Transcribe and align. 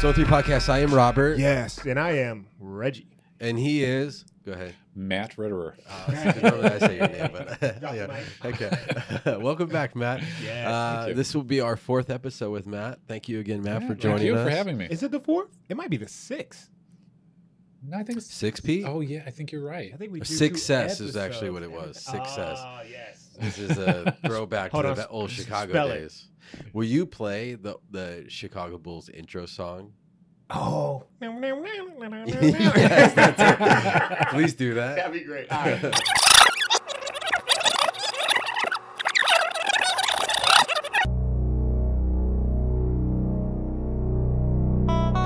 Zone 0.00 0.12
three 0.12 0.24
podcasts. 0.24 0.68
I 0.68 0.80
am 0.80 0.92
Robert, 0.92 1.38
Yes, 1.38 1.78
and 1.86 1.98
I 1.98 2.10
am 2.18 2.46
Reggie. 2.60 3.08
and 3.40 3.58
he 3.58 3.82
is. 3.82 4.24
Go 4.44 4.52
ahead. 4.52 4.74
Matt 4.94 5.36
Rederer. 5.36 5.74
Uh, 5.88 6.32
normally 6.42 6.68
I 6.68 6.78
say 6.78 6.96
your 6.98 7.08
name, 7.08 7.30
but 7.32 7.58
yeah. 7.82 8.22
Okay. 8.44 9.38
Welcome 9.42 9.68
back, 9.68 9.96
Matt. 9.96 10.22
Yes, 10.44 10.66
Uh, 10.68 11.12
this 11.14 11.34
will 11.34 11.42
be 11.42 11.60
our 11.60 11.76
fourth 11.76 12.10
episode 12.10 12.50
with 12.50 12.66
Matt. 12.66 12.98
Thank 13.08 13.28
you 13.28 13.40
again, 13.40 13.62
Matt, 13.62 13.82
for 13.82 13.88
Thank 13.88 14.00
joining 14.00 14.26
you 14.26 14.36
us. 14.36 14.44
for 14.44 14.50
having 14.54 14.76
me. 14.76 14.86
Is 14.90 15.02
it 15.02 15.10
the 15.10 15.20
fourth? 15.20 15.48
It 15.68 15.76
might 15.76 15.90
be 15.90 15.96
the 15.96 16.08
sixth. 16.08 16.70
No, 17.88 17.98
I 17.98 18.02
think 18.02 18.18
it's 18.18 18.32
Six 18.32 18.58
P. 18.60 18.84
Oh 18.84 19.00
yeah, 19.00 19.22
I 19.26 19.30
think 19.30 19.52
you're 19.52 19.62
right. 19.64 19.92
I 19.94 19.96
think 19.96 20.12
we 20.12 20.18
do 20.20 20.24
Success 20.24 21.00
is 21.00 21.16
actually 21.16 21.50
what 21.50 21.62
it 21.62 21.70
was. 21.70 21.96
Success. 22.00 22.58
Ah, 22.60 22.82
yes. 22.90 23.05
This 23.40 23.58
is 23.58 23.78
a 23.78 24.16
throwback 24.26 24.72
to 24.72 24.82
the 24.94 25.08
old 25.08 25.30
Chicago 25.30 25.72
spell 25.72 25.90
it. 25.90 26.00
days. 26.00 26.28
Will 26.72 26.84
you 26.84 27.06
play 27.06 27.54
the 27.54 27.76
the 27.90 28.24
Chicago 28.28 28.78
Bulls 28.78 29.08
intro 29.08 29.46
song? 29.46 29.92
Oh. 30.48 31.02
yes, 31.20 33.14
that's 33.14 33.40
it. 33.40 34.28
Please 34.28 34.54
do 34.54 34.74
that. 34.74 34.96
That'd 34.96 35.12
be 35.12 35.20
great. 35.24 35.50
All 35.50 35.64
right. 35.64 35.92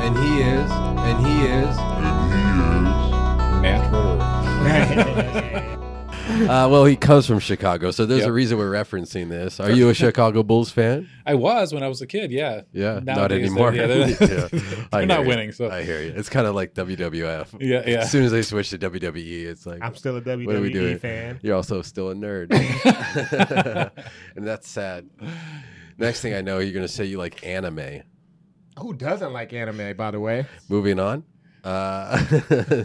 And 0.02 0.16
he 0.16 0.40
is. 0.40 0.70
And 0.70 1.26
he 1.26 1.44
is. 1.46 1.76
Matt 3.60 3.92
Rederer. 4.64 5.66
Uh, 6.50 6.68
well, 6.68 6.84
he 6.84 6.96
comes 6.96 7.26
from 7.26 7.38
Chicago, 7.38 7.90
so 7.90 8.06
there's 8.06 8.24
a 8.24 8.32
reason 8.32 8.56
we're 8.58 8.70
referencing 8.72 9.28
this. 9.28 9.60
Are 9.60 9.70
you 9.70 9.88
a 9.88 9.94
Chicago 9.94 10.42
Bulls 10.42 10.70
fan? 10.70 11.08
I 11.26 11.34
was 11.34 11.72
when 11.74 11.82
I 11.82 11.88
was 11.88 12.00
a 12.02 12.06
kid. 12.06 12.30
Yeah. 12.32 12.62
Yeah, 12.72 13.00
not 13.02 13.30
anymore. 13.32 13.70
they're- 13.72 14.08
yeah, 14.08 14.14
they're- 14.18 14.48
Yeah, 14.52 14.84
I 14.92 14.98
they're 14.98 15.06
not 15.06 15.16
hear 15.18 15.22
you. 15.22 15.28
winning, 15.28 15.52
so- 15.52 15.70
I 15.70 15.82
hear 15.82 16.00
you. 16.02 16.12
It's 16.16 16.28
kind 16.28 16.46
of 16.46 16.54
like 16.54 16.74
WWF. 16.74 17.60
Yeah, 17.60 17.82
yeah. 17.86 17.98
As 18.00 18.10
soon 18.10 18.24
as 18.24 18.32
they 18.32 18.42
switch 18.42 18.70
to 18.70 18.78
WWE, 18.78 19.44
it's 19.46 19.66
like 19.66 19.82
I'm 19.82 19.94
still 19.94 20.16
a 20.16 20.22
WWE 20.22 20.46
What 20.46 20.56
are 20.56 20.60
we 20.60 20.72
doing? 20.72 20.98
fan. 20.98 21.38
you're 21.42 21.56
also 21.56 21.82
still 21.82 22.10
a 22.10 22.14
nerd, 22.14 22.50
and 24.36 24.46
that's 24.46 24.68
sad. 24.68 25.08
Next 25.98 26.20
thing 26.22 26.34
I 26.34 26.40
know, 26.40 26.58
you're 26.58 26.72
gonna 26.74 26.88
say 26.88 27.04
you 27.04 27.18
like 27.18 27.46
anime. 27.46 28.02
Who 28.78 28.94
doesn't 28.94 29.32
like 29.32 29.52
anime, 29.52 29.96
by 29.96 30.10
the 30.10 30.20
way? 30.20 30.46
Moving 30.68 30.98
on. 30.98 31.24
Uh, 31.64 32.16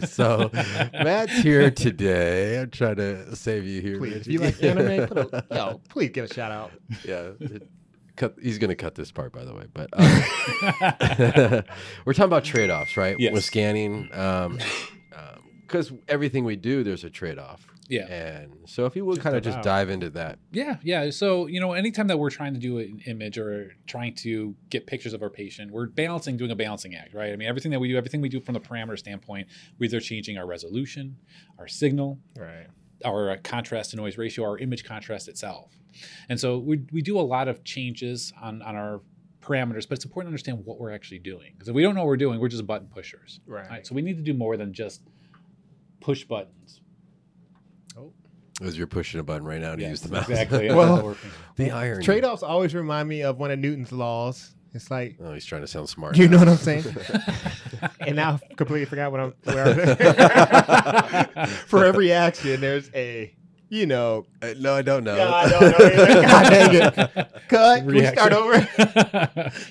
so 0.06 0.50
Matt's 0.92 1.32
here 1.38 1.70
today. 1.70 2.60
I'm 2.60 2.70
trying 2.70 2.96
to 2.96 3.34
save 3.36 3.64
you 3.64 3.80
here. 3.80 3.98
Please, 3.98 4.14
if 4.16 4.26
you 4.26 4.38
like 4.40 4.62
anime, 4.62 5.06
put 5.08 5.18
a, 5.32 5.44
yo, 5.50 5.80
please 5.88 6.10
give 6.10 6.30
a 6.30 6.34
shout 6.34 6.52
out. 6.52 6.72
yeah. 7.04 7.30
it- 7.40 7.68
Cut, 8.16 8.34
he's 8.40 8.56
going 8.56 8.70
to 8.70 8.74
cut 8.76 8.94
this 8.94 9.12
part, 9.12 9.30
by 9.30 9.44
the 9.44 9.52
way. 9.54 9.66
But 9.74 9.90
um, 9.92 10.06
we're 12.06 12.14
talking 12.14 12.24
about 12.24 12.44
trade 12.44 12.70
offs, 12.70 12.96
right? 12.96 13.14
Yes. 13.20 13.34
With 13.34 13.44
scanning. 13.44 14.08
Um, 14.14 14.58
because 15.60 15.92
everything 16.08 16.44
we 16.44 16.56
do, 16.56 16.82
there's 16.82 17.04
a 17.04 17.10
trade 17.10 17.38
off. 17.38 17.66
Yeah. 17.88 18.06
And 18.06 18.52
so 18.66 18.86
if 18.86 18.96
you 18.96 19.04
would 19.04 19.20
kind 19.20 19.36
of 19.36 19.42
just 19.42 19.62
dive 19.62 19.90
into 19.90 20.10
that. 20.10 20.38
Yeah, 20.52 20.76
yeah. 20.82 21.10
So 21.10 21.46
you 21.46 21.60
know, 21.60 21.72
anytime 21.72 22.06
that 22.08 22.18
we're 22.18 22.30
trying 22.30 22.54
to 22.54 22.60
do 22.60 22.78
an 22.78 23.00
image 23.06 23.38
or 23.38 23.72
trying 23.86 24.14
to 24.16 24.54
get 24.70 24.86
pictures 24.86 25.12
of 25.12 25.22
our 25.22 25.30
patient, 25.30 25.70
we're 25.72 25.86
balancing, 25.86 26.36
doing 26.36 26.50
a 26.50 26.56
balancing 26.56 26.94
act, 26.94 27.14
right? 27.14 27.32
I 27.32 27.36
mean, 27.36 27.48
everything 27.48 27.70
that 27.72 27.78
we 27.80 27.88
do, 27.88 27.96
everything 27.96 28.20
we 28.20 28.28
do 28.28 28.40
from 28.40 28.54
the 28.54 28.60
parameter 28.60 28.98
standpoint, 28.98 29.46
we're 29.78 29.86
either 29.86 30.00
changing 30.00 30.36
our 30.38 30.46
resolution, 30.46 31.16
our 31.58 31.68
signal, 31.68 32.18
Right. 32.38 32.66
our 33.04 33.30
uh, 33.30 33.36
contrast 33.42 33.90
to 33.90 33.96
noise 33.96 34.18
ratio, 34.18 34.44
our 34.44 34.58
image 34.58 34.84
contrast 34.84 35.28
itself. 35.28 35.76
And 36.28 36.38
so 36.38 36.58
we, 36.58 36.82
we 36.92 37.02
do 37.02 37.18
a 37.18 37.22
lot 37.22 37.48
of 37.48 37.64
changes 37.64 38.32
on, 38.42 38.62
on 38.62 38.76
our 38.76 39.00
parameters, 39.40 39.88
but 39.88 39.92
it's 39.92 40.04
important 40.04 40.26
to 40.26 40.32
understand 40.32 40.64
what 40.64 40.78
we're 40.80 40.90
actually 40.90 41.20
doing. 41.20 41.52
Because 41.54 41.68
if 41.68 41.74
we 41.74 41.82
don't 41.82 41.94
know 41.94 42.00
what 42.00 42.08
we're 42.08 42.16
doing, 42.16 42.40
we're 42.40 42.48
just 42.48 42.66
button 42.66 42.88
pushers. 42.88 43.40
Right. 43.46 43.68
Right, 43.70 43.86
So 43.86 43.94
we 43.94 44.02
need 44.02 44.16
to 44.16 44.22
do 44.22 44.34
more 44.34 44.56
than 44.56 44.72
just 44.72 45.02
push 46.00 46.24
buttons. 46.24 46.80
As 48.62 48.78
you're 48.78 48.86
pushing 48.86 49.20
a 49.20 49.22
button 49.22 49.44
right 49.46 49.60
now 49.60 49.74
to 49.74 49.80
Yes, 49.82 49.90
use 49.90 50.00
the 50.00 50.08
mouse. 50.10 50.28
Exactly. 50.28 50.70
Well, 50.74 50.94
That's 50.96 51.02
what 51.02 51.04
we're- 51.04 51.16
the 51.56 51.70
iron. 51.72 52.02
Trade 52.02 52.24
offs 52.24 52.42
always 52.42 52.74
remind 52.74 53.08
me 53.08 53.22
of 53.22 53.38
one 53.38 53.50
of 53.50 53.58
Newton's 53.58 53.92
laws. 53.92 54.54
It's 54.72 54.90
like, 54.90 55.16
Oh, 55.22 55.32
he's 55.32 55.44
trying 55.44 55.62
to 55.62 55.66
sound 55.66 55.88
smart. 55.88 56.16
you 56.16 56.26
now. 56.28 56.32
know 56.32 56.38
what 56.38 56.48
I'm 56.48 56.56
saying? 56.56 56.84
and 58.00 58.16
now 58.16 58.38
I 58.50 58.54
completely 58.54 58.84
forgot 58.86 59.10
what 59.12 59.20
I'm. 59.20 59.34
Where 59.44 59.96
For 61.66 61.84
every 61.84 62.12
action, 62.12 62.60
there's 62.60 62.90
a, 62.94 63.34
you 63.70 63.86
know, 63.86 64.26
Uh, 64.42 64.52
no, 64.58 64.74
I 64.74 64.82
don't 64.82 65.04
know. 65.04 65.16
Yeah, 65.16 65.32
I 65.34 65.48
don't 65.48 65.60
know. 65.62 66.22
God 66.22 66.50
dang 66.50 66.74
it. 66.74 66.94
Cut. 67.48 67.78
Can 67.78 67.86
we 67.86 68.06
start 68.06 68.32
over? 68.32 68.54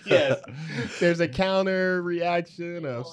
yes. 0.05 0.41
There's 0.99 1.19
a 1.19 1.27
counter 1.27 2.01
reaction 2.01 2.85
of. 2.85 3.05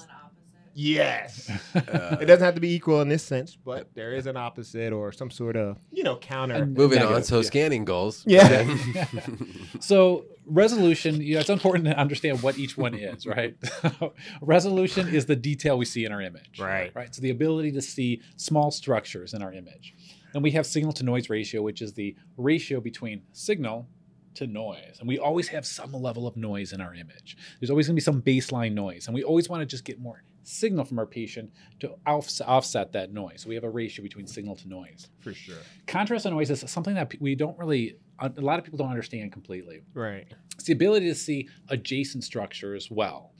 Yes. 0.74 1.50
Uh, 1.74 2.16
It 2.22 2.26
doesn't 2.26 2.44
have 2.44 2.54
to 2.54 2.60
be 2.60 2.74
equal 2.74 3.00
in 3.00 3.08
this 3.08 3.22
sense, 3.22 3.56
but 3.56 3.88
there 3.94 4.14
is 4.14 4.26
an 4.26 4.36
opposite 4.36 4.92
or 4.92 5.12
some 5.12 5.30
sort 5.30 5.56
of, 5.56 5.78
you 5.90 6.02
know, 6.02 6.16
counter. 6.16 6.54
And- 6.54 6.76
moving 6.76 7.02
on. 7.02 7.22
So 7.22 7.36
yeah. 7.36 7.42
scanning 7.42 7.84
goals. 7.84 8.24
Yeah. 8.26 8.76
So 9.80 10.26
resolution, 10.46 11.20
you 11.20 11.34
know, 11.34 11.40
it's 11.40 11.50
important 11.50 11.84
to 11.86 11.98
understand 11.98 12.42
what 12.42 12.58
each 12.58 12.76
one 12.76 12.94
is, 12.94 13.26
right? 13.26 13.56
resolution 14.40 15.08
is 15.08 15.26
the 15.26 15.36
detail 15.36 15.76
we 15.78 15.84
see 15.84 16.04
in 16.04 16.12
our 16.12 16.20
image. 16.20 16.60
Right. 16.60 16.92
Right. 16.94 17.14
So 17.14 17.20
the 17.22 17.30
ability 17.30 17.72
to 17.72 17.82
see 17.82 18.20
small 18.36 18.70
structures 18.70 19.34
in 19.34 19.42
our 19.42 19.52
image. 19.52 19.94
And 20.34 20.42
we 20.42 20.52
have 20.52 20.66
signal 20.66 20.92
to 20.94 21.04
noise 21.04 21.28
ratio, 21.28 21.62
which 21.62 21.82
is 21.82 21.92
the 21.94 22.14
ratio 22.36 22.80
between 22.80 23.22
signal 23.32 23.88
to 24.34 24.46
noise. 24.46 24.96
And 24.98 25.08
we 25.08 25.18
always 25.18 25.48
have 25.48 25.66
some 25.66 25.92
level 25.92 26.26
of 26.26 26.36
noise 26.36 26.72
in 26.72 26.80
our 26.80 26.94
image. 26.94 27.36
There's 27.60 27.70
always 27.70 27.86
going 27.86 27.96
to 27.96 28.00
be 28.00 28.04
some 28.04 28.22
baseline 28.22 28.72
noise. 28.72 29.06
And 29.06 29.14
we 29.14 29.22
always 29.22 29.48
want 29.48 29.60
to 29.60 29.66
just 29.66 29.84
get 29.84 30.00
more 30.00 30.22
signal 30.42 30.84
from 30.84 30.98
our 30.98 31.06
patient 31.06 31.50
to 31.80 31.94
offs- 32.06 32.40
offset 32.40 32.92
that 32.92 33.12
noise. 33.12 33.46
We 33.46 33.54
have 33.54 33.64
a 33.64 33.70
ratio 33.70 34.02
between 34.02 34.26
signal 34.26 34.56
to 34.56 34.68
noise. 34.68 35.08
For 35.20 35.34
sure. 35.34 35.56
Contrast 35.86 36.26
and 36.26 36.34
noise 36.34 36.50
is 36.50 36.64
something 36.70 36.94
that 36.94 37.12
we 37.20 37.34
don't 37.34 37.58
really, 37.58 37.96
a 38.18 38.30
lot 38.40 38.58
of 38.58 38.64
people 38.64 38.78
don't 38.78 38.90
understand 38.90 39.32
completely. 39.32 39.82
Right. 39.94 40.26
It's 40.54 40.64
the 40.64 40.72
ability 40.72 41.08
to 41.08 41.14
see 41.14 41.48
adjacent 41.68 42.24
structure 42.24 42.74
as 42.74 42.90
well 42.90 43.32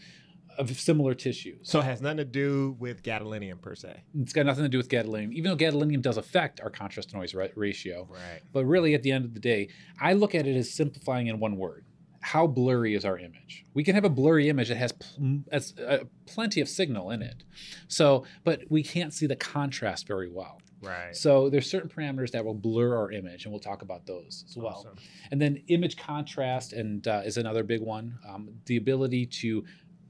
of 0.59 0.71
similar 0.79 1.15
tissues. 1.15 1.61
So 1.71 1.81
it 1.81 1.85
has 1.85 2.01
nothing 2.01 2.19
to 2.19 2.25
do 2.25 2.77
with 2.79 3.03
gadolinium 3.03 3.61
per 3.61 3.75
se. 3.75 4.03
It's 4.21 4.33
got 4.33 4.47
nothing 4.47 4.65
to 4.65 4.69
do 4.69 4.77
with 4.77 4.89
gadolinium, 4.89 5.33
even 5.33 5.51
though 5.51 5.57
gadolinium 5.57 6.03
does 6.03 6.17
affect 6.19 6.61
our 6.61 6.71
contrast 6.71 7.11
to 7.11 7.17
noise 7.17 7.35
ra- 7.35 7.47
ratio. 7.55 8.09
Right. 8.11 8.41
But 8.53 8.67
really, 8.67 8.95
at 8.95 9.03
the 9.03 9.12
end 9.12 9.25
of 9.25 9.35
the 9.35 9.41
day, 9.41 9.69
I 10.01 10.12
look 10.12 10.35
at 10.35 10.47
it 10.47 10.57
as 10.57 10.71
simplifying 10.71 11.29
in 11.29 11.39
one 11.41 11.57
word. 11.57 11.85
How 12.22 12.47
blurry 12.47 12.94
is 12.94 13.05
our 13.05 13.19
image? 13.19 13.65
We 13.75 13.83
can 13.84 13.94
have 13.94 14.05
a 14.05 14.09
blurry 14.09 14.49
image 14.49 14.69
that 14.69 14.77
has 14.77 14.93
pl- 14.93 15.43
uh, 15.53 15.99
plenty 16.27 16.60
of 16.60 16.69
signal 16.69 17.10
in 17.10 17.21
it. 17.21 17.43
So, 17.88 18.25
but 18.44 18.62
we 18.71 18.83
can't 18.83 19.12
see 19.12 19.27
the 19.27 19.37
contrast 19.37 20.06
very 20.06 20.31
well. 20.31 20.61
Right. 20.81 21.16
So 21.16 21.50
there's 21.50 21.69
certain 21.69 21.91
parameters 21.91 22.31
that 22.31 22.44
will 22.44 22.55
blur 22.55 22.97
our 22.97 23.11
image, 23.12 23.44
and 23.44 23.53
we'll 23.53 23.61
talk 23.61 23.82
about 23.82 24.06
those 24.06 24.44
as 24.49 24.56
well. 24.56 24.84
Awesome. 24.87 24.97
And 25.31 25.41
then 25.41 25.62
image 25.69 25.97
contrast 25.97 26.72
and 26.72 27.06
uh, 27.06 27.22
is 27.25 27.37
another 27.37 27.65
big 27.65 27.81
one. 27.81 28.19
Um, 28.28 28.50
the 28.66 28.77
ability 28.77 29.27
to 29.27 29.65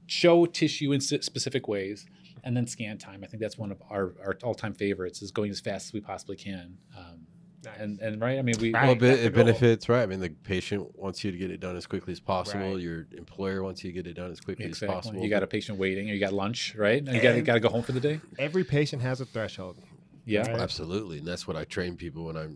show 0.05 0.45
tissue 0.45 0.91
in 0.91 1.01
s- 1.01 1.25
specific 1.25 1.67
ways, 1.67 2.05
and 2.43 2.55
then 2.55 2.67
scan 2.67 2.97
time. 2.97 3.23
I 3.23 3.27
think 3.27 3.41
that's 3.41 3.57
one 3.57 3.71
of 3.71 3.81
our, 3.89 4.13
our 4.23 4.37
all-time 4.43 4.73
favorites. 4.73 5.21
Is 5.21 5.31
going 5.31 5.49
as 5.49 5.59
fast 5.59 5.87
as 5.87 5.93
we 5.93 6.01
possibly 6.01 6.35
can. 6.35 6.77
Um, 6.97 7.27
Nice. 7.65 7.73
and 7.79 7.99
and 7.99 8.21
right, 8.21 8.37
I 8.39 8.41
mean 8.41 8.55
we. 8.59 8.73
Right. 8.73 8.85
Well, 8.87 8.95
that's 8.95 9.21
it, 9.21 9.25
it 9.27 9.33
benefits, 9.35 9.87
right? 9.89 10.03
I 10.03 10.05
mean, 10.05 10.19
the 10.19 10.29
patient 10.29 10.97
wants 10.97 11.23
you 11.23 11.31
to 11.31 11.37
get 11.37 11.49
it 11.51 11.59
done 11.59 11.75
as 11.75 11.85
quickly 11.87 12.11
as 12.13 12.19
possible. 12.19 12.71
Right. 12.73 12.79
Your 12.81 13.07
employer 13.17 13.63
wants 13.63 13.83
you 13.83 13.91
to 13.91 13.93
get 13.93 14.07
it 14.07 14.13
done 14.15 14.31
as 14.31 14.39
quickly 14.39 14.65
as 14.65 14.79
possible. 14.79 15.21
You 15.21 15.29
got 15.29 15.43
a 15.43 15.47
patient 15.47 15.77
waiting, 15.77 16.09
or 16.09 16.13
you 16.13 16.19
got 16.19 16.33
lunch, 16.33 16.75
right? 16.75 16.97
And 17.01 17.15
you 17.15 17.21
got, 17.21 17.35
you 17.35 17.41
got 17.41 17.53
to 17.53 17.59
go 17.59 17.69
home 17.69 17.83
for 17.83 17.91
the 17.93 17.99
day. 18.01 18.19
Every 18.37 18.63
patient 18.63 19.01
has 19.01 19.21
a 19.21 19.25
threshold. 19.25 19.77
Yeah. 20.25 20.41
Right. 20.41 20.59
Absolutely, 20.59 21.19
and 21.19 21.27
that's 21.27 21.47
what 21.47 21.55
I 21.57 21.63
train 21.65 21.95
people 21.95 22.25
when 22.25 22.37
I 22.37 22.47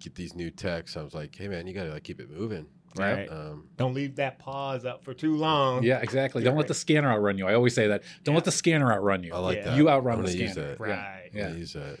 get 0.00 0.14
these 0.14 0.34
new 0.34 0.50
techs. 0.50 0.96
I 0.96 1.02
was 1.02 1.14
like, 1.14 1.34
"Hey, 1.36 1.48
man, 1.48 1.66
you 1.66 1.74
got 1.74 1.84
to 1.84 1.90
like 1.92 2.04
keep 2.04 2.20
it 2.20 2.30
moving." 2.30 2.66
Right. 2.96 3.28
Um, 3.30 3.68
Don't 3.76 3.94
leave 3.94 4.16
that 4.16 4.40
pause 4.40 4.84
up 4.84 5.04
for 5.04 5.14
too 5.14 5.36
long. 5.36 5.84
Yeah, 5.84 6.00
exactly. 6.00 6.42
Don't 6.42 6.56
let 6.56 6.66
the 6.66 6.74
scanner 6.74 7.08
outrun 7.08 7.38
you. 7.38 7.46
I 7.46 7.54
always 7.54 7.72
say 7.72 7.86
that. 7.86 8.02
Don't 8.24 8.34
let 8.34 8.44
the 8.44 8.50
scanner 8.50 8.92
outrun 8.92 9.22
you. 9.22 9.32
I 9.32 9.38
like 9.38 9.58
Yeah. 9.58 9.64
that. 9.66 9.76
You 9.76 9.88
I'm 9.88 9.98
outrun 9.98 10.22
the 10.22 10.28
gonna 10.28 10.36
use 10.36 10.52
scanner. 10.52 10.68
that. 10.70 10.80
Right. 10.80 11.30
I'm 11.32 11.38
Yeah. 11.38 11.52
use 11.52 11.72
that. 11.74 11.98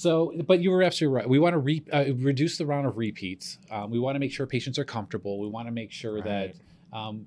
So, 0.00 0.32
but 0.46 0.62
you 0.62 0.70
were 0.70 0.82
absolutely 0.82 1.14
right. 1.14 1.28
We 1.28 1.38
want 1.38 1.52
to 1.52 1.58
re- 1.58 1.84
uh, 1.92 2.06
reduce 2.16 2.56
the 2.56 2.64
round 2.64 2.86
of 2.86 2.96
repeats. 2.96 3.58
Um, 3.70 3.90
we 3.90 3.98
want 3.98 4.14
to 4.14 4.18
make 4.18 4.32
sure 4.32 4.46
patients 4.46 4.78
are 4.78 4.84
comfortable. 4.84 5.38
We 5.38 5.48
want 5.48 5.68
to 5.68 5.72
make 5.72 5.92
sure 5.92 6.22
that 6.22 6.54
um, 6.90 7.26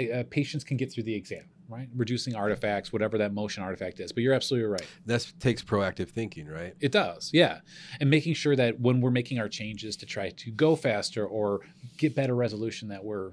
uh, 0.00 0.22
patients 0.30 0.64
can 0.64 0.78
get 0.78 0.90
through 0.90 1.02
the 1.02 1.14
exam, 1.14 1.44
right? 1.68 1.86
Reducing 1.94 2.34
artifacts, 2.34 2.94
whatever 2.94 3.18
that 3.18 3.34
motion 3.34 3.62
artifact 3.62 4.00
is. 4.00 4.10
But 4.10 4.22
you're 4.22 4.32
absolutely 4.32 4.70
right. 4.70 4.86
That 5.04 5.30
takes 5.38 5.62
proactive 5.62 6.08
thinking, 6.08 6.48
right? 6.48 6.72
It 6.80 6.92
does, 6.92 7.28
yeah. 7.34 7.58
And 8.00 8.08
making 8.08 8.32
sure 8.32 8.56
that 8.56 8.80
when 8.80 9.02
we're 9.02 9.10
making 9.10 9.38
our 9.38 9.48
changes 9.50 9.94
to 9.98 10.06
try 10.06 10.30
to 10.30 10.50
go 10.50 10.76
faster 10.76 11.26
or 11.26 11.60
get 11.98 12.14
better 12.14 12.34
resolution, 12.34 12.88
that 12.88 13.04
we're 13.04 13.32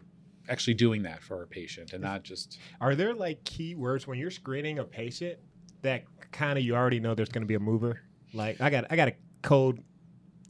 actually 0.49 0.73
doing 0.73 1.03
that 1.03 1.23
for 1.23 1.37
our 1.37 1.45
patient 1.45 1.93
and 1.93 2.01
not 2.01 2.23
just 2.23 2.59
Are 2.81 2.93
there 2.95 3.13
like 3.13 3.41
keywords 3.45 4.05
when 4.05 4.19
you're 4.19 4.31
screening 4.31 4.79
a 4.79 4.83
patient 4.83 5.39
that 5.81 6.03
kind 6.33 6.59
of 6.59 6.65
you 6.65 6.75
already 6.75 6.99
know 6.99 7.15
there's 7.15 7.29
going 7.29 7.43
to 7.43 7.47
be 7.47 7.55
a 7.55 7.59
mover? 7.59 8.01
Like 8.33 8.61
I 8.61 8.69
got 8.69 8.85
I 8.89 8.95
got 8.95 9.09
a 9.09 9.13
code 9.41 9.83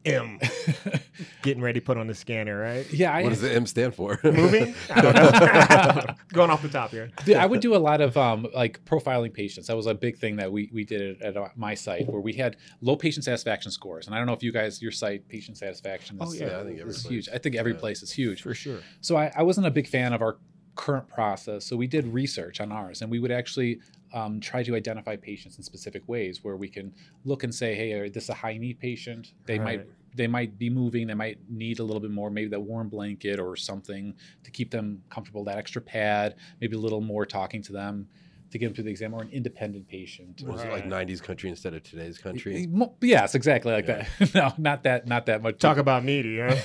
M. 0.05 0.39
Getting 1.43 1.61
ready 1.61 1.79
to 1.79 1.85
put 1.85 1.97
on 1.97 2.07
the 2.07 2.15
scanner, 2.15 2.57
right? 2.59 2.91
yeah, 2.91 3.13
I, 3.13 3.21
What 3.23 3.29
does 3.29 3.41
the 3.41 3.53
M 3.53 3.65
stand 3.67 3.93
for? 3.93 4.19
Moving? 4.23 4.73
I 4.89 5.01
don't 5.01 5.15
know. 5.15 6.13
Going 6.33 6.49
off 6.49 6.61
the 6.63 6.69
top 6.69 6.89
here. 6.91 7.11
Dude, 7.23 7.35
I 7.35 7.45
would 7.45 7.61
do 7.61 7.75
a 7.75 7.77
lot 7.77 8.01
of 8.01 8.17
um, 8.17 8.47
like 8.55 8.83
profiling 8.85 9.31
patients. 9.33 9.67
That 9.67 9.75
was 9.75 9.85
a 9.85 9.93
big 9.93 10.17
thing 10.17 10.37
that 10.37 10.51
we 10.51 10.69
we 10.73 10.83
did 10.83 11.21
at, 11.21 11.37
at 11.37 11.57
my 11.57 11.75
site 11.75 12.07
where 12.07 12.21
we 12.21 12.33
had 12.33 12.57
low 12.81 12.95
patient 12.95 13.25
satisfaction 13.25 13.71
scores. 13.71 14.07
And 14.07 14.15
I 14.15 14.17
don't 14.17 14.25
know 14.27 14.33
if 14.33 14.41
you 14.43 14.51
guys, 14.51 14.81
your 14.81 14.91
site, 14.91 15.27
patient 15.27 15.57
satisfaction 15.57 16.19
is, 16.21 16.29
Oh, 16.29 16.33
yeah, 16.33 16.59
I 16.59 16.63
think 16.63 16.79
every 16.79 16.91
is 16.91 17.01
place. 17.03 17.11
huge. 17.11 17.29
I 17.33 17.37
think 17.37 17.55
every 17.55 17.73
Yeah. 17.73 17.79
place 17.79 18.01
is 18.01 18.11
huge. 18.11 18.41
For 18.41 18.53
sure. 18.55 18.79
So 19.01 19.15
I, 19.17 19.31
I 19.35 19.43
wasn't 19.43 19.67
a 19.67 19.71
big 19.71 19.87
fan 19.87 20.13
of 20.13 20.21
our 20.23 20.37
current 20.75 21.07
process. 21.09 21.65
So 21.65 21.75
we 21.75 21.85
did 21.85 22.07
research 22.07 22.59
on 22.59 22.71
ours, 22.71 23.01
and 23.03 23.11
we 23.11 23.19
would 23.19 23.31
actually 23.31 23.79
um, 24.13 24.39
try 24.39 24.63
to 24.63 24.75
identify 24.75 25.15
patients 25.15 25.57
in 25.57 25.63
specific 25.63 26.03
ways 26.07 26.43
where 26.43 26.57
we 26.57 26.67
can 26.67 26.93
look 27.25 27.43
and 27.43 27.53
say, 27.53 27.75
hey, 27.75 27.93
are 27.93 28.09
this 28.09 28.23
is 28.23 28.29
a 28.29 28.33
high 28.33 28.57
need 28.57 28.79
patient? 28.79 29.33
They 29.45 29.57
might 29.59 29.87
they 30.13 30.27
might 30.27 30.57
be 30.57 30.69
moving. 30.69 31.07
They 31.07 31.13
might 31.13 31.37
need 31.49 31.79
a 31.79 31.83
little 31.83 32.01
bit 32.01 32.11
more, 32.11 32.29
maybe 32.29 32.49
that 32.49 32.59
warm 32.59 32.89
blanket 32.89 33.39
or 33.39 33.55
something 33.55 34.13
to 34.43 34.51
keep 34.51 34.69
them 34.69 35.01
comfortable. 35.09 35.43
That 35.45 35.57
extra 35.57 35.81
pad, 35.81 36.35
maybe 36.59 36.75
a 36.75 36.79
little 36.79 37.01
more 37.01 37.25
talking 37.25 37.61
to 37.63 37.71
them 37.71 38.07
to 38.51 38.57
get 38.57 38.65
them 38.67 38.73
through 38.75 38.83
the 38.83 38.89
exam, 38.91 39.13
or 39.13 39.21
an 39.21 39.29
independent 39.31 39.87
patient. 39.87 40.43
Was 40.45 40.61
it 40.63 40.71
like 40.71 40.85
90s 40.85 41.21
country 41.23 41.49
instead 41.49 41.73
of 41.73 41.83
today's 41.83 42.17
country? 42.17 42.67
Yes, 43.01 43.33
exactly 43.35 43.71
like 43.71 43.87
Yeah. 43.87 44.05
that. 44.19 44.33
no, 44.35 44.53
not 44.57 44.83
that, 44.83 45.07
not 45.07 45.25
that 45.27 45.41
much. 45.41 45.57
Talk 45.59 45.77
about 45.77 46.03
needy, 46.03 46.39
huh? 46.39 46.49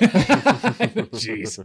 Jeez. 1.16 1.58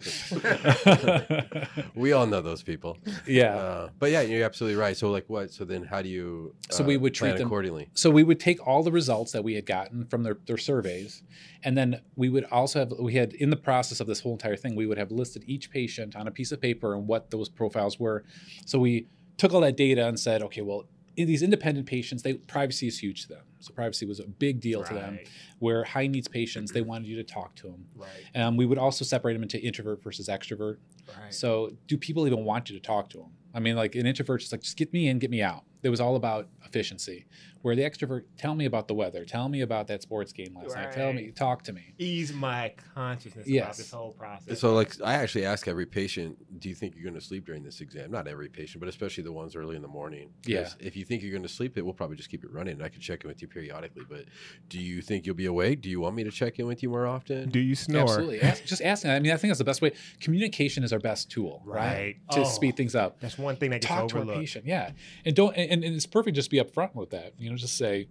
we 1.96 2.12
all 2.14 2.28
know 2.28 2.42
those 2.42 2.64
people. 2.64 2.98
yeah. 3.28 3.56
Uh, 3.56 3.90
but 4.00 4.12
yeah, 4.12 4.22
you're 4.22 4.46
absolutely 4.46 4.80
right. 4.80 4.96
So 4.96 5.10
like 5.12 5.26
what? 5.30 5.52
So 5.52 5.66
then 5.66 5.84
how 5.84 6.02
do 6.02 6.10
you 6.10 6.56
So 6.70 6.84
uh, 6.84 6.88
we 6.88 6.98
would 6.98 7.14
treat 7.14 7.38
them- 7.38 7.48
accordingly? 7.48 7.90
so 7.94 8.10
we 8.10 8.24
would 8.24 8.40
take 8.40 8.66
all 8.66 8.84
the 8.84 8.92
results 8.92 9.32
that 9.32 9.44
we 9.44 9.56
had 9.56 9.66
gotten 9.66 10.06
from 10.06 10.24
their, 10.24 10.38
their 10.46 10.58
surveys 10.58 11.24
and 11.64 11.78
then 11.78 12.02
we 12.16 12.30
would 12.30 12.46
also 12.46 12.80
have 12.80 12.92
we 13.00 13.14
had 13.16 13.34
in 13.34 13.50
the 13.50 13.56
process 13.56 14.00
of 14.00 14.08
this 14.08 14.20
whole 14.20 14.34
entire 14.34 14.56
thing 14.56 14.76
we 14.76 14.86
would 14.86 14.98
have 14.98 15.12
listed 15.12 15.44
each 15.48 15.70
patient 15.72 16.16
on 16.16 16.28
a 16.28 16.32
piece 16.32 16.52
of 16.52 16.62
paper 16.62 16.94
and 16.96 17.08
what 17.08 17.30
those 17.32 17.50
profiles 17.50 18.00
were 18.00 18.24
so 18.66 18.80
we 18.80 19.08
took 19.42 19.54
all 19.54 19.62
that 19.62 19.76
data 19.78 20.08
and 20.08 20.20
said 20.20 20.42
okay 20.48 20.62
well 20.62 20.84
in 21.18 21.28
these 21.28 21.42
independent 21.44 21.86
patients 21.88 22.22
they 22.24 22.34
privacy 22.56 22.88
is 22.88 23.00
huge 23.00 23.24
to 23.24 23.28
them 23.28 23.44
so 23.60 23.74
privacy 23.74 24.06
was 24.06 24.20
a 24.20 24.28
big 24.46 24.62
deal 24.62 24.82
to 24.84 24.94
them 24.94 25.20
where 25.60 25.84
high 25.84 26.08
needs 26.08 26.28
patients 26.28 26.72
they 26.72 26.82
wanted 26.82 27.08
you 27.08 27.16
to 27.18 27.24
talk 27.24 27.56
to 27.56 27.64
them 27.72 27.86
Right. 27.96 28.42
um, 28.42 28.56
we 28.56 28.66
would 28.66 28.78
also 28.78 29.04
separate 29.04 29.34
them 29.34 29.44
into 29.44 29.60
introvert 29.62 30.02
versus 30.04 30.28
extrovert 30.30 30.78
Right. 31.20 31.34
so, 31.34 31.72
do 31.88 31.98
people 31.98 32.26
even 32.28 32.46
want 32.46 32.70
you 32.70 32.76
to 32.80 32.82
talk 32.82 33.10
to 33.10 33.18
them? 33.18 33.32
I 33.56 33.60
mean, 33.60 33.76
like 33.76 33.96
an 33.96 34.06
introvert, 34.06 34.40
just 34.42 34.52
like 34.54 34.62
just 34.62 34.78
get 34.78 34.94
me 34.94 35.08
in, 35.10 35.18
get 35.20 35.32
me 35.32 35.42
out. 35.42 35.64
It 35.84 35.90
was 35.90 36.00
all 36.00 36.16
about 36.16 36.48
efficiency. 36.64 37.26
Where 37.64 37.76
the 37.76 37.82
extrovert, 37.82 38.22
tell 38.38 38.54
me 38.56 38.66
about 38.66 38.88
the 38.88 38.94
weather, 38.94 39.26
tell 39.26 39.50
me 39.50 39.62
about 39.62 39.88
that 39.88 40.04
sports 40.04 40.32
game 40.32 40.54
last 40.56 40.76
night, 40.76 40.92
tell 40.94 41.12
me, 41.12 41.32
talk 41.32 41.64
to 41.64 41.74
me. 41.74 41.96
Ease 41.98 42.32
my 42.32 42.72
consciousness 42.94 43.46
about 43.48 43.52
Yes. 43.54 43.78
this 43.78 43.92
whole 43.92 44.12
process. 44.14 44.60
So 44.60 44.74
like 44.74 44.94
I 45.04 45.16
actually 45.16 45.44
ask 45.44 45.68
every 45.68 45.88
patient, 45.88 46.38
do 46.62 46.70
you 46.70 46.76
think 46.76 46.96
you're 46.96 47.04
going 47.04 47.16
to 47.16 47.20
sleep 47.20 47.46
during 47.46 47.64
this 47.64 47.82
exam? 47.82 48.10
Not 48.12 48.28
every 48.28 48.48
patient, 48.48 48.80
but 48.80 48.88
especially 48.88 49.24
the 49.24 49.32
ones 49.34 49.56
early 49.56 49.76
in 49.76 49.82
the 49.82 49.88
morning. 49.88 50.30
'Cause 50.46 50.48
Yeah. 50.54 50.70
If 50.80 50.96
you 50.96 51.04
think 51.04 51.22
you're 51.24 51.32
going 51.32 51.44
to 51.44 51.50
sleep, 51.50 51.78
it 51.78 51.82
we'll 51.84 51.94
probably 51.94 52.16
just 52.16 52.30
keep 52.30 52.44
it 52.44 52.52
running. 52.52 52.74
And 52.76 52.84
I 52.84 52.90
can 52.90 53.02
check 53.02 53.24
in 53.24 53.28
with 53.28 53.42
you 53.42 53.48
periodically. 53.48 54.04
But 54.08 54.26
do 54.70 54.80
you 54.80 55.02
think 55.02 55.26
you'll 55.26 55.36
be 55.36 55.48
awake? 55.48 55.82
Do 55.82 55.90
you 55.90 56.00
want 56.00 56.16
me 56.16 56.24
to 56.24 56.32
check 56.32 56.60
in 56.60 56.68
with 56.68 56.82
you 56.84 56.90
more 56.90 57.06
often? 57.08 57.50
Do 57.50 57.60
you 57.60 57.76
snore? 57.76 58.04
Absolutely, 58.04 58.42
Ask, 58.42 58.64
just 58.66 58.82
asking. 58.82 59.12
I 59.12 59.20
mean, 59.20 59.32
I 59.32 59.38
think 59.38 59.50
that's 59.50 59.58
the 59.58 59.66
best 59.66 59.82
way. 59.82 59.92
Communication 60.22 60.84
is 60.84 60.94
our 60.94 61.00
best 61.00 61.30
tool, 61.30 61.62
right? 61.66 61.82
Right. 61.82 62.16
To 62.32 62.42
Oh. 62.42 62.44
speed 62.46 62.78
things 62.78 62.96
up. 62.96 63.20
That's 63.20 63.38
one 63.38 63.56
thing 63.58 63.72
that 63.72 63.82
gets 63.82 63.88
talk 63.88 64.08
to 64.10 64.20
our 64.20 64.26
patient 64.26 64.66
yeah 64.66 64.92
and 65.26 65.36
don't 65.36 65.56
and, 65.58 65.84
and 65.84 65.96
it's 65.96 66.06
perfect 66.06 66.36
just 66.36 66.50
be 66.52 66.58
upfront 66.60 66.94
with 66.96 67.10
that 67.10 67.34
you 67.40 67.50
know 67.50 67.56
just 67.56 67.76
say 67.76 68.08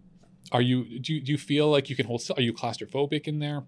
are 0.53 0.61
you 0.61 0.99
do, 0.99 1.15
you 1.15 1.21
do 1.21 1.33
you 1.33 1.39
feel 1.39 1.71
like 1.71 1.89
you 1.89 1.95
can 1.97 2.07
hold 2.07 2.23
are 2.37 2.43
you 2.43 2.53
claustrophobic 2.53 3.27
in 3.29 3.39
there 3.39 3.63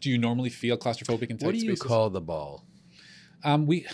do 0.00 0.10
you 0.10 0.18
normally 0.18 0.50
feel 0.50 0.76
claustrophobic 0.76 1.30
in 1.30 1.38
tight 1.38 1.46
what 1.46 1.52
do 1.52 1.58
you 1.58 1.64
spaces? 1.76 1.82
call 1.82 2.10
the 2.10 2.20
ball? 2.20 2.64
Um 3.44 3.66
we 3.66 3.86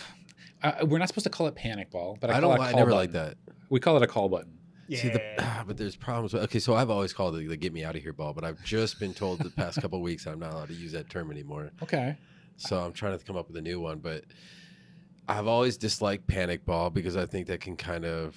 uh, 0.63 0.85
we're 0.87 0.97
not 0.97 1.07
supposed 1.07 1.23
to 1.25 1.29
call 1.29 1.47
it 1.47 1.55
panic 1.55 1.91
ball 1.91 2.17
but 2.19 2.29
i, 2.29 2.37
I 2.37 2.39
call 2.41 2.49
don't. 2.51 2.59
it 2.59 2.63
I 2.63 2.71
call 2.71 2.79
never 2.79 2.91
button. 2.91 2.99
like 2.99 3.11
that. 3.11 3.37
we 3.69 3.79
call 3.79 3.97
it 3.97 4.03
a 4.03 4.07
call 4.07 4.29
button 4.29 4.57
Yeah. 4.87 5.01
See 5.01 5.09
the, 5.09 5.21
ah, 5.39 5.63
but 5.67 5.77
there's 5.77 5.95
problems. 5.95 6.33
With, 6.33 6.43
okay, 6.43 6.59
so 6.59 6.75
I've 6.75 6.89
always 6.91 7.11
called 7.13 7.35
it 7.37 7.47
the 7.49 7.57
"get 7.57 7.73
me 7.73 7.83
out 7.83 7.95
of 7.95 8.03
here" 8.03 8.13
ball, 8.13 8.33
but 8.33 8.43
I've 8.43 8.63
just 8.63 8.99
been 8.99 9.13
told 9.15 9.39
the 9.39 9.49
past 9.49 9.81
couple 9.81 9.99
weeks 10.01 10.27
I'm 10.27 10.39
not 10.39 10.53
allowed 10.53 10.67
to 10.69 10.75
use 10.75 10.91
that 10.91 11.09
term 11.09 11.31
anymore. 11.31 11.71
okay 11.81 12.17
So 12.57 12.79
I'm 12.79 12.93
trying 12.93 13.17
to 13.17 13.25
come 13.25 13.35
up 13.35 13.47
with 13.47 13.57
a 13.57 13.61
new 13.61 13.79
one, 13.79 13.97
but 13.99 14.23
I've 15.27 15.47
always 15.47 15.77
disliked 15.77 16.27
panic 16.27 16.65
ball 16.65 16.89
because 16.91 17.17
I 17.17 17.25
think 17.25 17.47
that 17.47 17.61
can 17.61 17.75
kind 17.75 18.05
of 18.05 18.35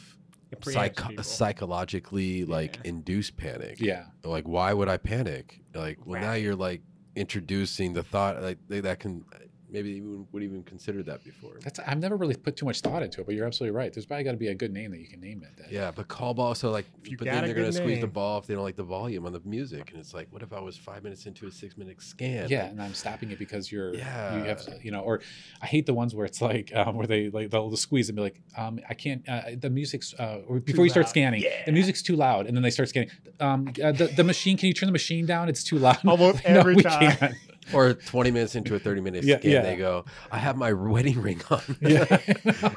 psych- 0.62 0.98
psychologically 1.22 2.44
like 2.46 2.76
Yeah. 2.76 2.90
induce 2.92 3.30
panic. 3.30 3.80
yeah 3.80 4.04
Like, 4.24 4.48
why 4.48 4.72
would 4.72 4.88
I 4.88 4.96
panic? 4.96 5.60
Like, 5.74 5.98
well, 6.06 6.20
now 6.20 6.32
you're 6.32 6.56
like 6.56 6.80
introducing 7.14 7.92
the 7.92 8.02
thought 8.02 8.40
like 8.42 8.58
that 8.68 9.00
can 9.00 9.24
maybe 9.70 9.90
even 9.90 10.26
would 10.32 10.42
even 10.42 10.62
consider 10.62 11.02
that 11.02 11.22
before. 11.24 11.58
that's 11.62 11.78
i've 11.80 11.98
never 11.98 12.16
really 12.16 12.34
put 12.34 12.56
too 12.56 12.64
much 12.66 12.80
thought 12.80 13.02
into 13.02 13.20
it 13.20 13.26
but 13.26 13.34
you're 13.34 13.46
absolutely 13.46 13.76
right 13.76 13.92
there's 13.92 14.06
probably 14.06 14.24
got 14.24 14.32
to 14.32 14.36
be 14.36 14.48
a 14.48 14.54
good 14.54 14.72
name 14.72 14.90
that 14.90 15.00
you 15.00 15.06
can 15.08 15.20
name 15.20 15.42
it 15.42 15.56
that. 15.58 15.70
Yeah, 15.72 15.90
but 15.94 16.08
call 16.08 16.34
ball. 16.34 16.54
So 16.54 16.70
like, 16.70 16.86
If 17.02 17.10
you 17.10 17.16
but 17.18 17.26
then 17.26 17.44
a 17.44 17.46
they're 17.46 17.54
gonna 17.54 17.66
good 17.68 17.74
squeeze 17.74 18.00
the 18.00 18.06
ball 18.06 18.38
if 18.38 18.46
they 18.46 18.54
don't 18.54 18.62
like 18.62 18.76
the 18.76 18.82
volume 18.82 19.26
on 19.26 19.32
the 19.32 19.40
music, 19.44 19.90
and 19.90 19.98
it's 20.00 20.14
like, 20.14 20.28
what 20.30 20.42
if 20.42 20.52
I 20.52 20.60
was 20.60 20.76
five 20.76 21.02
minutes 21.02 21.26
into 21.26 21.46
a 21.46 21.50
six 21.50 21.76
minute 21.76 22.00
scan? 22.02 22.48
yeah, 22.48 22.66
and 22.66 22.80
I'm 22.80 22.94
stopping 22.94 23.30
it 23.30 23.38
because 23.38 23.70
you're, 23.72 23.94
yeah 23.94 24.36
you 24.38 24.44
have, 24.44 24.62
you 24.82 24.90
know, 24.90 25.00
or 25.00 25.20
I 25.62 25.66
hate 25.66 25.86
the 25.86 25.94
ones 25.94 26.14
where 26.14 26.26
it's 26.26 26.40
like, 26.40 26.72
um, 26.74 26.96
where 26.96 27.06
they 27.06 27.30
like 27.30 27.50
they'll 27.50 27.76
squeeze 27.76 28.08
and 28.08 28.16
be 28.16 28.22
like, 28.22 28.40
um, 28.56 28.80
I 28.88 28.94
can't, 28.94 29.28
uh, 29.28 29.42
the 29.58 29.70
music's, 29.70 30.14
uh, 30.14 30.40
or 30.46 30.60
before 30.60 30.84
you 30.84 30.90
start 30.90 31.06
loud. 31.06 31.10
scanning, 31.10 31.42
Yeah. 31.42 31.64
the 31.66 31.72
music's 31.72 32.02
too 32.02 32.16
loud, 32.16 32.46
and 32.46 32.56
then 32.56 32.62
they 32.62 32.70
start 32.70 32.88
scanning. 32.88 33.10
Um, 33.40 33.68
uh, 33.82 33.92
the 33.92 34.06
the 34.16 34.24
machine, 34.24 34.56
can 34.56 34.68
you 34.68 34.74
turn 34.74 34.86
the 34.86 34.92
machine 34.92 35.26
down? 35.26 35.48
It's 35.48 35.64
too 35.64 35.78
loud. 35.78 35.98
Almost 36.06 36.44
No, 36.48 36.60
every 36.60 36.74
we 36.76 36.82
time. 36.82 37.34
Or 37.72 37.92
20 37.94 38.30
minutes 38.30 38.54
into 38.54 38.74
a 38.74 38.78
30 38.78 39.00
minute 39.00 39.24
Yeah, 39.24 39.38
scan, 39.38 39.50
yeah. 39.50 39.60
they 39.62 39.76
go, 39.76 40.04
I 40.30 40.38
have 40.38 40.56
my 40.56 40.72
wedding 40.72 41.20
ring 41.20 41.40
on. 41.50 41.60
Yeah. 41.80 42.06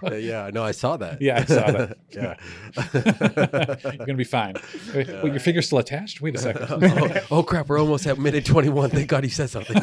Uh, 0.04 0.16
yeah, 0.16 0.50
no, 0.54 0.64
I 0.64 0.72
saw 0.72 0.98
that. 0.98 1.22
Yeah, 1.22 1.40
I 1.40 1.46
saw 1.46 1.72
that. 1.72 1.98
yeah. 2.12 2.36
You're 3.96 4.06
gonna 4.06 4.14
be 4.18 4.24
fine. 4.24 4.56
Wait, 4.94 5.08
wait, 5.08 5.32
your 5.32 5.40
finger's 5.40 5.66
still 5.68 5.80
attached. 5.80 6.22
Wait 6.22 6.36
a 6.36 6.38
second. 6.38 6.66
oh, 6.70 7.22
oh, 7.32 7.44
crap, 7.44 7.68
we're 7.70 7.80
almost 7.80 8.06
at 8.08 8.18
minute 8.20 8.46
21. 8.46 8.90
Thank 8.90 9.08
God 9.08 9.24
he 9.24 9.30
said 9.30 9.50
something. 9.50 9.76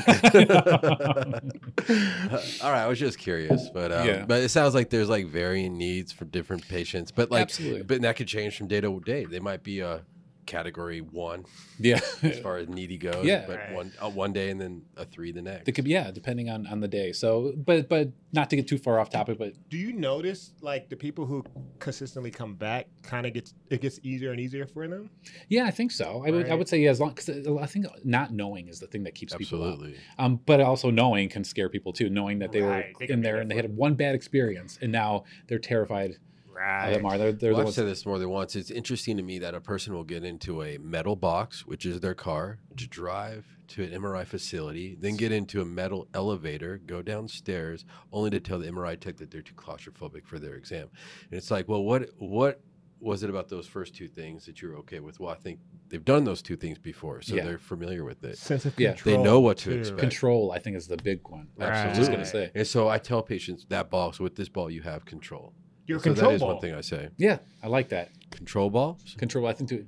All 2.63 2.71
right, 2.71 2.83
I 2.83 2.87
was 2.87 2.99
just 2.99 3.19
curious, 3.19 3.69
but 3.73 3.93
um, 3.93 4.07
Yeah. 4.07 4.25
but 4.27 4.43
it 4.43 4.49
sounds 4.51 4.75
like 4.75 4.91
there's 4.91 5.09
like 5.09 5.27
varying 5.27 5.77
needs 5.77 6.13
for 6.13 6.25
different 6.25 6.67
patients, 6.69 7.11
but 7.11 7.31
like, 7.31 7.43
Absolutely. 7.43 7.83
but 7.83 8.01
that 8.03 8.17
could 8.17 8.29
change 8.29 8.57
from 8.57 8.69
day 8.69 8.81
to 8.81 9.01
day. 9.01 9.25
They 9.25 9.41
might 9.41 9.63
be 9.63 9.81
a 9.81 10.03
category 10.49 11.01
one 11.01 11.45
yeah. 11.79 12.01
as 12.23 12.41
far 12.41 12.57
as 12.57 12.69
needy 12.69 12.97
goes, 12.99 13.25
Yeah. 13.25 13.45
but 13.47 13.59
Right. 13.59 13.73
one 13.75 13.93
uh, 14.03 14.11
one 14.11 14.33
day 14.33 14.51
and 14.51 14.61
then 14.61 14.83
a 14.97 15.05
three 15.05 15.31
the 15.31 15.43
next. 15.43 15.69
It 15.69 15.73
could 15.73 15.85
be, 15.85 15.91
yeah, 15.93 16.11
depending 16.11 16.49
on 16.51 16.67
on 16.67 16.81
the 16.81 16.89
day. 16.89 17.13
So, 17.13 17.53
but 17.57 17.89
but 17.89 18.09
not 18.33 18.51
to 18.51 18.57
get 18.57 18.67
too 18.67 18.79
far 18.79 18.99
off 18.99 19.11
topic, 19.11 19.39
but 19.39 19.53
Do 19.69 19.77
you 19.77 19.93
notice 19.93 20.53
like 20.61 20.89
the 20.89 20.97
people 20.97 21.25
who 21.27 21.45
consistently 21.79 22.31
come 22.31 22.55
back 22.55 22.89
kind 23.03 23.27
of 23.27 23.33
gets 23.33 23.55
it 23.71 23.81
gets 23.81 24.01
easier 24.03 24.33
and 24.33 24.41
easier 24.41 24.67
for 24.67 24.89
them? 24.89 25.11
yeah, 25.49 25.65
I 25.67 25.71
think 25.71 25.93
so. 25.93 26.25
I 26.27 26.31
would 26.31 26.49
I 26.49 26.55
would 26.55 26.69
say 26.69 26.79
yeah, 26.81 26.91
as 26.91 27.01
long 27.01 27.11
because 27.11 27.29
I 27.47 27.67
think 27.67 27.87
not 28.05 28.33
knowing 28.33 28.69
is 28.69 28.81
the 28.81 28.87
thing 28.87 29.05
that 29.05 29.15
keeps 29.15 29.35
people 29.37 29.63
up. 29.63 29.75
Absolutely. 29.75 29.99
Um, 30.19 30.41
but 30.47 30.61
also 30.61 30.91
knowing 30.91 31.29
can 31.29 31.45
scare 31.45 31.69
people 31.69 31.93
too. 31.93 32.09
Knowing 32.11 32.39
that 32.41 32.53
they 32.53 32.63
Right, 32.63 32.95
were 32.99 33.07
they 33.07 33.13
in 33.13 33.21
there 33.23 33.35
there 33.35 33.41
and 33.43 33.51
they 33.51 33.57
had 33.57 33.77
one 33.77 33.95
bad 33.95 34.15
experience, 34.15 34.79
and 34.81 34.91
now 34.91 35.25
they're 35.49 35.59
terrified 35.59 36.17
Right. 36.59 36.89
of 36.89 36.95
them. 36.95 37.07
Are 37.07 37.19
they're, 37.19 37.33
they're 37.33 37.51
Well, 37.53 37.59
the 37.59 37.61
I've 37.63 37.65
ones. 37.67 37.75
said 37.77 37.87
this 37.87 38.05
more 38.07 38.19
than 38.19 38.29
once. 38.31 38.57
It's 38.57 38.71
interesting 38.71 39.17
to 39.17 39.23
me 39.23 39.39
that 39.41 39.55
a 39.55 39.61
person 39.61 39.95
will 39.95 40.05
get 40.05 40.25
into 40.25 40.63
a 40.63 40.79
metal 40.79 41.17
box, 41.17 41.67
which 41.67 41.87
is 41.87 42.01
their 42.01 42.15
car, 42.15 42.59
to 42.77 42.87
drive 42.87 43.47
to 43.69 43.83
an 43.85 43.91
MRI 43.91 44.25
facility, 44.27 44.97
then 44.99 45.17
get 45.17 45.31
into 45.31 45.61
a 45.61 45.65
metal 45.65 46.09
elevator, 46.15 46.79
go 46.79 47.03
downstairs, 47.03 47.85
only 48.13 48.31
to 48.31 48.41
tell 48.41 48.59
the 48.59 48.67
MRI 48.67 48.99
tech 48.99 49.17
that 49.19 49.31
they're 49.31 49.43
too 49.43 49.55
claustrophobic 49.55 50.27
for 50.27 50.39
their 50.39 50.55
exam. 50.55 50.89
And 51.31 51.37
it's 51.39 51.51
like, 51.51 51.69
well, 51.69 51.83
what 51.83 52.09
what 52.19 52.61
was 53.01 53.23
it 53.23 53.31
about 53.31 53.49
those 53.49 53.65
first 53.67 53.95
two 53.95 54.09
things 54.09 54.45
that 54.47 54.61
you're 54.61 54.75
okay 54.77 54.99
with? 54.99 55.21
Well, 55.21 55.31
I 55.31 55.37
think 55.37 55.61
they've 55.89 56.05
done 56.05 56.25
those 56.25 56.43
two 56.43 56.57
things 56.57 56.79
before, 56.79 57.23
so 57.23 57.37
Yeah. 57.37 57.45
they're 57.45 57.59
familiar 57.59 58.03
with 58.05 58.25
it. 58.25 58.37
Sense 58.37 58.65
of 58.65 58.75
Yeah. 58.77 58.95
control. 58.95 59.17
They 59.17 59.23
know 59.23 59.39
what 59.39 59.59
to 59.59 59.71
too. 59.75 59.79
expect. 59.79 60.01
Control, 60.01 60.51
I 60.51 60.59
think, 60.59 60.77
is 60.77 60.89
the 60.89 60.97
big 60.97 61.21
one. 61.29 61.47
I 61.61 61.87
was 61.91 61.97
just 61.97 62.11
gonna 62.11 62.25
say. 62.25 62.51
And 62.57 62.67
so 62.67 62.89
I 62.89 62.99
tell 62.99 63.23
patients 63.23 63.67
that 63.69 63.89
box 63.89 64.19
with 64.19 64.35
this 64.35 64.49
ball, 64.49 64.69
you 64.69 64.83
have 64.83 65.05
control. 65.05 65.53
Your 65.89 65.99
so 65.99 66.03
control 66.05 66.31
that 66.31 66.35
is 66.37 66.41
ball. 66.43 66.53
one 66.53 66.61
thing 66.61 66.75
I 66.75 66.81
say. 66.83 67.09
Yeah, 67.17 67.39
I 67.63 67.67
like 67.67 67.89
that. 67.89 68.11
Control 68.31 68.71
ball. 68.71 68.99
Control. 69.17 69.47
I 69.49 69.53
think 69.55 69.71
too. 69.71 69.87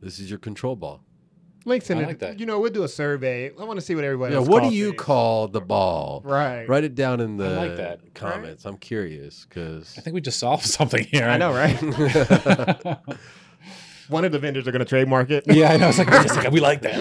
This 0.00 0.18
is 0.20 0.30
your 0.30 0.38
control 0.38 0.76
ball. 0.76 1.02
Links 1.64 1.90
in 1.90 1.98
I 1.98 2.02
it. 2.02 2.06
like 2.06 2.18
that. 2.20 2.38
You 2.40 2.46
know, 2.46 2.60
we'll 2.60 2.70
do 2.72 2.84
a 2.84 2.88
survey. 2.88 3.50
I 3.50 3.64
want 3.64 3.78
to 3.80 3.84
see 3.84 3.94
what 3.96 4.04
everybody 4.04 4.32
Yeah, 4.32 4.38
else 4.38 4.48
what 4.48 4.62
do 4.62 4.70
you 4.74 4.90
it. 4.90 4.96
call 4.96 5.48
the 5.48 5.60
ball? 5.60 6.22
Right. 6.24 6.66
Write 6.68 6.84
it 6.84 6.94
down 6.94 7.20
in 7.20 7.36
the 7.36 7.46
I 7.48 7.66
like 7.66 7.76
that. 7.76 8.14
comments. 8.14 8.64
I'm 8.64 8.78
curious 8.78 9.44
because 9.46 9.94
I 9.98 10.00
think 10.00 10.14
we 10.14 10.20
just 10.22 10.38
solved 10.38 10.64
something 10.78 11.04
here. 11.04 11.28
I 11.28 11.36
know, 11.36 11.52
right? 11.52 11.76
one 14.08 14.24
of 14.24 14.32
the 14.32 14.38
vendors 14.38 14.66
are 14.66 14.72
going 14.72 14.80
to 14.80 14.88
trademark 14.88 15.30
it. 15.30 15.44
Yeah, 15.46 15.72
I 15.72 15.76
know. 15.76 15.88
It's 15.88 15.98
like, 15.98 16.10
wait 16.10 16.26
a 16.26 16.28
second, 16.28 16.52
we 16.52 16.60
like 16.60 16.82
that. 16.82 16.98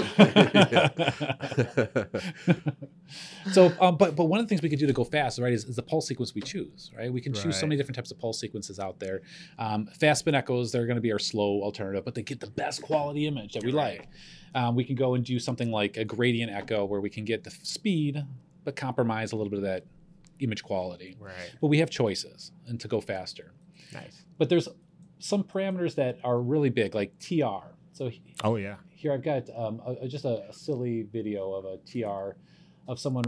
so, 3.52 3.72
um, 3.80 3.98
but 3.98 4.16
but 4.16 4.26
one 4.26 4.40
of 4.40 4.46
the 4.46 4.50
things 4.50 4.62
we 4.62 4.70
could 4.70 4.80
do 4.80 4.88
to 4.88 4.94
go 4.94 5.04
fast, 5.04 5.40
right, 5.40 5.54
is, 5.54 5.66
is 5.66 5.76
the 5.76 5.84
pulse 5.84 6.08
sequence 6.08 6.34
we 6.36 6.42
choose, 6.42 6.92
right? 6.98 7.12
We 7.12 7.22
can 7.22 7.34
choose 7.34 7.58
so 7.58 7.66
many 7.66 7.78
different 7.78 7.96
types 7.96 8.12
of 8.12 8.20
pulse 8.20 8.40
sequences 8.40 8.80
out 8.80 9.00
there. 9.00 9.22
Um, 9.58 9.88
fast 10.00 10.20
spin 10.20 10.36
echoes, 10.36 10.72
they're 10.72 10.86
going 10.86 10.96
to 10.96 11.02
be 11.02 11.12
our 11.12 11.20
slow 11.20 11.62
alternative, 11.62 12.06
but 12.06 12.16
they 12.16 12.24
get 12.24 12.40
the 12.40 12.48
best 12.48 12.82
quality 12.82 13.28
image 13.28 13.54
that 13.54 13.64
we 13.64 13.72
like. 13.72 14.08
Um, 14.56 14.76
we 14.76 14.84
can 14.84 14.96
go 14.96 15.16
and 15.16 15.24
do 15.24 15.40
something 15.40 15.72
like 15.72 15.98
a 15.98 16.06
gradient 16.06 16.52
echo 16.52 16.86
where 16.86 17.02
we 17.02 17.10
can 17.10 17.26
get 17.26 17.44
the 17.44 17.52
speed, 17.52 18.24
but 18.64 18.76
compromise 18.76 19.32
a 19.32 19.36
little 19.36 19.52
bit 19.52 19.58
of 19.58 19.66
that 19.66 19.86
image 20.40 20.64
quality. 20.64 21.18
Right. 21.20 21.34
But 21.62 21.68
we 21.68 21.80
have 21.80 21.90
choices 21.90 22.52
and 22.66 22.80
to 22.80 22.88
go 22.88 23.02
faster. 23.02 23.54
Nice. 23.94 24.24
But 24.38 24.50
there's 24.50 24.68
some 25.20 25.44
parameters 25.44 25.96
that 25.96 26.20
are 26.24 26.40
really 26.40 26.70
big, 26.70 26.96
like 26.96 27.18
TR. 27.20 27.74
So 27.94 28.10
he- 28.10 28.22
Oh 28.44 28.56
yeah. 28.58 28.76
here 28.90 29.12
I've 29.14 29.24
got 29.24 29.50
um, 29.56 29.82
a, 29.86 30.06
a- 30.06 30.08
just 30.08 30.26
a, 30.26 30.48
a 30.50 30.54
silly 30.54 31.04
video 31.04 31.54
of 31.54 31.66
a 31.66 31.78
TR 31.86 32.38
of 32.88 33.00
someone 33.00 33.24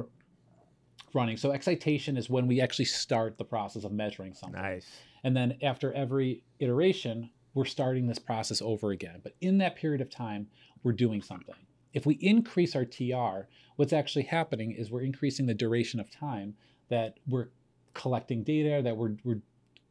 running. 1.14 1.38
So 1.38 1.52
excitation 1.52 2.18
is 2.18 2.30
when 2.30 2.48
we 2.48 2.62
actually 2.62 2.86
start 2.86 3.38
the 3.38 3.44
process 3.46 3.84
of 3.84 3.92
measuring 3.92 4.34
something. 4.34 4.62
Nice. 4.62 4.86
And 5.24 5.36
then 5.36 5.58
after 5.64 5.92
every 5.94 6.44
iteration, 6.60 7.30
we're 7.56 7.66
starting 7.66 8.08
this 8.08 8.20
process 8.20 8.62
over 8.62 8.92
again. 8.92 9.20
But 9.24 9.34
in 9.42 9.58
that 9.58 9.76
period 9.76 10.02
of 10.02 10.10
time, 10.10 10.48
we're 10.84 10.94
doing 10.94 11.22
something. 11.22 11.56
If 11.94 12.06
we 12.06 12.14
increase 12.16 12.76
our 12.76 12.86
TR, 12.86 13.48
what's 13.76 13.92
actually 13.92 14.24
happening 14.26 14.72
is 14.72 14.92
we're 14.92 15.02
increasing 15.02 15.48
the 15.48 15.56
duration 15.56 16.00
of 16.00 16.12
time 16.12 16.54
that 16.90 17.18
we're 17.28 17.48
collecting 17.96 18.44
data, 18.44 18.82
that 18.84 18.96
we're, 18.96 19.16
we're 19.24 19.42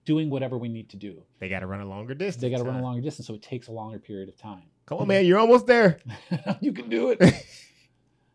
doing 0.09 0.31
whatever 0.31 0.57
we 0.57 0.71
need 0.71 0.89
to 0.89 0.97
do. 0.97 1.23
They 1.39 1.51
got 1.51 1.61
to 1.61 1.67
run 1.67 1.83
a 1.83 1.85
longer 1.85 2.15
distance. 2.15 2.41
They 2.41 2.49
got 2.49 2.57
to 2.57 2.65
run 2.65 2.77
a 2.77 2.83
longer 2.83 3.03
distance, 3.03 3.27
so 3.27 3.35
it 3.35 3.43
takes 3.43 3.69
a 3.69 3.73
longer 3.73 3.99
period 3.99 4.31
of 4.31 4.39
time. 4.39 4.63
Come 4.87 5.01
on, 5.01 5.07
man. 5.07 5.27
You're 5.27 5.39
almost 5.39 5.67
there. 5.67 6.01
you 6.63 6.73
can 6.73 6.89
do 6.89 7.11
it. 7.11 7.21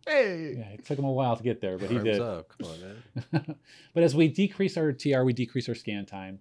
Hey. 0.05 0.55
Yeah, 0.57 0.73
it 0.73 0.83
took 0.83 0.99
him 0.99 1.05
a 1.05 1.11
while 1.13 1.37
to 1.37 1.41
get 1.41 1.61
there, 1.61 1.77
but 1.77 1.89
he 1.89 1.95
Arms 1.95 2.09
did. 2.09 2.19
up. 2.19 2.49
Come 2.49 2.69
on, 2.69 3.31
man. 3.31 3.55
but 3.93 4.03
as 4.03 4.13
we 4.13 4.27
decrease 4.27 4.75
our 4.75 4.91
TR, 4.91 5.23
we 5.23 5.31
decrease 5.31 5.69
our 5.69 5.75
scan 5.75 6.05
time. 6.05 6.39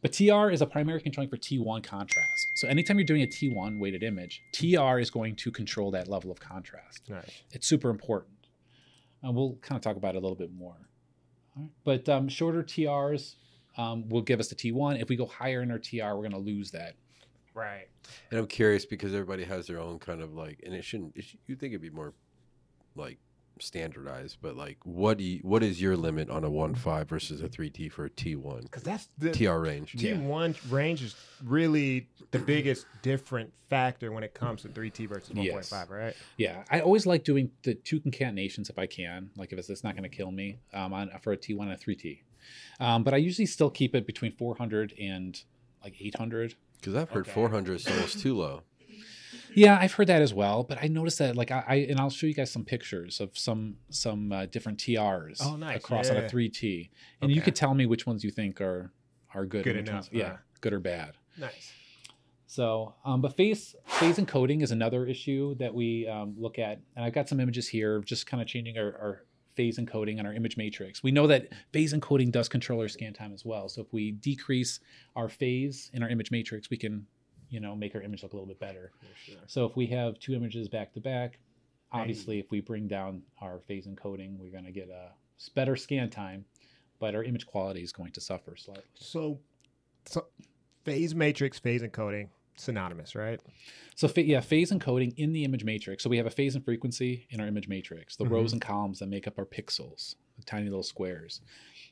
But 0.00 0.14
TR 0.14 0.48
is 0.48 0.62
a 0.62 0.66
primary 0.66 0.98
controlling 1.02 1.28
for 1.28 1.36
T1 1.36 1.82
contrast. 1.84 2.46
So 2.54 2.68
anytime 2.68 2.96
you're 2.98 3.04
doing 3.04 3.20
a 3.20 3.26
T1 3.26 3.78
weighted 3.78 4.02
image, 4.02 4.40
TR 4.54 4.98
is 4.98 5.10
going 5.10 5.36
to 5.36 5.50
control 5.50 5.90
that 5.90 6.08
level 6.08 6.30
of 6.30 6.40
contrast. 6.40 7.02
Nice. 7.10 7.42
It's 7.50 7.68
super 7.68 7.90
important. 7.90 8.46
And 9.22 9.36
we'll 9.36 9.58
kind 9.60 9.76
of 9.76 9.82
talk 9.82 9.96
about 9.96 10.14
it 10.14 10.18
a 10.18 10.20
little 10.20 10.34
bit 10.34 10.50
more. 10.50 10.88
All 11.54 11.64
right. 11.64 11.70
But 11.84 12.08
um, 12.08 12.30
shorter 12.30 12.62
TRs 12.62 13.34
um, 13.76 14.08
will 14.08 14.22
give 14.22 14.40
us 14.40 14.48
the 14.48 14.54
T1. 14.54 15.00
If 15.00 15.08
we 15.08 15.16
go 15.16 15.26
higher 15.26 15.62
in 15.62 15.70
our 15.70 15.78
TR, 15.78 16.14
we're 16.14 16.28
going 16.28 16.32
to 16.32 16.38
lose 16.38 16.70
that. 16.72 16.94
Right. 17.54 17.88
And 18.30 18.40
I'm 18.40 18.46
curious 18.46 18.86
because 18.86 19.12
everybody 19.12 19.44
has 19.44 19.66
their 19.66 19.78
own 19.78 19.98
kind 19.98 20.22
of 20.22 20.34
like, 20.34 20.60
and 20.64 20.74
it 20.74 20.84
shouldn't. 20.84 21.16
It 21.16 21.24
should, 21.24 21.38
you 21.46 21.56
think 21.56 21.72
it'd 21.72 21.82
be 21.82 21.90
more 21.90 22.14
like 22.94 23.18
standardized, 23.60 24.38
but 24.40 24.56
like, 24.56 24.78
what 24.84 25.18
do 25.18 25.24
you, 25.24 25.38
what 25.42 25.62
is 25.62 25.80
your 25.80 25.96
limit 25.96 26.30
on 26.30 26.44
a 26.44 26.50
one 26.50 26.74
five 26.74 27.08
versus 27.08 27.42
a 27.42 27.48
three 27.48 27.68
T 27.70 27.88
for 27.88 28.06
a 28.06 28.10
T 28.10 28.36
one 28.36 28.62
Because 28.62 28.82
that's 28.82 29.08
the 29.18 29.30
TR 29.32 29.58
range? 29.58 29.94
Yeah. 29.94 30.14
T1 30.14 30.72
range 30.72 31.02
is 31.02 31.14
really 31.44 32.08
the 32.30 32.38
biggest 32.38 32.86
different 33.02 33.52
factor 33.68 34.12
when 34.12 34.22
it 34.24 34.34
comes 34.34 34.62
to 34.62 34.68
3T 34.68 35.08
versus 35.08 35.30
1.5, 35.30 35.44
Yes. 35.44 35.72
right? 35.88 36.14
Yeah, 36.36 36.64
I 36.70 36.80
always 36.80 37.06
like 37.06 37.24
doing 37.24 37.50
the 37.62 37.74
two 37.74 38.00
concatenations 38.00 38.68
if 38.68 38.78
I 38.78 38.86
can. 38.86 39.30
Like 39.36 39.52
if 39.52 39.58
it's, 39.58 39.70
it's 39.70 39.82
not 39.84 39.94
going 39.96 40.08
to 40.08 40.14
kill 40.14 40.30
me 40.30 40.58
um, 40.74 40.92
on 40.92 41.10
for 41.22 41.32
a 41.32 41.36
T1 41.36 41.60
and 41.62 41.72
a 41.72 41.76
3T. 41.76 42.20
Um, 42.80 43.04
but 43.04 43.14
I 43.14 43.18
usually 43.18 43.46
still 43.46 43.70
keep 43.70 43.94
it 43.94 44.06
between 44.06 44.32
400 44.32 44.94
and 45.00 45.40
like 45.82 45.94
800. 46.00 46.54
Because 46.80 46.94
I've 46.94 47.10
heard 47.10 47.26
Okay. 47.26 47.32
400 47.32 47.74
is 47.76 47.86
almost 47.88 48.18
too 48.20 48.36
low. 48.36 48.62
Yeah, 49.54 49.78
I've 49.80 49.92
heard 49.92 50.06
that 50.08 50.22
as 50.22 50.32
well. 50.32 50.62
But 50.64 50.78
I 50.82 50.88
noticed 50.88 51.18
that 51.18 51.36
like 51.36 51.50
I, 51.50 51.64
I 51.68 51.74
and 51.90 52.00
I'll 52.00 52.10
show 52.10 52.26
you 52.26 52.34
guys 52.34 52.50
some 52.50 52.64
pictures 52.64 53.20
of 53.20 53.36
some 53.36 53.76
some 53.90 54.32
uh, 54.32 54.46
different 54.46 54.78
TRs 54.78 55.38
Oh, 55.42 55.56
nice. 55.56 55.76
across 55.76 56.08
on 56.10 56.16
Yeah. 56.16 56.22
a 56.22 56.28
3T, 56.30 56.90
and 57.20 57.30
you 57.30 57.40
could 57.42 57.54
tell 57.54 57.74
me 57.74 57.84
which 57.86 58.06
ones 58.06 58.24
you 58.24 58.30
think 58.30 58.60
are 58.60 58.92
are 59.34 59.44
good. 59.46 59.64
Good 59.64 59.76
and 59.76 59.82
which 59.86 59.90
enough, 59.90 60.04
ones- 60.04 60.10
yeah, 60.12 60.28
huh? 60.30 60.36
good 60.62 60.72
or 60.72 60.80
bad. 60.80 61.12
Nice. 61.38 61.72
So, 62.46 62.94
um, 63.04 63.20
but 63.22 63.36
phase 63.36 63.74
phase 63.86 64.16
encoding 64.18 64.62
is 64.62 64.70
another 64.72 65.06
issue 65.06 65.54
that 65.56 65.72
we 65.74 66.06
um, 66.06 66.34
look 66.38 66.58
at, 66.58 66.80
and 66.96 67.04
I've 67.04 67.14
got 67.14 67.28
some 67.28 67.40
images 67.40 67.68
here, 67.68 68.00
just 68.00 68.26
kind 68.26 68.42
of 68.42 68.46
changing 68.48 68.76
our, 68.78 68.86
our 68.86 69.24
phase 69.54 69.78
encoding 69.78 70.18
on 70.18 70.26
our 70.26 70.32
image 70.32 70.56
matrix. 70.56 71.02
We 71.02 71.10
know 71.10 71.26
that 71.26 71.48
phase 71.72 71.92
encoding 71.92 72.32
does 72.32 72.48
control 72.48 72.80
our 72.80 72.88
scan 72.88 73.12
time 73.12 73.32
as 73.32 73.44
well. 73.44 73.68
So 73.68 73.82
if 73.82 73.92
we 73.92 74.12
decrease 74.12 74.80
our 75.16 75.28
phase 75.28 75.90
in 75.92 76.02
our 76.02 76.08
image 76.08 76.30
matrix, 76.30 76.70
we 76.70 76.76
can, 76.76 77.06
you 77.50 77.60
know, 77.60 77.76
make 77.76 77.94
our 77.94 78.02
image 78.02 78.22
look 78.22 78.32
a 78.32 78.36
little 78.36 78.48
bit 78.48 78.60
better. 78.60 78.92
So 79.46 79.66
if 79.66 79.76
we 79.76 79.86
have 79.88 80.18
two 80.18 80.34
images 80.34 80.68
back 80.68 80.92
to 80.94 81.00
back, 81.00 81.38
obviously, 81.92 82.38
if 82.38 82.50
we 82.50 82.60
bring 82.60 82.88
down 82.88 83.22
our 83.40 83.60
phase 83.60 83.86
encoding, 83.86 84.38
we're 84.38 84.50
going 84.50 84.64
to 84.64 84.72
get 84.72 84.88
a 84.88 85.10
better 85.54 85.76
scan 85.76 86.08
time, 86.08 86.44
but 86.98 87.14
our 87.14 87.22
image 87.22 87.46
quality 87.46 87.82
is 87.82 87.92
going 87.92 88.12
to 88.12 88.20
suffer 88.20 88.56
slightly. 88.56 88.84
So, 88.94 89.38
so 90.06 90.26
phase 90.84 91.14
matrix, 91.14 91.58
phase 91.58 91.82
encoding, 91.82 92.28
synonymous, 92.56 93.14
right? 93.14 93.40
So 93.96 94.08
fa- 94.08 94.22
yeah, 94.24 94.40
phase 94.40 94.70
encoding 94.70 95.14
in 95.16 95.32
the 95.32 95.44
image 95.44 95.64
matrix. 95.64 96.02
So 96.04 96.10
we 96.10 96.16
have 96.18 96.26
a 96.26 96.30
phase 96.30 96.54
and 96.54 96.64
frequency 96.64 97.26
in 97.30 97.40
our 97.40 97.46
image 97.46 97.68
matrix, 97.68 98.16
the 98.16 98.24
Mhm. 98.24 98.30
rows 98.30 98.52
and 98.52 98.60
columns 98.62 98.98
that 99.00 99.06
make 99.08 99.26
up 99.26 99.38
our 99.38 99.46
pixels, 99.46 100.16
the 100.38 100.44
tiny 100.44 100.64
little 100.64 100.82
squares. 100.82 101.40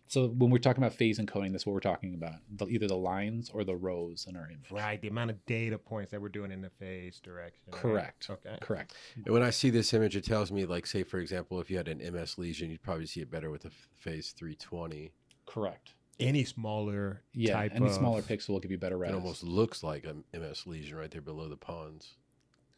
So 0.07 0.29
when 0.29 0.51
we're 0.51 0.59
talking 0.59 0.83
about 0.83 0.95
phase 0.97 1.21
encoding, 1.21 1.53
that's 1.53 1.65
what 1.67 1.73
we're 1.73 1.79
talking 1.81 2.15
about. 2.15 2.41
The, 2.57 2.67
either 2.67 2.89
the 2.89 2.97
lines 2.97 3.49
or 3.51 3.63
the 3.63 3.77
rows 3.77 4.27
in 4.29 4.35
our 4.37 4.47
image. 4.51 4.71
Right. 4.71 5.01
The 5.01 5.07
amount 5.09 5.31
of 5.31 5.45
data 5.47 5.79
points 5.79 6.11
that 6.11 6.21
we're 6.21 6.31
doing 6.31 6.51
in 6.51 6.61
the 6.63 6.71
phase 6.71 7.21
direction. 7.21 7.63
right? 7.69 7.81
Correct. 7.81 8.29
Okay. 8.29 8.57
Correct. 8.61 8.95
And 9.15 9.29
when 9.29 9.43
I 9.45 9.51
see 9.51 9.71
this 9.71 9.95
image, 9.95 10.17
it 10.17 10.25
tells 10.25 10.51
me, 10.51 10.67
like, 10.67 10.87
say, 10.87 11.05
for 11.05 11.21
example, 11.21 11.61
if 11.61 11.71
you 11.71 11.77
had 11.77 11.87
an 11.87 12.01
MS 12.01 12.39
lesion, 12.39 12.71
you'd 12.71 12.83
probably 12.83 13.07
see 13.07 13.21
it 13.21 13.31
better 13.31 13.51
with 13.53 13.65
a 13.65 13.69
f- 13.69 13.89
phase 13.99 14.33
320. 14.33 15.13
Correct. 15.47 15.95
Any 16.21 16.45
smaller 16.45 17.23
Yeah. 17.33 17.55
type 17.55 17.73
Any 17.75 17.87
of... 17.87 17.93
smaller 17.93 18.23
pixel 18.23 18.51
will 18.51 18.61
give 18.61 18.71
you 18.71 18.79
better 18.79 18.97
res. 18.99 19.11
It 19.11 19.15
almost 19.15 19.43
looks 19.43 19.83
like 19.83 20.05
an 20.05 20.25
MS 20.33 20.67
lesion 20.67 20.97
right 20.97 21.11
there 21.11 21.21
below 21.23 21.49
the 21.49 21.57
pons. 21.57 22.15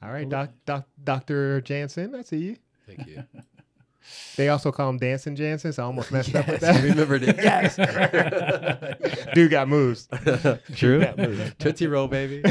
All 0.02 0.10
right, 0.10 0.28
doc, 0.28 0.50
doc, 0.66 0.86
Dr. 1.02 1.60
Jansen, 1.60 2.14
I 2.14 2.22
see 2.22 2.38
you. 2.38 2.56
Thank 2.86 3.06
you. 3.06 3.24
They 4.36 4.48
also 4.48 4.72
call 4.72 4.88
him 4.90 4.98
Dancing 4.98 5.36
Jansen, 5.36 5.72
so 5.72 5.82
I 5.82 5.86
almost 5.86 6.10
messed 6.10 6.34
up 6.34 6.48
with 6.48 6.60
that. 6.60 6.74
I 6.74 6.82
remembered 6.82 7.22
it. 7.22 7.36
yes. 7.36 7.76
Dude 9.34 9.50
got 9.50 9.68
moves. 9.68 10.08
True. 10.74 10.98
That 10.98 11.16
movie. 11.16 11.52
Tootsie 11.60 11.86
Roll, 11.86 12.08
baby. 12.08 12.42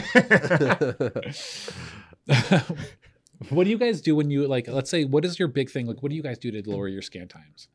what 3.50 3.64
do 3.66 3.70
you 3.70 3.78
guys 3.78 4.02
do 4.02 4.16
when 4.16 4.30
you 4.30 4.48
like? 4.48 4.68
Let's 4.68 4.90
say, 4.90 5.04
what 5.06 5.26
is 5.26 5.40
your 5.40 5.48
big 5.48 5.70
thing? 5.70 5.88
Like, 5.88 6.02
what 6.02 6.10
do 6.10 6.16
you 6.16 6.24
guys 6.24 6.38
do 6.38 6.52
to 6.52 6.70
lower 6.70 6.88
your 6.88 7.02
scan 7.02 7.28
times? 7.28 7.68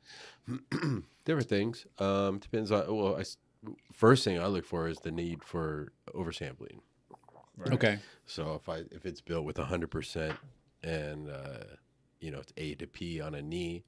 Different 1.24 1.48
things. 1.48 1.86
Um, 1.98 2.38
depends 2.38 2.70
on. 2.70 2.86
Well, 2.94 3.16
I 3.16 3.20
s 3.20 3.36
first 3.92 4.24
thing 4.24 4.38
I 4.38 4.46
look 4.46 4.64
for 4.64 4.88
is 4.88 4.98
the 5.00 5.10
need 5.10 5.42
for 5.42 5.92
oversampling. 6.14 6.78
Okay. 7.72 7.98
So 8.26 8.54
if 8.54 8.68
I 8.68 8.82
if 8.92 9.06
it's 9.06 9.20
built 9.20 9.44
with 9.44 9.56
hundred 9.56 9.90
percent 9.90 10.34
and 10.82 11.28
uh, 11.28 11.64
you 12.20 12.30
know 12.30 12.38
it's 12.38 12.52
A 12.56 12.74
to 12.76 12.86
P 12.86 13.20
on 13.20 13.34
a 13.34 13.42
knee, 13.42 13.84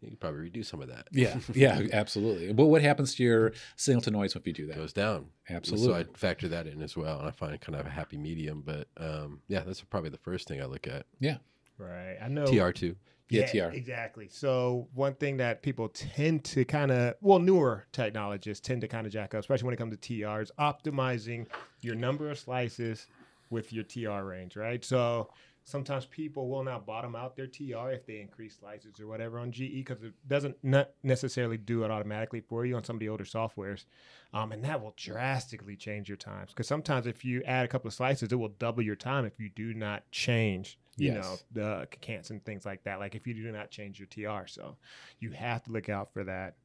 you 0.00 0.08
can 0.08 0.16
probably 0.16 0.40
reduce 0.40 0.68
some 0.68 0.82
of 0.82 0.88
that. 0.88 1.08
Yeah. 1.12 1.38
Yeah. 1.54 1.80
Absolutely. 1.92 2.52
But 2.52 2.66
what 2.66 2.82
happens 2.82 3.14
to 3.14 3.22
your 3.22 3.52
signal 3.76 4.02
to 4.02 4.10
noise 4.10 4.34
if 4.36 4.46
you 4.46 4.52
do 4.52 4.64
It 4.64 4.68
that? 4.68 4.76
goes 4.76 4.92
down. 4.92 5.26
Absolutely. 5.48 5.86
So 5.86 5.94
I 5.94 6.04
factor 6.18 6.48
that 6.48 6.66
in 6.66 6.82
as 6.82 6.96
well, 6.96 7.20
and 7.20 7.28
I 7.28 7.30
find 7.30 7.58
kind 7.60 7.76
of 7.78 7.86
a 7.86 7.90
happy 7.90 8.16
medium. 8.18 8.62
But 8.66 8.88
um, 8.96 9.40
yeah, 9.48 9.60
that's 9.60 9.80
probably 9.82 10.10
the 10.10 10.18
first 10.18 10.48
thing 10.48 10.60
I 10.60 10.66
look 10.66 10.86
at. 10.86 11.06
Yeah. 11.20 11.38
Right. 11.78 12.16
I 12.20 12.28
know. 12.28 12.44
TR 12.44 12.72
two. 12.72 12.96
Yeah, 13.30 13.70
Exactly. 13.70 14.28
So 14.28 14.88
one 14.94 15.14
thing 15.14 15.36
that 15.38 15.62
people 15.62 15.88
tend 15.88 16.44
to 16.44 16.64
kind 16.64 16.90
of, 16.90 17.14
well, 17.20 17.38
newer 17.38 17.86
technologists 17.92 18.66
tend 18.66 18.80
to 18.82 18.88
kind 18.88 19.06
of 19.06 19.12
jack 19.12 19.34
up, 19.34 19.40
especially 19.40 19.66
when 19.66 19.74
it 19.74 19.78
comes 19.78 19.96
to 19.96 20.14
TRs, 20.14 20.50
optimizing 20.58 21.46
your 21.80 21.94
number 21.94 22.30
of 22.30 22.38
slices 22.38 23.06
with 23.50 23.72
your 23.72 23.84
TR 23.84 24.24
range, 24.24 24.56
right? 24.56 24.84
So 24.84 25.30
sometimes 25.64 26.06
people 26.06 26.48
will 26.48 26.64
not 26.64 26.86
bottom 26.86 27.14
out 27.14 27.36
their 27.36 27.46
TR 27.46 27.90
if 27.90 28.06
they 28.06 28.20
increase 28.20 28.58
slices 28.58 29.00
or 29.00 29.06
whatever 29.06 29.38
on 29.38 29.52
GE 29.52 29.84
because 29.84 30.02
it 30.02 30.12
doesn't 30.26 30.56
not 30.62 30.90
necessarily 31.02 31.56
do 31.56 31.84
it 31.84 31.90
automatically 31.90 32.40
for 32.40 32.64
you 32.64 32.76
on 32.76 32.84
some 32.84 32.96
of 32.96 33.00
the 33.00 33.08
older 33.08 33.24
softwares. 33.24 33.84
Um, 34.32 34.52
and 34.52 34.64
that 34.64 34.82
will 34.82 34.94
drastically 34.96 35.76
change 35.76 36.08
your 36.08 36.16
times 36.16 36.50
because 36.50 36.68
sometimes 36.68 37.06
if 37.06 37.24
you 37.24 37.42
add 37.44 37.64
a 37.64 37.68
couple 37.68 37.88
of 37.88 37.94
slices, 37.94 38.32
it 38.32 38.36
will 38.36 38.48
double 38.48 38.82
your 38.82 38.96
time 38.96 39.24
if 39.24 39.38
you 39.38 39.48
do 39.48 39.74
not 39.74 40.08
change, 40.10 40.78
you 40.96 41.12
Yes. 41.12 41.24
know, 41.24 41.38
the 41.52 41.88
cants 42.00 42.30
and 42.30 42.44
things 42.44 42.66
like 42.66 42.82
that. 42.84 42.98
Like 42.98 43.14
if 43.14 43.26
you 43.26 43.34
do 43.34 43.50
not 43.52 43.70
change 43.70 43.98
your 43.98 44.06
TR, 44.06 44.46
so 44.46 44.76
you 45.18 45.30
have 45.30 45.62
to 45.64 45.72
look 45.72 45.88
out 45.88 46.12
for 46.12 46.24
that. 46.24 46.56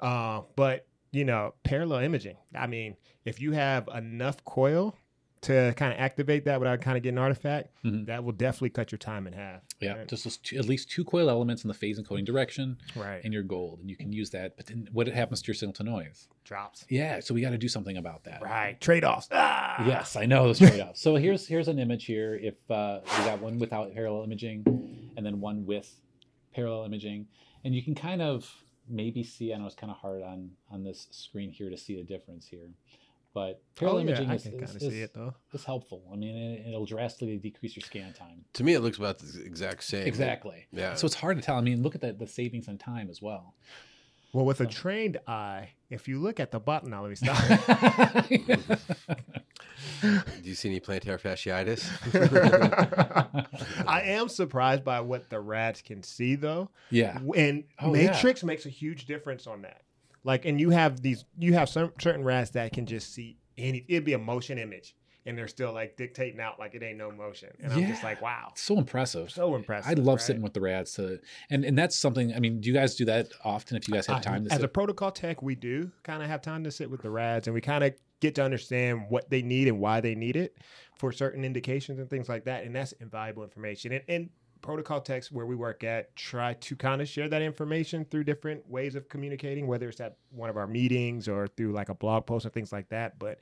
Uh, 0.00 0.42
but 0.56 0.86
you 1.12 1.24
know, 1.24 1.54
parallel 1.64 2.00
imaging. 2.00 2.36
I 2.54 2.66
mean, 2.66 2.96
if 3.24 3.40
you 3.40 3.52
have 3.52 3.88
enough 3.94 4.44
coil 4.44 4.96
to 5.42 5.72
kind 5.76 5.92
of 5.92 5.98
activate 5.98 6.44
that 6.44 6.60
without 6.60 6.80
kind 6.82 6.96
of 6.98 7.02
getting 7.02 7.16
artifact, 7.18 7.70
Mhm. 7.82 8.04
that 8.06 8.22
will 8.22 8.32
definitely 8.32 8.70
cut 8.70 8.92
your 8.92 8.98
time 8.98 9.26
in 9.26 9.32
half. 9.32 9.62
Yeah, 9.80 9.94
Right. 9.96 10.08
just 10.08 10.24
those 10.24 10.36
two, 10.36 10.58
at 10.58 10.66
least 10.66 10.90
two 10.90 11.02
coil 11.04 11.30
elements 11.30 11.64
in 11.64 11.68
the 11.68 11.74
phase 11.74 11.98
encoding 11.98 12.26
direction, 12.26 12.76
Right. 12.94 13.24
and 13.24 13.32
you're 13.32 13.42
gold, 13.42 13.80
and 13.80 13.88
you 13.88 13.96
can 13.96 14.12
use 14.12 14.30
that. 14.30 14.56
But 14.58 14.66
then, 14.66 14.88
what 14.92 15.06
happens 15.08 15.40
to 15.42 15.46
your 15.48 15.54
signal 15.54 15.72
to 15.74 15.82
noise? 15.84 16.28
drops. 16.42 16.84
Yeah, 16.90 17.20
so 17.20 17.32
we 17.32 17.42
got 17.42 17.50
to 17.50 17.58
do 17.58 17.68
something 17.68 17.96
about 17.96 18.24
that. 18.24 18.42
Right. 18.42 18.78
Trade 18.80 19.04
offs. 19.04 19.28
Ah! 19.30 19.86
Yes, 19.86 20.16
I 20.16 20.26
know 20.26 20.46
those 20.46 20.58
trade-offs. 20.58 21.00
so 21.00 21.14
here's 21.14 21.46
here's 21.46 21.68
an 21.68 21.78
image 21.78 22.06
here. 22.06 22.34
If 22.34 22.54
uh, 22.68 23.00
we 23.04 23.24
got 23.24 23.40
one 23.40 23.58
without 23.60 23.92
parallel 23.94 24.24
imaging, 24.24 24.64
and 25.16 25.24
then 25.24 25.40
one 25.40 25.64
with 25.64 26.00
parallel 26.52 26.84
imaging, 26.86 27.28
and 27.64 27.72
you 27.72 27.82
can 27.84 27.94
kind 27.94 28.20
of 28.20 28.64
maybe 28.88 29.22
see. 29.22 29.54
I 29.54 29.58
know 29.58 29.66
it's 29.66 29.76
kind 29.76 29.92
of 29.92 29.98
hard 29.98 30.22
on 30.22 30.50
on 30.70 30.82
this 30.82 31.06
screen 31.12 31.52
here 31.52 31.70
to 31.70 31.76
see 31.76 31.94
the 31.94 32.02
difference 32.02 32.48
here, 32.48 32.68
but 33.34 33.40
Oh, 33.40 33.56
parallel 33.76 34.04
yeah, 34.04 34.10
imaging 34.10 34.30
I 34.30 34.34
is, 34.34 34.42
can 34.42 34.52
is, 34.54 34.58
kind 34.60 34.70
of 34.76 34.82
is, 34.82 34.88
see 34.92 35.00
it 35.02 35.14
though. 35.14 35.34
is 35.52 35.64
helpful. 35.64 36.02
I 36.12 36.16
mean, 36.16 36.34
it, 36.36 36.66
it'll 36.68 36.84
drastically 36.86 37.36
decrease 37.38 37.76
your 37.76 37.82
scan 37.82 38.12
time. 38.12 38.44
To 38.54 38.64
me, 38.64 38.74
it 38.74 38.80
looks 38.80 38.98
about 38.98 39.18
the 39.18 39.42
exact 39.44 39.84
same. 39.84 40.06
Exactly. 40.06 40.66
Yeah. 40.72 40.94
So 40.94 41.06
it's 41.06 41.14
hard 41.14 41.36
to 41.36 41.42
tell. 41.42 41.56
I 41.56 41.60
mean, 41.60 41.82
look 41.82 41.94
at 41.94 42.00
the, 42.00 42.12
the 42.12 42.26
savings 42.26 42.68
on 42.68 42.78
time 42.78 43.08
as 43.10 43.22
well. 43.22 43.54
Well, 44.32 44.44
with 44.44 44.60
a 44.60 44.66
trained 44.66 45.18
eye, 45.26 45.70
if 45.90 46.06
you 46.06 46.20
look 46.20 46.38
at 46.38 46.52
the 46.52 46.60
bottom, 46.60 46.90
now 46.90 47.02
let 47.02 47.08
me 47.10 47.16
stop. 47.16 47.36
Do 50.02 50.48
you 50.48 50.54
see 50.54 50.68
any 50.68 50.80
plantar 50.80 51.20
fasciitis? 51.20 51.84
I 53.86 54.02
am 54.02 54.28
surprised 54.28 54.84
by 54.84 55.00
what 55.00 55.28
the 55.30 55.40
rads 55.40 55.82
can 55.82 56.02
see 56.02 56.34
though. 56.36 56.70
yeah. 56.90 57.18
And 57.36 57.64
Oh, 57.80 57.94
yeah. 57.94 58.10
Matrix 58.12 58.44
makes 58.44 58.66
a 58.66 58.70
huge 58.70 59.06
difference 59.06 59.46
on 59.46 59.62
that. 59.62 59.82
Like, 60.24 60.44
and 60.44 60.60
you 60.60 60.70
have 60.70 61.00
these, 61.00 61.24
you 61.38 61.54
have 61.54 61.68
some 61.68 61.92
certain 62.00 62.24
rads 62.24 62.50
that 62.52 62.72
can 62.72 62.86
just 62.86 63.14
see 63.14 63.38
any. 63.56 63.84
It'd 63.88 64.04
be 64.04 64.12
a 64.12 64.18
motion 64.18 64.58
image, 64.58 64.94
and 65.24 65.36
they're 65.36 65.48
still 65.48 65.72
like 65.72 65.96
dictating 65.96 66.40
out 66.40 66.58
like 66.58 66.74
it 66.74 66.82
ain't 66.82 66.98
no 66.98 67.10
motion. 67.10 67.48
And 67.62 67.72
I'm 67.72 67.86
just 67.86 68.02
like, 68.04 68.20
wow, 68.20 68.52
So 68.54 68.76
impressive. 68.78 69.30
so 69.30 69.54
impressive. 69.54 69.90
I 69.90 69.94
love 69.94 70.16
right? 70.16 70.20
sitting 70.20 70.42
with 70.42 70.52
the 70.52 70.60
rads 70.60 70.92
to, 70.94 71.20
and 71.50 71.64
and 71.64 71.76
that's 71.78 71.96
something. 71.96 72.34
I 72.34 72.38
mean, 72.40 72.60
do 72.60 72.68
you 72.68 72.74
guys 72.74 72.96
do 72.96 73.06
that 73.06 73.28
often? 73.44 73.76
If 73.78 73.88
you 73.88 73.94
guys 73.94 74.06
have 74.08 74.18
I- 74.18 74.20
time 74.20 74.44
to 74.44 74.50
as 74.50 74.56
sit? 74.58 74.64
a 74.64 74.68
protocol 74.68 75.10
tech, 75.10 75.40
we 75.42 75.54
do 75.54 75.90
kind 76.02 76.22
of 76.22 76.28
have 76.28 76.42
time 76.42 76.64
to 76.64 76.70
sit 76.70 76.90
with 76.90 77.00
the 77.02 77.10
rads, 77.10 77.46
and 77.46 77.54
we 77.54 77.60
kind 77.62 77.82
of 77.84 77.94
get 78.20 78.34
to 78.34 78.44
understand 78.44 79.06
what 79.08 79.30
they 79.30 79.40
need 79.40 79.66
and 79.68 79.80
why 79.80 80.02
they 80.02 80.14
need 80.14 80.36
it 80.36 80.54
for 80.98 81.10
certain 81.12 81.42
indications 81.46 81.98
and 81.98 82.10
things 82.10 82.28
like 82.28 82.44
that. 82.44 82.64
And 82.64 82.76
that's 82.76 82.92
invaluable 82.92 83.42
information. 83.42 83.92
And, 83.92 84.02
and 84.06 84.30
protocol 84.62 85.00
techs 85.00 85.30
where 85.30 85.46
we 85.46 85.54
work 85.54 85.84
at 85.84 86.14
try 86.16 86.54
to 86.54 86.76
kind 86.76 87.00
of 87.00 87.08
share 87.08 87.28
that 87.28 87.42
information 87.42 88.04
through 88.04 88.24
different 88.24 88.68
ways 88.68 88.94
of 88.94 89.08
communicating, 89.08 89.66
whether 89.66 89.88
it's 89.88 90.00
at 90.00 90.16
one 90.30 90.50
of 90.50 90.56
our 90.56 90.66
meetings 90.66 91.28
or 91.28 91.48
through 91.48 91.72
like 91.72 91.88
a 91.88 91.94
blog 91.94 92.26
post 92.26 92.44
and 92.44 92.54
things 92.54 92.72
like 92.72 92.88
that. 92.88 93.18
But 93.18 93.38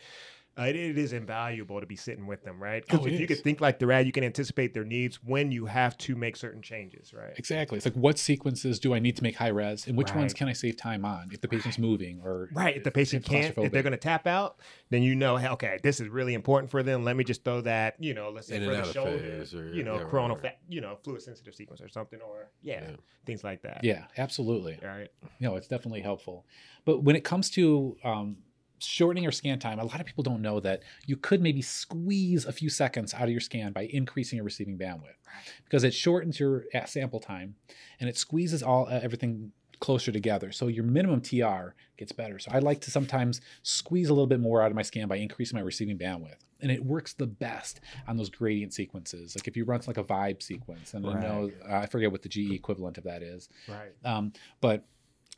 it, 0.66 0.76
it 0.76 0.98
is 0.98 1.12
invaluable 1.12 1.80
to 1.80 1.86
be 1.86 1.96
sitting 1.96 2.26
with 2.26 2.42
them, 2.44 2.62
right? 2.62 2.82
Because 2.84 3.00
Oh, 3.00 3.06
it 3.06 3.14
if 3.14 3.20
you 3.20 3.24
is. 3.26 3.36
could 3.36 3.44
think 3.44 3.60
like 3.60 3.78
the 3.78 3.86
rad, 3.86 4.06
you 4.06 4.12
can 4.12 4.24
anticipate 4.24 4.74
their 4.74 4.84
needs 4.84 5.22
when 5.22 5.52
you 5.52 5.66
have 5.66 5.96
to 5.98 6.16
make 6.16 6.36
certain 6.36 6.62
changes, 6.62 7.12
right? 7.14 7.32
Exactly. 7.36 7.76
It's 7.76 7.86
like 7.86 7.94
what 7.94 8.18
sequences 8.18 8.78
do 8.80 8.94
I 8.94 8.98
need 8.98 9.16
to 9.16 9.22
make 9.22 9.36
high 9.36 9.48
res, 9.48 9.86
and 9.86 9.96
which 9.96 10.14
ones 10.14 10.34
can 10.34 10.48
I 10.48 10.52
save 10.52 10.76
time 10.76 11.04
on 11.04 11.28
if 11.32 11.40
the 11.40 11.48
patient's 11.48 11.78
moving 11.78 12.20
or 12.24 12.48
Right. 12.52 12.76
If 12.76 12.84
the 12.84 12.90
patient 12.90 13.24
can't, 13.24 13.56
if 13.58 13.72
they're 13.72 13.82
going 13.82 13.92
to 13.92 13.96
tap 13.96 14.26
out, 14.26 14.60
then 14.90 15.02
you 15.02 15.14
know, 15.14 15.36
hey, 15.36 15.48
okay, 15.48 15.78
this 15.82 16.00
is 16.00 16.08
really 16.08 16.34
important 16.34 16.70
for 16.70 16.82
them. 16.82 17.04
Let 17.04 17.16
me 17.16 17.24
just 17.24 17.44
throw 17.44 17.60
that, 17.62 17.96
you 17.98 18.14
know, 18.14 18.30
let's 18.30 18.48
say 18.48 18.56
In 18.56 18.64
for 18.64 18.70
the 18.70 18.80
out 18.82 18.92
shoulder, 18.92 19.44
or- 19.54 19.74
you 19.74 19.82
know, 19.82 19.96
yeah, 19.98 20.04
coronal, 20.04 20.36
whatever. 20.36 20.40
fat, 20.54 20.58
you 20.68 20.80
know, 20.80 20.96
fluid 21.04 21.22
sensitive 21.22 21.54
sequence 21.54 21.80
or 21.80 21.88
something, 21.88 22.20
or 22.20 22.48
yeah, 22.62 22.80
Yeah. 22.82 22.96
things 23.26 23.44
like 23.44 23.62
that. 23.62 23.80
Yeah, 23.84 24.04
absolutely. 24.16 24.78
Right. 24.82 25.08
No, 25.40 25.56
it's 25.56 25.68
definitely 25.68 26.00
helpful. 26.00 26.46
But 26.84 27.02
when 27.04 27.16
it 27.16 27.24
comes 27.24 27.50
to 27.50 27.96
um, 28.02 28.38
shortening 28.80 29.22
your 29.22 29.32
scan 29.32 29.58
time, 29.58 29.78
a 29.78 29.84
lot 29.84 30.00
of 30.00 30.06
people 30.06 30.24
don't 30.24 30.42
know 30.42 30.60
that 30.60 30.82
you 31.06 31.16
could 31.16 31.40
maybe 31.40 31.62
squeeze 31.62 32.44
a 32.44 32.52
few 32.52 32.70
seconds 32.70 33.14
out 33.14 33.24
of 33.24 33.30
your 33.30 33.40
scan 33.40 33.72
by 33.72 33.82
increasing 33.90 34.36
your 34.36 34.44
receiving 34.44 34.78
bandwidth, 34.78 35.16
because 35.64 35.84
it 35.84 35.94
shortens 35.94 36.38
your 36.40 36.64
uh, 36.74 36.84
sample 36.84 37.20
time 37.20 37.54
and 38.00 38.08
it 38.08 38.16
squeezes 38.16 38.62
all 38.62 38.86
uh, 38.86 39.00
everything 39.02 39.52
closer 39.80 40.10
together. 40.10 40.50
So 40.50 40.66
your 40.66 40.82
minimum 40.84 41.20
TR 41.20 41.74
gets 41.96 42.10
better. 42.10 42.38
So 42.40 42.50
I 42.52 42.58
like 42.58 42.80
to 42.80 42.90
sometimes 42.90 43.40
squeeze 43.62 44.08
a 44.08 44.12
little 44.12 44.26
bit 44.26 44.40
more 44.40 44.60
out 44.60 44.70
of 44.70 44.74
my 44.74 44.82
scan 44.82 45.06
by 45.06 45.16
increasing 45.16 45.56
my 45.56 45.62
receiving 45.62 45.96
bandwidth. 45.96 46.38
And 46.60 46.72
it 46.72 46.84
works 46.84 47.12
the 47.12 47.28
best 47.28 47.80
on 48.08 48.16
those 48.16 48.28
gradient 48.30 48.74
sequences. 48.74 49.36
Like 49.36 49.46
if 49.46 49.56
you 49.56 49.64
run 49.64 49.80
like 49.86 49.96
a 49.98 50.02
vibe 50.02 50.42
sequence, 50.42 50.94
and 50.94 51.06
I 51.08 51.20
know 51.20 51.52
I 51.70 51.86
forget 51.86 52.10
what 52.10 52.22
the 52.22 52.28
GE 52.28 52.50
equivalent 52.50 52.98
of 52.98 53.04
that 53.04 53.22
is, 53.22 53.48
Right. 53.68 53.92
um, 54.04 54.32
but 54.60 54.84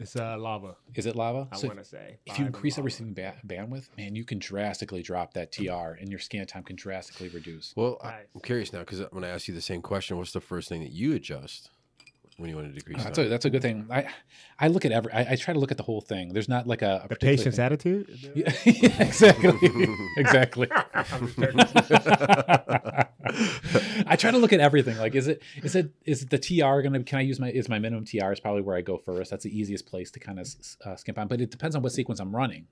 It's 0.01 0.17
uh, 0.17 0.37
lava. 0.39 0.77
is 0.95 1.07
it 1.07 1.15
lava? 1.15 1.47
I 1.53 1.57
So 1.57 1.69
want 1.69 1.79
to 1.79 1.85
say. 1.85 2.19
if 2.27 2.39
you 2.39 2.47
increase 2.47 2.75
the 2.77 2.81
lava. 2.81 2.87
receiving 2.87 3.15
ba- 3.15 3.35
bandwidth, 3.47 3.89
man, 3.97 4.17
you 4.17 4.25
can 4.25 4.39
drastically 4.39 5.03
drop 5.03 5.35
that 5.35 5.53
TR, 5.53 5.97
and 6.01 6.09
your 6.09 6.19
scan 6.19 6.47
time 6.47 6.63
can 6.65 6.75
drastically 6.77 7.29
reduce. 7.29 7.73
Well, 7.77 7.99
I- 8.03 8.09
Right. 8.09 8.27
I'm 8.35 8.41
curious 8.41 8.73
now 8.73 8.81
because 8.81 9.01
when 9.13 9.25
I 9.25 9.29
ask 9.29 9.47
you 9.47 9.55
the 9.55 9.61
same 9.61 9.83
question, 9.83 10.17
what's 10.17 10.33
the 10.33 10.41
first 10.41 10.69
thing 10.69 10.81
that 10.83 10.93
you 10.93 11.13
adjust 11.15 11.71
when 12.41 12.51
you 12.51 12.57
want 12.57 12.69
to 12.69 12.73
decrease 12.75 13.03
That's 13.05 13.19
a, 13.19 13.29
that's 13.29 13.45
a 13.45 13.51
good 13.51 13.63
thing. 13.63 13.87
I 13.91 14.07
I 14.59 14.69
look 14.69 14.85
at 14.85 14.93
every. 14.93 15.13
I, 15.13 15.33
I 15.33 15.37
try 15.37 15.55
to 15.55 15.61
look 15.61 15.71
at 15.71 15.77
the 15.77 15.83
whole 15.83 16.01
thing. 16.01 16.33
There's 16.33 16.49
not 16.49 16.67
like 16.67 16.83
a, 16.83 17.03
a 17.05 17.09
The 17.09 17.17
patient's 17.17 17.57
thing. 17.57 17.65
attitude. 17.67 18.09
Yeah, 18.35 18.53
yeah, 18.65 19.03
exactly, 19.03 19.59
exactly. 20.17 20.69
I'm 20.95 21.27
just 21.29 21.39
joking. 21.39 23.05
I 24.07 24.17
try 24.19 24.31
to 24.31 24.39
look 24.39 24.53
at 24.53 24.61
everything. 24.61 24.97
Like, 24.99 25.15
is 25.15 25.29
it 25.29 25.43
is 25.63 25.75
it 25.77 25.93
is 26.05 26.23
it 26.23 26.31
the 26.31 26.39
TR 26.39 26.81
going 26.83 26.93
to? 26.95 27.03
Can 27.03 27.19
I 27.19 27.23
use 27.23 27.39
my 27.39 27.51
is 27.51 27.69
my 27.69 27.79
minimum 27.79 28.05
TR 28.05 28.33
is 28.33 28.41
probably 28.41 28.63
where 28.63 28.77
I 28.77 28.81
go 28.81 28.99
first. 28.99 29.31
That's 29.31 29.45
the 29.45 29.57
easiest 29.57 29.87
place 29.87 30.11
to 30.13 30.21
kind 30.21 30.39
of 30.41 30.49
uh, 30.85 30.97
skimp 30.97 31.19
on. 31.19 31.29
But 31.29 31.41
it 31.41 31.51
depends 31.51 31.77
on 31.77 31.83
what 31.83 31.93
sequence 31.93 32.21
I'm 32.21 32.35
running. 32.35 32.67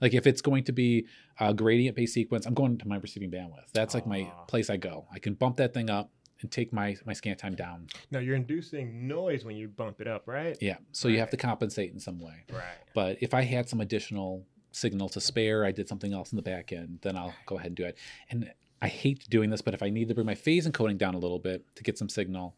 Like, 0.00 0.14
if 0.14 0.26
it's 0.26 0.40
going 0.42 0.64
to 0.64 0.72
be 0.72 1.06
a 1.38 1.54
gradient 1.54 1.96
based 1.96 2.14
sequence, 2.14 2.46
I'm 2.46 2.54
going 2.54 2.78
to 2.78 2.88
my 2.88 2.96
receiving 2.96 3.30
bandwidth. 3.30 3.70
That's 3.72 3.94
like 3.94 4.06
my 4.06 4.30
Ah. 4.32 4.44
place 4.44 4.68
I 4.70 4.76
go. 4.76 5.06
I 5.12 5.18
can 5.18 5.34
bump 5.34 5.56
that 5.58 5.72
thing 5.74 5.88
up 5.90 6.10
and 6.42 6.50
take 6.50 6.72
my 6.72 6.96
my 7.04 7.12
scan 7.12 7.36
time 7.36 7.54
down. 7.54 7.86
no, 8.10 8.18
you're 8.18 8.36
inducing 8.36 9.06
noise 9.06 9.44
when 9.44 9.56
you 9.56 9.68
bump 9.68 10.00
it 10.00 10.06
up, 10.06 10.26
right? 10.26 10.56
Yeah. 10.60 10.76
So 10.92 11.08
you 11.08 11.18
have 11.18 11.30
to 11.30 11.36
compensate 11.36 11.92
in 11.92 12.00
some 12.00 12.20
way. 12.20 12.44
Right. 12.52 12.62
But 12.94 13.18
if 13.20 13.34
I 13.34 13.42
had 13.42 13.68
some 13.68 13.80
additional 13.80 14.44
signal 14.72 15.08
to 15.10 15.20
spare, 15.20 15.64
I 15.64 15.72
did 15.72 15.88
something 15.88 16.12
else 16.12 16.32
in 16.32 16.36
the 16.36 16.42
back 16.42 16.72
end, 16.72 16.98
then 17.02 17.16
I'll 17.16 17.34
go 17.46 17.56
ahead 17.56 17.68
and 17.68 17.76
do 17.76 17.84
it. 17.84 17.98
And 18.30 18.50
I 18.80 18.88
hate 18.88 19.28
doing 19.28 19.50
this, 19.50 19.60
but 19.60 19.74
if 19.74 19.82
I 19.82 19.90
need 19.90 20.08
to 20.08 20.14
bring 20.14 20.26
my 20.26 20.34
phase 20.34 20.66
encoding 20.66 20.96
down 20.96 21.14
a 21.14 21.18
little 21.18 21.38
bit 21.38 21.64
to 21.76 21.82
get 21.82 21.98
some 21.98 22.08
signal 22.08 22.54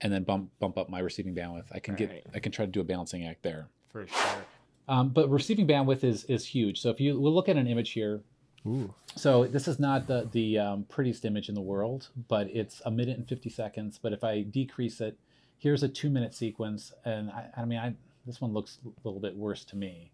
and 0.00 0.12
then 0.12 0.22
bump 0.24 0.50
bump 0.58 0.78
up 0.78 0.88
my 0.88 1.00
receiving 1.00 1.34
bandwidth, 1.34 1.66
I 1.72 1.78
can 1.80 1.94
Right. 1.94 2.08
get 2.24 2.26
I 2.34 2.38
can 2.38 2.52
try 2.52 2.64
to 2.64 2.70
do 2.70 2.80
a 2.80 2.84
balancing 2.84 3.26
act 3.26 3.42
there. 3.42 3.68
For 3.90 4.06
sure. 4.06 4.44
Um, 4.88 5.10
but 5.10 5.28
receiving 5.30 5.66
bandwidth 5.66 6.04
is 6.04 6.24
is 6.24 6.46
huge. 6.46 6.80
So 6.80 6.90
if 6.90 7.00
you 7.00 7.20
we'll 7.20 7.34
look 7.34 7.48
at 7.48 7.56
an 7.56 7.66
image 7.66 7.90
here. 7.92 8.22
Ooh. 8.66 8.94
So 9.16 9.46
this 9.46 9.66
is 9.66 9.78
not 9.78 10.06
the 10.06 10.28
the 10.30 10.58
um, 10.58 10.84
prettiest 10.88 11.24
image 11.24 11.48
in 11.48 11.54
the 11.54 11.60
world, 11.60 12.08
but 12.28 12.48
it's 12.50 12.82
a 12.84 12.90
minute 12.90 13.16
and 13.18 13.26
50 13.26 13.50
seconds. 13.50 13.98
But 14.00 14.12
if 14.12 14.22
I 14.22 14.42
decrease 14.42 15.00
it, 15.00 15.16
here's 15.58 15.82
a 15.82 15.88
two 15.88 16.10
minute 16.10 16.34
sequence, 16.34 16.92
and 17.04 17.30
I, 17.30 17.46
I 17.56 17.64
mean, 17.64 17.78
I 17.78 17.94
this 18.26 18.40
one 18.40 18.52
looks 18.52 18.78
a 18.84 19.08
little 19.08 19.20
bit 19.20 19.34
worse 19.34 19.64
to 19.66 19.76
me. 19.76 20.12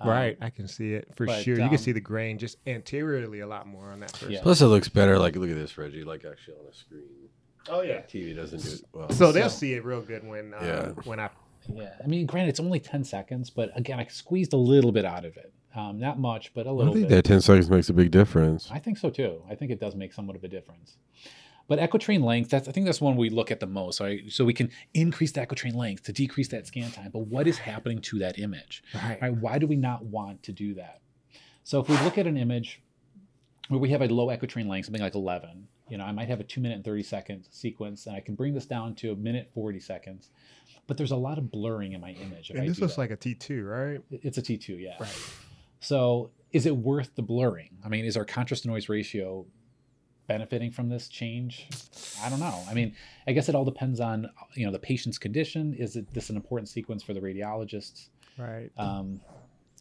Um, 0.00 0.08
Right, 0.08 0.38
I 0.40 0.50
can 0.50 0.66
see 0.68 0.94
it 0.94 1.08
for 1.14 1.26
but, 1.26 1.42
sure. 1.42 1.56
You 1.56 1.64
um, 1.64 1.68
can 1.68 1.78
see 1.78 1.92
the 1.92 2.00
grain 2.00 2.38
just 2.38 2.58
anteriorly 2.66 3.40
a 3.40 3.46
lot 3.46 3.66
more 3.66 3.90
on 3.90 4.00
that 4.00 4.12
first. 4.12 4.30
Yeah. 4.30 4.40
Plus, 4.42 4.60
it 4.60 4.66
looks 4.66 4.88
better. 4.88 5.18
Like, 5.18 5.36
look 5.36 5.50
at 5.50 5.56
this, 5.56 5.76
Reggie. 5.76 6.04
Like, 6.04 6.24
actually 6.24 6.54
on 6.54 6.66
a 6.70 6.74
screen. 6.74 7.02
Oh 7.68 7.82
yeah. 7.82 8.00
TV 8.02 8.34
doesn't 8.34 8.62
do 8.62 8.68
it 8.70 8.82
well. 8.92 9.10
So 9.10 9.32
they'll 9.32 9.50
So- 9.50 9.58
see 9.58 9.74
it 9.74 9.84
real 9.84 10.00
good 10.00 10.26
when 10.26 10.54
uh, 10.54 10.58
Yeah. 10.62 11.02
when 11.04 11.20
I 11.20 11.28
Yeah, 11.72 11.92
I 12.02 12.06
mean, 12.06 12.24
granted, 12.26 12.50
it's 12.50 12.60
only 12.60 12.80
10 12.80 13.04
seconds, 13.04 13.50
but 13.50 13.76
again, 13.76 13.98
I 13.98 14.06
squeezed 14.06 14.52
a 14.54 14.56
little 14.56 14.92
bit 14.92 15.04
out 15.04 15.24
of 15.24 15.36
it. 15.36 15.52
Um, 15.74 15.98
not 16.00 16.18
much, 16.18 16.52
but 16.52 16.66
a 16.66 16.70
I 16.70 16.72
little 16.72 16.92
I 16.92 16.96
think 16.96 17.08
bit. 17.08 17.14
that 17.14 17.24
10 17.24 17.40
seconds 17.42 17.70
makes 17.70 17.88
a 17.88 17.92
big 17.92 18.10
difference. 18.10 18.68
I 18.72 18.78
think 18.80 18.98
so 18.98 19.08
too. 19.08 19.42
I 19.48 19.54
think 19.54 19.70
it 19.70 19.80
does 19.80 19.94
make 19.94 20.12
somewhat 20.12 20.36
of 20.36 20.42
a 20.42 20.48
difference. 20.48 20.96
But 21.68 21.78
echo 21.78 21.98
train 21.98 22.22
length, 22.22 22.50
that's 22.50 22.66
I 22.66 22.72
think 22.72 22.86
that's 22.86 23.00
one 23.00 23.16
we 23.16 23.30
look 23.30 23.52
at 23.52 23.60
the 23.60 23.66
most. 23.66 24.00
Right? 24.00 24.22
So 24.28 24.44
we 24.44 24.52
can 24.52 24.70
increase 24.94 25.30
the 25.30 25.42
echo 25.42 25.54
train 25.54 25.74
length 25.74 26.02
to 26.04 26.12
decrease 26.12 26.48
that 26.48 26.66
scan 26.66 26.90
time. 26.90 27.10
But 27.12 27.28
what 27.28 27.46
is 27.46 27.58
happening 27.58 28.00
to 28.00 28.18
that 28.18 28.40
image? 28.40 28.82
right. 28.94 29.22
Right? 29.22 29.32
Why 29.32 29.58
do 29.58 29.68
we 29.68 29.76
not 29.76 30.04
want 30.04 30.42
to 30.44 30.52
do 30.52 30.74
that? 30.74 31.00
So 31.62 31.78
if 31.78 31.88
we 31.88 31.96
look 31.98 32.18
at 32.18 32.26
an 32.26 32.36
image 32.36 32.82
where 33.68 33.78
we 33.78 33.90
have 33.90 34.02
a 34.02 34.08
low 34.08 34.30
echo 34.30 34.46
train 34.46 34.66
length, 34.66 34.86
something 34.86 35.00
like 35.02 35.14
11, 35.14 35.68
you 35.88 35.98
know, 35.98 36.04
I 36.04 36.10
might 36.10 36.26
have 36.26 36.40
a 36.40 36.44
two 36.44 36.60
minute 36.60 36.74
and 36.74 36.84
30 36.84 37.04
second 37.04 37.46
sequence, 37.50 38.06
and 38.06 38.16
I 38.16 38.20
can 38.20 38.34
bring 38.34 38.54
this 38.54 38.66
down 38.66 38.96
to 38.96 39.12
a 39.12 39.16
minute 39.16 39.50
40 39.54 39.78
seconds. 39.78 40.30
But 40.88 40.96
there's 40.96 41.12
a 41.12 41.16
lot 41.16 41.38
of 41.38 41.52
blurring 41.52 41.92
in 41.92 42.00
my 42.00 42.10
image. 42.10 42.50
And 42.50 42.68
this 42.68 42.80
looks 42.80 42.98
like 42.98 43.12
a 43.12 43.16
T 43.16 43.34
two, 43.36 43.64
right? 43.64 44.00
It's 44.10 44.38
a 44.38 44.42
T2, 44.42 44.80
yeah. 44.80 44.96
Right. 44.98 45.16
So 45.80 46.30
is 46.52 46.66
it 46.66 46.76
worth 46.76 47.14
the 47.16 47.22
blurring? 47.22 47.78
I 47.84 47.88
mean, 47.88 48.04
is 48.04 48.16
our 48.16 48.24
contrast 48.24 48.62
to 48.62 48.68
noise 48.68 48.88
ratio 48.88 49.46
benefiting 50.26 50.70
from 50.70 50.88
this 50.88 51.08
change? 51.08 51.66
I 52.22 52.28
don't 52.30 52.40
know. 52.40 52.62
I 52.68 52.74
mean, 52.74 52.94
I 53.26 53.32
guess 53.32 53.48
it 53.48 53.54
all 53.54 53.64
depends 53.64 54.00
on 54.00 54.28
you 54.54 54.66
know 54.66 54.72
the 54.72 54.78
patient's 54.78 55.18
condition. 55.18 55.74
Is 55.74 55.96
it 55.96 56.12
this 56.12 56.30
an 56.30 56.36
important 56.36 56.68
sequence 56.68 57.02
for 57.02 57.14
the 57.14 57.20
radiologists? 57.20 58.08
Right. 58.38 58.70
Um, 58.76 59.20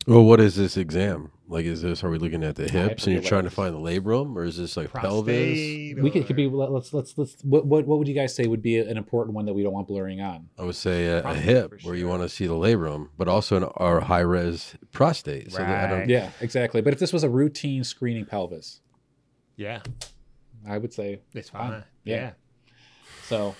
Well, 0.08 0.24
what 0.24 0.40
is 0.40 0.56
this 0.56 0.78
exam? 0.78 1.32
Like, 1.48 1.66
is 1.66 1.82
this, 1.82 2.04
are 2.04 2.10
we 2.12 2.20
looking 2.20 2.44
at 2.44 2.56
the 2.56 2.70
hips 2.70 3.06
and 3.06 3.14
you're 3.14 3.24
trying 3.24 3.44
to 3.44 3.50
find 3.50 3.74
the 3.74 3.80
labrum 3.80 4.36
or 4.36 4.44
is 4.44 4.58
this 4.58 4.78
like 4.78 4.94
pelvis? 4.94 5.26
Prostate. 5.36 6.02
we 6.02 6.12
could, 6.12 6.28
could 6.28 6.36
be 6.36 6.48
let- 6.48 6.72
let's 6.72 6.94
let's 6.94 7.18
let's 7.18 7.42
what, 7.44 7.66
what 7.66 7.88
what 7.88 7.98
would 7.98 8.08
you 8.08 8.14
guys 8.14 8.36
say 8.36 8.46
would 8.46 8.62
be 8.62 8.78
an 8.78 8.98
important 8.98 9.36
one 9.36 9.46
that 9.46 9.54
we 9.54 9.64
don't 9.64 9.74
want 9.74 9.88
blurring 9.88 10.22
on? 10.22 10.48
I 10.60 10.64
would 10.64 10.76
say 10.76 11.08
a, 11.08 11.24
a 11.24 11.34
hip 11.34 11.82
for 11.82 11.88
where 11.88 11.96
you 11.96 12.08
want 12.08 12.22
to 12.22 12.30
see 12.30 12.46
the 12.46 12.54
labrum, 12.54 13.10
but 13.18 13.28
also 13.28 13.58
an, 13.58 13.64
our 13.78 14.00
high 14.00 14.20
res 14.20 14.76
prostate. 14.92 15.52
So 15.52 15.58
that 15.58 15.86
I 15.86 15.90
don't, 15.90 16.00
Right. 16.02 16.10
Yeah, 16.10 16.30
exactly. 16.40 16.82
But 16.82 16.94
if 16.94 17.00
this 17.00 17.12
was 17.12 17.24
a 17.24 17.30
routine 17.30 17.84
screening 17.84 18.26
pelvis, 18.26 18.82
Yeah, 19.58 19.82
I 20.68 20.78
would 20.78 20.94
say 20.94 21.22
it's 21.34 21.50
Fine. 21.50 21.72
fine. 21.72 21.84
Yeah. 22.04 22.16
yeah. 22.16 22.32
so. 23.24 23.56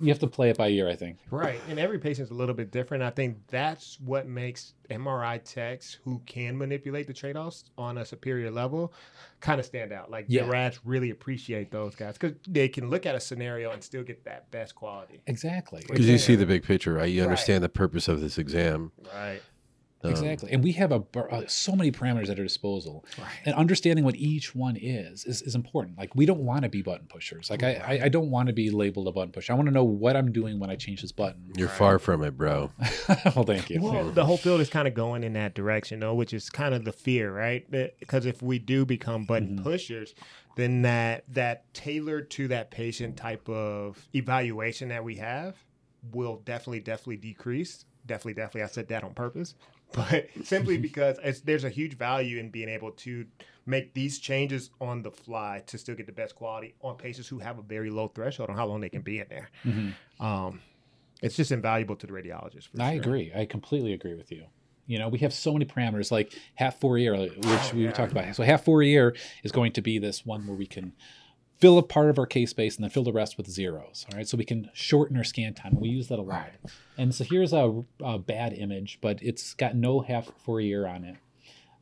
You 0.00 0.08
have 0.08 0.18
to 0.18 0.26
play 0.26 0.50
it 0.50 0.56
by 0.56 0.68
ear, 0.68 0.88
I 0.88 0.96
think. 0.96 1.18
Right. 1.30 1.60
And 1.68 1.78
every 1.78 1.98
patient's 2.00 2.30
a 2.32 2.34
little 2.34 2.54
bit 2.54 2.72
different. 2.72 3.02
I 3.04 3.10
think 3.10 3.38
that's 3.46 3.98
what 4.00 4.26
makes 4.26 4.74
MRI 4.90 5.40
techs 5.44 5.94
who 6.04 6.20
can 6.26 6.58
manipulate 6.58 7.06
the 7.06 7.12
trade 7.12 7.36
offs 7.36 7.64
on 7.78 7.98
a 7.98 8.04
superior 8.04 8.50
level 8.50 8.92
kind 9.40 9.60
of 9.60 9.66
stand 9.66 9.92
out. 9.92 10.10
Like 10.10 10.26
Yeah. 10.28 10.44
the 10.44 10.50
rads 10.50 10.80
really 10.84 11.10
appreciate 11.10 11.70
those 11.70 11.94
guys 11.94 12.18
because 12.18 12.36
they 12.48 12.68
can 12.68 12.90
look 12.90 13.06
at 13.06 13.14
a 13.14 13.20
scenario 13.20 13.70
and 13.70 13.82
still 13.84 14.02
get 14.02 14.24
that 14.24 14.50
best 14.50 14.74
quality. 14.74 15.20
Exactly. 15.28 15.84
Because 15.88 16.08
you 16.08 16.18
see 16.18 16.34
the 16.34 16.46
big 16.46 16.64
picture, 16.64 16.92
right? 16.94 17.04
You 17.10 17.20
Right. 17.22 17.26
understand 17.30 17.62
the 17.62 17.68
purpose 17.68 18.08
of 18.08 18.20
this 18.20 18.36
exam. 18.36 18.90
Right. 19.14 19.40
Um, 20.04 20.10
Exactly. 20.10 20.52
And 20.52 20.62
we 20.62 20.72
have 20.72 20.92
a 20.92 21.02
uh, 21.18 21.42
so 21.46 21.74
many 21.74 21.90
parameters 21.90 22.28
at 22.28 22.38
our 22.38 22.44
disposal. 22.44 23.04
Right. 23.18 23.26
And 23.44 23.54
understanding 23.54 24.04
what 24.04 24.16
each 24.16 24.54
one 24.54 24.76
is 24.76 25.24
is, 25.24 25.42
is 25.42 25.54
important. 25.54 25.96
Like 25.98 26.14
we 26.14 26.26
don't 26.26 26.40
want 26.40 26.62
to 26.64 26.68
be 26.68 26.82
button 26.82 27.06
pushers. 27.08 27.48
Like 27.50 27.62
I, 27.62 27.74
I, 27.74 28.00
I 28.04 28.08
don't 28.08 28.30
want 28.30 28.48
to 28.48 28.52
be 28.52 28.70
labeled 28.70 29.08
a 29.08 29.12
button 29.12 29.32
pusher. 29.32 29.52
I 29.52 29.56
want 29.56 29.68
to 29.68 29.72
know 29.74 29.84
what 29.84 30.16
I'm 30.16 30.32
doing 30.32 30.58
when 30.58 30.70
I 30.70 30.76
change 30.76 31.02
this 31.02 31.12
button. 31.12 31.52
You're 31.56 31.68
Right. 31.68 31.76
far 31.76 31.98
from 31.98 32.22
it, 32.22 32.36
bro. 32.36 32.70
well, 33.34 33.44
thank 33.44 33.70
you. 33.70 33.80
Well, 33.80 34.10
the 34.10 34.24
whole 34.24 34.36
field 34.36 34.60
is 34.60 34.68
kind 34.68 34.86
of 34.86 34.94
going 34.94 35.24
in 35.24 35.32
that 35.34 35.54
direction, 35.54 36.00
though, 36.00 36.14
which 36.14 36.32
is 36.32 36.50
kind 36.50 36.74
of 36.74 36.84
the 36.84 36.92
fear, 36.92 37.32
right? 37.32 37.68
Because 37.70 38.26
if 38.26 38.42
we 38.42 38.58
do 38.58 38.84
become 38.84 39.24
button 39.24 39.58
Mhm. 39.58 39.62
pushers, 39.62 40.14
then 40.56 40.82
that 40.82 41.24
that 41.28 41.72
tailored 41.74 42.30
to 42.32 42.48
that 42.48 42.70
patient 42.70 43.16
type 43.16 43.48
of 43.48 44.06
evaluation 44.14 44.88
that 44.90 45.02
we 45.02 45.16
have 45.16 45.56
will 46.12 46.36
definitely, 46.44 46.80
definitely 46.80 47.16
decrease. 47.16 47.86
Definitely, 48.06 48.34
definitely. 48.34 48.62
I 48.62 48.66
said 48.66 48.88
that 48.88 49.02
on 49.04 49.14
purpose, 49.14 49.54
but 49.92 50.26
simply 50.44 50.76
because 50.76 51.18
it's, 51.22 51.40
there's 51.40 51.64
a 51.64 51.70
huge 51.70 51.96
value 51.96 52.38
in 52.38 52.50
being 52.50 52.68
able 52.68 52.90
to 52.92 53.24
make 53.66 53.94
these 53.94 54.18
changes 54.18 54.70
on 54.80 55.02
the 55.02 55.10
fly 55.10 55.62
to 55.68 55.78
still 55.78 55.94
get 55.94 56.06
the 56.06 56.12
best 56.12 56.34
quality 56.34 56.74
on 56.82 56.96
patients 56.96 57.28
who 57.28 57.38
have 57.38 57.58
a 57.58 57.62
very 57.62 57.90
low 57.90 58.08
threshold 58.08 58.50
on 58.50 58.56
how 58.56 58.66
long 58.66 58.80
they 58.80 58.90
can 58.90 59.00
be 59.02 59.20
in 59.20 59.26
there. 59.30 59.50
Mhm. 59.64 59.94
Um, 60.20 60.60
it's 61.22 61.36
just 61.36 61.50
invaluable 61.50 61.96
to 61.96 62.06
the 62.06 62.12
radiologist. 62.12 62.68
For 62.68 62.82
I 62.82 62.92
sure. 62.92 63.00
agree. 63.00 63.32
I 63.34 63.46
completely 63.46 63.94
agree 63.94 64.14
with 64.14 64.30
you. 64.30 64.44
You 64.86 64.98
know, 64.98 65.08
we 65.08 65.20
have 65.20 65.32
so 65.32 65.52
many 65.54 65.64
parameters 65.64 66.10
like 66.10 66.34
half 66.56 66.78
Fourier, 66.78 67.16
which 67.16 67.38
Oh, 67.42 67.70
we 67.74 67.84
yeah. 67.84 67.92
talked 67.92 68.12
about. 68.12 68.36
So 68.36 68.42
half 68.42 68.66
Fourier 68.66 69.14
is 69.42 69.50
going 69.50 69.72
to 69.72 69.80
be 69.80 69.98
this 69.98 70.26
one 70.26 70.46
where 70.46 70.56
we 70.56 70.66
can 70.66 70.92
fill 71.64 71.78
a 71.78 71.82
part 71.82 72.10
of 72.10 72.18
our 72.18 72.26
k-space 72.26 72.76
and 72.76 72.84
then 72.84 72.90
fill 72.90 73.04
the 73.04 73.12
rest 73.12 73.38
with 73.38 73.48
zeros. 73.48 74.04
All 74.10 74.18
right, 74.18 74.28
so 74.28 74.36
we 74.36 74.44
can 74.44 74.68
shorten 74.74 75.16
our 75.16 75.24
scan 75.24 75.54
time. 75.54 75.74
We 75.80 75.88
use 75.88 76.08
that 76.08 76.18
a 76.18 76.22
lot. 76.22 76.28
Right. 76.42 76.52
And 76.98 77.14
so 77.14 77.24
here's 77.24 77.54
a, 77.54 77.82
a 78.02 78.18
bad 78.18 78.52
image, 78.52 78.98
but 79.00 79.18
it's 79.22 79.54
got 79.54 79.74
no 79.74 80.00
half 80.00 80.30
Fourier 80.44 80.86
on 80.86 81.04
it. 81.04 81.16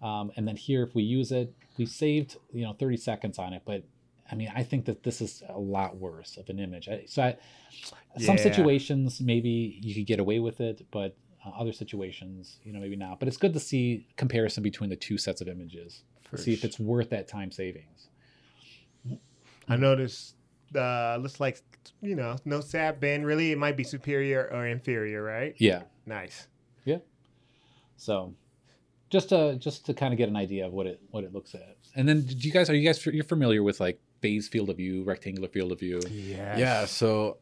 Um, 0.01 0.31
and 0.37 0.47
then 0.47 0.55
here, 0.55 0.85
if 0.85 0.95
we 0.95 1.03
use 1.03 1.33
it, 1.33 1.53
we 1.79 1.87
saved 1.87 2.37
you 2.53 2.63
know 2.65 2.75
30 2.75 2.97
seconds 2.97 3.41
on 3.41 3.53
it, 3.55 3.63
but 3.65 3.83
I 4.31 4.37
mean, 4.37 4.53
I 4.55 4.63
think 4.63 4.85
that 4.85 5.03
this 5.03 5.21
is 5.21 5.43
a 5.49 5.59
lot 5.59 5.97
worse 5.97 6.37
of 6.37 6.49
an 6.49 6.61
image. 6.61 6.89
I, 6.89 7.03
so, 7.09 7.23
I, 7.25 7.37
some 8.21 8.37
Yeah. 8.37 8.43
situations 8.45 9.21
maybe 9.21 9.81
you 9.83 9.97
could 9.97 10.07
get 10.07 10.21
away 10.21 10.39
with 10.39 10.61
it, 10.61 10.87
but 10.93 11.17
uh, 11.45 11.51
other 11.59 11.73
situations, 11.73 12.61
you 12.63 12.73
know, 12.73 12.79
maybe 12.79 12.95
not. 12.95 13.19
But 13.19 13.27
it's 13.27 13.37
good 13.37 13.53
to 13.55 13.61
see 13.61 14.07
comparison 14.17 14.63
between 14.63 14.91
the 14.91 14.97
two 14.97 15.19
sets 15.19 15.41
of 15.41 15.49
images 15.49 16.05
to 16.31 16.39
see 16.39 16.53
if 16.53 16.65
it's 16.65 16.79
worth 16.79 17.11
that 17.11 17.27
time 17.27 17.51
savings. 17.51 18.09
I 19.73 19.77
noticed 19.77 20.35
uh 20.75 21.17
looks 21.21 21.39
like 21.41 21.63
you 22.01 22.15
know, 22.15 22.37
no 22.45 22.61
sat 22.61 23.01
band 23.01 23.27
really. 23.27 23.53
It 23.53 23.59
might 23.59 23.77
be 23.77 23.85
superior 23.85 24.49
or 24.53 24.67
inferior, 24.67 25.23
right? 25.23 25.55
Yeah. 25.59 25.83
Nice. 26.07 26.47
Yeah. 26.85 26.99
So, 27.97 28.35
just 29.11 29.29
to 29.31 29.57
just 29.57 29.87
to 29.87 29.95
kind 29.95 30.13
of 30.15 30.19
get 30.19 30.29
an 30.29 30.37
idea 30.37 30.67
of 30.67 30.73
what 30.73 30.87
it 30.87 31.01
what 31.11 31.25
it 31.25 31.33
looks 31.33 31.55
at. 31.55 31.77
And 31.95 32.09
then, 32.09 32.23
do 32.23 32.35
you 32.37 32.53
guys 32.53 32.71
are 32.71 32.75
you 32.75 32.87
guys 32.89 33.05
you're 33.07 33.25
familiar 33.25 33.63
with 33.63 33.81
like 33.81 34.01
phase 34.21 34.49
field 34.49 34.71
of 34.71 34.77
view, 34.77 35.03
rectangular 35.05 35.49
field 35.49 35.73
of 35.73 35.81
view? 35.81 36.01
Yeah. 36.11 36.57
Yeah, 36.57 36.85
so 36.87 37.39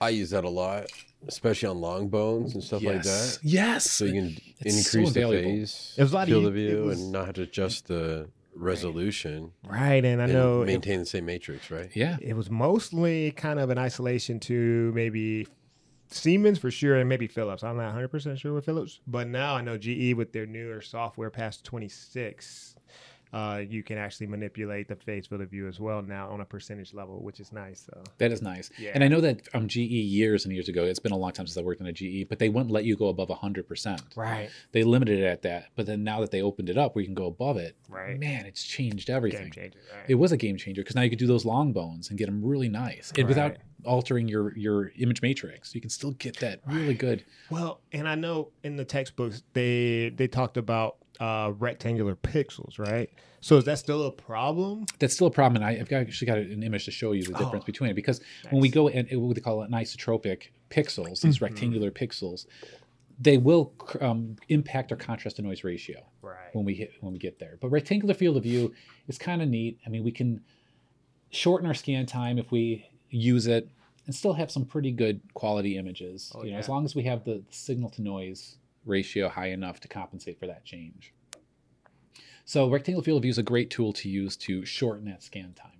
I 0.00 0.08
use 0.10 0.30
that 0.30 0.44
a 0.44 0.48
lot, 0.48 0.86
especially 1.28 1.68
on 1.68 1.80
long 1.80 2.08
bones 2.08 2.54
and 2.54 2.62
stuff 2.64 2.82
like 2.82 3.02
that. 3.02 3.38
Yes. 3.42 3.90
So 3.90 4.04
you 4.06 4.12
can 4.12 4.36
It's 4.60 4.90
so 4.90 4.98
increase 4.98 5.14
the 5.14 5.20
invaluable. 5.20 5.50
phase 5.50 5.94
It 5.98 6.02
was 6.02 6.12
a 6.12 6.14
lot 6.14 6.26
field 6.28 6.44
ea- 6.44 6.46
of 6.48 6.54
view 6.54 6.82
was- 6.84 7.00
and 7.00 7.12
not 7.12 7.26
have 7.26 7.34
to 7.36 7.42
adjust 7.42 7.86
the 7.88 8.28
resolution 8.54 9.52
Right, 9.64 10.04
and 10.04 10.20
I 10.20 10.24
and 10.24 10.32
know 10.32 10.62
it, 10.62 10.66
maintain 10.66 11.00
the 11.00 11.06
same 11.06 11.26
matrix, 11.26 11.70
right? 11.70 11.90
Yeah. 11.94 12.16
it 12.20 12.34
was 12.34 12.50
mostly 12.50 13.30
kind 13.32 13.58
of 13.58 13.70
an 13.70 13.78
isolation 13.78 14.40
to 14.40 14.92
maybe 14.94 15.46
Siemens 16.12 16.58
for 16.58 16.70
sure, 16.70 16.96
and 16.96 17.08
maybe 17.08 17.28
Philips. 17.28 17.62
I'm 17.62 17.76
not 17.76 17.84
100 17.86 18.08
percent 18.08 18.38
sure 18.38 18.52
with 18.52 18.64
Philips, 18.64 19.00
but 19.06 19.28
now 19.28 19.54
I 19.54 19.60
know 19.60 19.78
GE 19.78 20.14
with 20.14 20.32
their 20.32 20.46
newer 20.46 20.80
software 20.80 21.30
past 21.30 21.64
26. 21.64 22.74
Uh, 23.32 23.62
you 23.68 23.82
can 23.82 23.96
actually 23.98 24.26
manipulate 24.26 24.88
the 24.88 24.96
phase 24.96 25.26
field 25.26 25.40
of 25.40 25.50
view 25.50 25.68
as 25.68 25.78
well 25.78 26.02
now 26.02 26.28
on 26.30 26.40
a 26.40 26.44
percentage 26.44 26.92
level, 26.92 27.22
which 27.22 27.38
is 27.38 27.52
nice. 27.52 27.86
So 27.86 28.02
That 28.18 28.32
is 28.32 28.42
nice. 28.42 28.70
Yeah. 28.78 28.90
And 28.94 29.04
I 29.04 29.08
know 29.08 29.20
that 29.20 29.48
um, 29.54 29.68
GE 29.68 29.76
years 29.76 30.44
and 30.44 30.52
years 30.52 30.68
ago, 30.68 30.84
it's 30.84 30.98
been 30.98 31.12
a 31.12 31.16
long 31.16 31.32
time 31.32 31.46
since 31.46 31.56
I 31.56 31.62
worked 31.62 31.80
in 31.80 31.86
a 31.86 31.92
GE, 31.92 32.28
but 32.28 32.38
they 32.38 32.48
wouldn't 32.48 32.72
let 32.72 32.84
you 32.84 32.96
go 32.96 33.08
above 33.08 33.28
100%. 33.28 34.16
right, 34.16 34.50
They 34.72 34.82
limited 34.82 35.20
it 35.20 35.24
at 35.24 35.42
that. 35.42 35.66
But 35.76 35.86
then 35.86 36.02
now 36.02 36.20
that 36.20 36.30
they 36.30 36.42
opened 36.42 36.68
it 36.70 36.76
up 36.76 36.94
where 36.94 37.02
you 37.02 37.08
can 37.08 37.14
go 37.14 37.26
above 37.26 37.56
it, 37.56 37.76
right, 37.88 38.18
man, 38.18 38.46
it's 38.46 38.64
changed 38.64 39.06
game 39.06 39.16
everything. 39.16 39.50
changer. 39.50 39.78
Right. 39.94 40.04
It 40.08 40.14
was 40.16 40.32
a 40.32 40.36
game 40.36 40.56
changer 40.56 40.82
because 40.82 40.96
now 40.96 41.02
you 41.02 41.10
could 41.10 41.18
do 41.18 41.26
those 41.26 41.44
long 41.44 41.72
bones 41.72 42.10
and 42.10 42.18
get 42.18 42.26
them 42.26 42.44
really 42.44 42.68
nice 42.68 43.12
and 43.16 43.28
without 43.28 43.56
altering 43.84 44.28
your, 44.28 44.56
your 44.58 44.92
image 44.98 45.22
matrix. 45.22 45.74
You 45.74 45.80
can 45.80 45.90
still 45.90 46.12
get 46.12 46.38
that 46.40 46.60
really 46.66 46.94
good. 46.94 47.24
Well, 47.50 47.80
and 47.92 48.08
I 48.08 48.14
know 48.14 48.50
in 48.64 48.76
the 48.76 48.84
textbooks 48.84 49.42
they 49.52 50.12
they 50.16 50.26
talked 50.28 50.56
about 50.56 50.96
uh, 51.20 51.52
rectangular 51.58 52.16
pixels, 52.16 52.78
right? 52.78 53.10
So 53.42 53.56
is 53.56 53.64
that 53.64 53.78
still 53.78 54.06
a 54.06 54.10
problem? 54.10 54.86
That's 54.98 55.14
still 55.14 55.26
a 55.26 55.30
problem. 55.30 55.62
And 55.62 55.64
I, 55.64 55.80
I've 55.80 55.88
got, 55.88 56.00
actually 56.00 56.26
got 56.26 56.38
an 56.38 56.62
image 56.62 56.86
to 56.86 56.90
show 56.90 57.12
you 57.12 57.22
the 57.22 57.34
difference 57.34 57.64
Oh, 57.64 57.66
between 57.66 57.90
it 57.90 57.94
because 57.94 58.20
when 58.50 58.60
we 58.60 58.68
go 58.68 58.88
and 58.88 59.06
what 59.20 59.34
they 59.34 59.40
call 59.40 59.62
it 59.62 59.70
isotropic 59.70 60.48
pixels, 60.70 61.20
these 61.20 61.38
Mhm. 61.38 61.42
rectangular 61.42 61.90
pixels, 61.90 62.46
they 63.20 63.36
will 63.36 63.72
um, 64.00 64.36
impact 64.48 64.90
our 64.92 64.96
contrast 64.98 65.36
to 65.36 65.42
noise 65.42 65.62
ratio 65.62 66.00
Right. 66.22 66.54
when 66.54 66.64
we 66.64 66.74
hit 66.74 66.92
when 67.00 67.12
we 67.12 67.18
get 67.18 67.38
there. 67.38 67.58
But 67.60 67.68
rectangular 67.68 68.14
field 68.14 68.36
of 68.38 68.42
view 68.44 68.72
is 69.08 69.18
kind 69.18 69.42
of 69.42 69.48
neat. 69.48 69.78
I 69.86 69.90
mean, 69.90 70.02
we 70.04 70.12
can 70.12 70.40
shorten 71.30 71.66
our 71.66 71.74
scan 71.74 72.06
time 72.06 72.38
if 72.38 72.50
we 72.50 72.86
use 73.10 73.46
it 73.46 73.68
and 74.06 74.14
still 74.14 74.32
have 74.34 74.50
some 74.50 74.64
pretty 74.64 74.90
good 74.90 75.20
quality 75.34 75.76
images. 75.76 76.32
Oh, 76.34 76.44
you 76.44 76.52
know, 76.52 76.58
as 76.58 76.68
long 76.68 76.84
as 76.84 76.94
we 76.94 77.02
have 77.04 77.24
the 77.24 77.42
signal 77.50 77.90
to 77.90 78.02
noise 78.02 78.56
ratio 78.84 79.28
high 79.28 79.48
enough 79.48 79.80
to 79.80 79.88
compensate 79.88 80.38
for 80.38 80.46
that 80.46 80.64
change. 80.64 81.12
So 82.44 82.68
rectangular 82.68 83.04
field 83.04 83.18
of 83.18 83.22
view 83.22 83.30
is 83.30 83.38
a 83.38 83.42
great 83.42 83.70
tool 83.70 83.92
to 83.92 84.08
use 84.08 84.36
to 84.38 84.64
shorten 84.64 85.04
that 85.06 85.22
scan 85.22 85.52
time. 85.54 85.70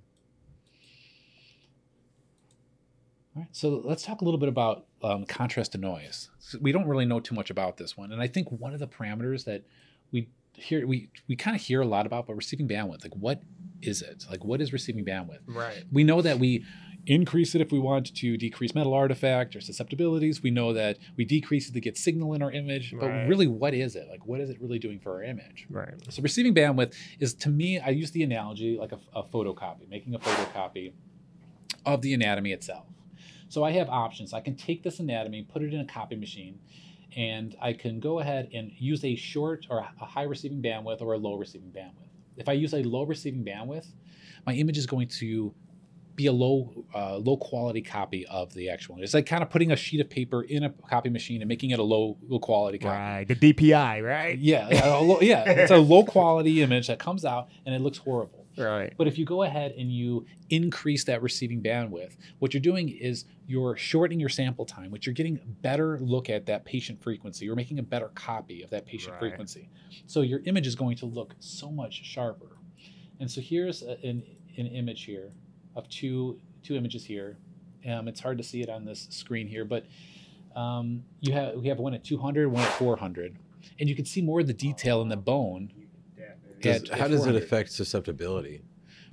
All 3.35 3.43
right, 3.43 3.49
so 3.53 3.81
let's 3.85 4.05
talk 4.05 4.21
a 4.21 4.25
little 4.25 4.39
bit 4.39 4.49
about 4.49 4.87
um, 5.03 5.25
contrast 5.25 5.73
to 5.73 5.79
noise. 5.79 6.31
So 6.39 6.59
we 6.61 6.73
don't 6.73 6.87
really 6.87 7.07
know 7.07 7.21
too 7.21 7.35
much 7.35 7.51
about 7.51 7.77
this 7.77 7.97
one, 7.97 8.13
and 8.13 8.21
I 8.21 8.27
think 8.27 8.51
one 8.51 8.73
of 8.75 8.81
the 8.81 8.89
parameters 8.89 9.45
that 9.45 9.65
we 10.13 10.29
hear 10.53 10.87
we 10.87 11.11
we 11.29 11.37
kind 11.37 11.57
of 11.57 11.63
hear 11.63 11.81
a 11.81 11.87
lot 11.87 12.07
about, 12.07 12.27
but 12.27 12.35
receiving 12.35 12.69
bandwidth, 12.69 13.03
like 13.03 13.15
what 13.15 13.43
is 13.83 14.03
it? 14.03 14.25
Like 14.31 14.45
what 14.45 14.61
is 14.61 14.73
receiving 14.73 15.05
bandwidth? 15.05 15.41
Right. 15.47 15.85
We 15.93 16.05
know 16.05 16.23
that 16.23 16.39
we 16.39 16.65
increase 17.07 17.55
it 17.55 17.61
if 17.61 17.73
we 17.73 17.79
want 17.79 18.15
to 18.15 18.37
decrease 18.37 18.75
metal 18.75 18.95
artifact 18.95 19.57
or 19.57 19.61
susceptibilities. 19.61 20.43
We 20.43 20.51
know 20.51 20.73
that 20.75 20.99
we 21.17 21.25
decrease 21.25 21.69
it 21.69 21.73
to 21.73 21.81
get 21.81 21.97
signal 21.97 22.35
in 22.35 22.43
our 22.43 22.53
image, 22.53 22.95
but 22.99 23.09
Right. 23.09 23.27
really, 23.29 23.47
what 23.47 23.75
is 23.75 23.97
it? 23.97 24.09
Like, 24.09 24.27
what 24.27 24.41
is 24.41 24.51
it 24.51 24.61
really 24.61 24.79
doing 24.79 24.99
for 25.01 25.13
our 25.15 25.23
image? 25.23 25.67
Right. 25.71 25.95
So 26.11 26.23
receiving 26.23 26.55
bandwidth 26.55 26.95
is 27.19 27.35
to 27.35 27.49
me, 27.49 27.79
I 27.81 27.89
use 27.91 28.11
the 28.11 28.23
analogy 28.23 28.77
like 28.79 28.93
a, 28.93 28.99
a 29.15 29.23
photocopy, 29.23 29.89
making 29.89 30.15
a 30.15 30.19
photocopy 30.19 30.93
of 31.87 32.03
the 32.03 32.13
anatomy 32.15 32.53
itself. 32.53 32.87
So 33.49 33.65
I 33.65 33.73
have 33.73 33.89
options. 33.89 34.33
I 34.33 34.41
can 34.41 34.55
take 34.55 34.83
this 34.83 35.01
anatomy, 35.01 35.43
put 35.43 35.63
it 35.63 35.75
in 35.75 35.81
a 35.81 35.85
copy 35.87 36.15
machine, 36.17 36.61
and 37.17 37.57
I 37.61 37.73
can 37.73 37.99
go 37.99 38.21
ahead 38.21 38.51
and 38.55 38.71
use 38.79 39.05
a 39.05 39.17
short 39.17 39.67
or 39.71 39.79
a 39.79 40.05
high 40.05 40.23
receiving 40.23 40.63
bandwidth 40.63 41.01
or 41.01 41.15
a 41.15 41.19
low 41.19 41.35
receiving 41.35 41.71
bandwidth. 41.71 42.07
If 42.37 42.49
I 42.49 42.53
use 42.53 42.73
a 42.75 42.83
low 42.83 43.03
receiving 43.05 43.45
bandwidth, 43.45 43.87
my 44.47 44.55
image 44.55 44.79
is 44.79 44.87
going 44.87 45.09
to 45.09 45.53
be 46.21 46.27
a 46.27 46.33
low 46.33 46.85
uh, 46.95 47.17
low 47.17 47.37
quality 47.37 47.81
copy 47.83 48.27
of 48.27 48.53
the 48.55 48.69
actual. 48.69 48.97
It's 49.01 49.15
like 49.15 49.27
kind 49.27 49.43
of 49.43 49.51
putting 49.51 49.73
a 49.73 49.77
sheet 49.77 50.01
of 50.01 50.11
paper 50.11 50.43
in 50.43 50.65
a 50.65 50.71
copy 50.89 51.09
machine 51.09 51.41
and 51.41 51.49
making 51.49 51.71
it 51.71 51.79
a 51.79 51.83
low 51.83 52.19
low 52.29 52.39
quality 52.39 52.79
copy. 52.79 52.91
Right. 52.99 53.25
The 53.27 53.37
DPI, 53.37 54.05
right? 54.05 54.39
Yeah, 54.39 54.69
yeah, 54.71 55.17
yeah. 55.21 55.45
It's 55.51 55.71
a 55.71 55.77
low 55.95 56.05
quality 56.05 56.63
image 56.63 56.89
that 56.89 56.99
comes 56.99 57.25
out 57.25 57.49
and 57.65 57.75
it 57.75 57.81
looks 57.81 57.99
horrible. 57.99 58.47
Right. 58.59 58.93
But 58.99 59.07
if 59.07 59.17
you 59.17 59.25
go 59.25 59.45
ahead 59.45 59.73
and 59.79 59.91
you 59.91 60.27
increase 60.51 61.05
that 61.05 61.23
receiving 61.23 61.63
bandwidth, 61.63 62.17
what 62.41 62.53
you're 62.53 62.61
doing 62.61 62.89
is 62.91 63.25
you're 63.47 63.77
shortening 63.77 64.21
your 64.21 64.29
sample 64.29 64.67
time, 64.67 64.91
which 64.91 65.07
you're 65.07 65.15
getting 65.15 65.39
a 65.39 65.47
better 65.47 65.99
look 66.01 66.29
at 66.29 66.47
that 66.47 66.65
patient 66.67 67.03
frequency. 67.03 67.45
You're 67.47 67.57
making 67.57 67.79
a 67.79 67.83
better 67.83 68.09
copy 68.09 68.63
of 68.63 68.71
that 68.71 68.85
patient 68.87 69.13
Right. 69.13 69.21
frequency. 69.21 69.71
So 70.07 70.21
your 70.21 70.41
image 70.45 70.67
is 70.67 70.75
going 70.75 70.97
to 70.99 71.07
look 71.07 71.35
so 71.39 71.71
much 71.71 72.05
sharper. 72.05 72.59
And 73.21 73.31
so 73.31 73.41
here's 73.41 73.83
a, 73.83 73.93
an, 74.05 74.23
an 74.59 74.67
image 74.67 75.05
here 75.05 75.31
of 75.77 75.89
two 75.89 76.39
two 76.63 76.77
images 76.77 77.05
here. 77.05 77.37
Um, 77.89 78.09
it's 78.09 78.21
hard 78.21 78.39
to 78.39 78.45
see 78.45 78.63
it 78.63 78.69
on 78.69 78.85
this 78.85 79.07
screen 79.11 79.47
here, 79.47 79.65
but 79.65 79.87
um, 80.55 81.03
you 81.21 81.33
have 81.33 81.55
we 81.57 81.69
have 81.69 81.79
one 81.79 81.95
at 81.95 82.05
200, 82.05 82.49
one 82.49 82.63
at 82.63 82.73
400, 82.75 83.37
and 83.79 83.89
you 83.89 83.97
can 83.97 84.05
see 84.05 84.21
more 84.21 84.41
of 84.41 84.47
the 84.47 84.53
detail 84.53 85.03
in 85.03 85.09
the 85.09 85.17
bone. 85.17 85.73
Does- 86.61 86.83
at- 86.83 86.99
how 86.99 87.07
at 87.07 87.11
does 87.11 87.27
it 87.27 87.35
affect 87.35 87.73
susceptibility? 87.73 88.63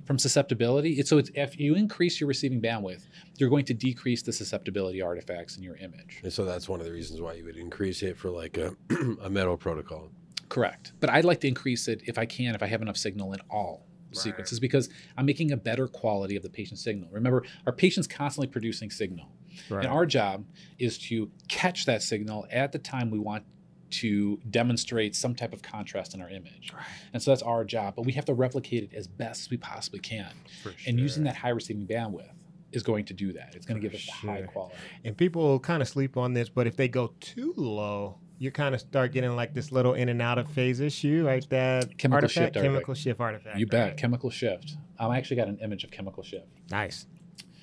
from 0.08 0.18
susceptibility. 0.18 0.92
It's, 0.94 1.10
so 1.10 1.18
it's, 1.18 1.30
if 1.34 1.60
you 1.60 1.74
increase 1.74 2.18
your 2.18 2.28
receiving 2.28 2.62
bandwidth, 2.62 3.02
you're 3.36 3.50
going 3.50 3.66
to 3.66 3.74
decrease 3.74 4.22
the 4.22 4.32
susceptibility 4.32 5.02
artifacts 5.02 5.58
in 5.58 5.62
your 5.62 5.76
image. 5.76 6.20
And 6.22 6.32
so 6.32 6.46
that's 6.46 6.66
one 6.66 6.80
of 6.80 6.86
the 6.86 6.92
reasons 6.92 7.20
why 7.20 7.34
you 7.34 7.44
would 7.44 7.58
increase 7.58 8.02
it 8.02 8.16
for 8.16 8.30
like 8.30 8.56
a, 8.56 8.74
a 9.22 9.28
metal 9.28 9.58
protocol. 9.58 10.08
Correct. 10.48 10.94
But 11.00 11.10
I'd 11.10 11.26
like 11.26 11.40
to 11.42 11.48
increase 11.48 11.88
it 11.88 12.00
if 12.06 12.16
I 12.16 12.24
can, 12.24 12.54
if 12.54 12.62
I 12.62 12.66
have 12.68 12.80
enough 12.80 12.96
signal 12.96 13.34
in 13.34 13.40
all 13.50 13.84
Right. 14.08 14.16
sequences, 14.16 14.58
because 14.58 14.88
I'm 15.16 15.26
making 15.26 15.52
a 15.52 15.56
better 15.56 15.86
quality 15.86 16.36
of 16.36 16.42
the 16.42 16.48
patient 16.48 16.78
signal. 16.78 17.10
Remember, 17.12 17.44
our 17.66 17.72
patient's 17.72 18.06
constantly 18.06 18.48
producing 18.48 18.90
signal. 18.90 19.28
Right. 19.68 19.84
And 19.84 19.92
our 19.92 20.06
job 20.06 20.46
is 20.78 20.96
to 21.08 21.30
catch 21.48 21.84
that 21.86 22.02
signal 22.02 22.46
at 22.50 22.72
the 22.72 22.78
time 22.78 23.10
we 23.10 23.18
want 23.18 23.44
to 23.90 24.38
demonstrate 24.50 25.14
some 25.14 25.34
type 25.34 25.52
of 25.52 25.62
contrast 25.62 26.14
in 26.14 26.20
our 26.20 26.28
image. 26.28 26.72
Right. 26.74 26.84
And 27.12 27.22
so 27.22 27.30
that's 27.30 27.42
our 27.42 27.64
job, 27.64 27.96
but 27.96 28.06
we 28.06 28.12
have 28.12 28.24
to 28.26 28.34
replicate 28.34 28.84
it 28.84 28.94
as 28.94 29.06
best 29.06 29.42
as 29.42 29.50
we 29.50 29.56
possibly 29.56 30.00
can. 30.00 30.32
For 30.62 30.72
And 30.86 30.98
using 30.98 31.24
that 31.24 31.36
high 31.36 31.50
receiving 31.50 31.86
bandwidth 31.86 32.32
is 32.72 32.82
going 32.82 33.06
to 33.06 33.14
do 33.14 33.32
that. 33.32 33.54
It's 33.54 33.66
going 33.66 33.80
to 33.80 33.86
give 33.86 33.94
us 33.94 34.06
the 34.06 34.12
high 34.12 34.42
quality. 34.42 34.76
And 35.04 35.16
people 35.16 35.58
kind 35.60 35.82
of 35.82 35.88
sleep 35.88 36.16
on 36.16 36.34
this, 36.34 36.48
but 36.48 36.66
if 36.66 36.76
they 36.76 36.88
go 36.88 37.14
too 37.20 37.54
low, 37.56 38.18
you 38.38 38.50
kind 38.52 38.74
of 38.74 38.80
start 38.80 39.12
getting 39.12 39.34
like 39.34 39.52
this 39.54 39.72
little 39.72 39.94
in 39.94 40.08
and 40.08 40.22
out 40.22 40.38
of 40.38 40.48
phase 40.50 40.80
issue, 40.80 41.24
like 41.26 41.48
that 41.48 41.98
Chemical 41.98 42.16
artifact, 42.16 42.34
shift 42.34 42.56
artifact. 42.56 42.64
chemical 42.64 42.94
shift 42.94 43.20
artifact. 43.20 43.58
You 43.58 43.66
bet. 43.66 43.88
right? 43.88 43.96
Chemical 43.96 44.30
shift. 44.30 44.76
Um, 44.98 45.10
I 45.10 45.18
actually 45.18 45.36
got 45.36 45.48
an 45.48 45.58
image 45.62 45.84
of 45.84 45.90
chemical 45.90 46.22
shift. 46.22 46.46
Nice. 46.70 47.06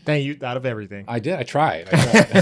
Dang, 0.06 0.22
you 0.24 0.36
thought 0.36 0.58
of 0.58 0.66
everything. 0.66 1.06
I 1.08 1.20
did. 1.20 1.34
I 1.36 1.44
tried. 1.44 1.90
I 1.92 2.42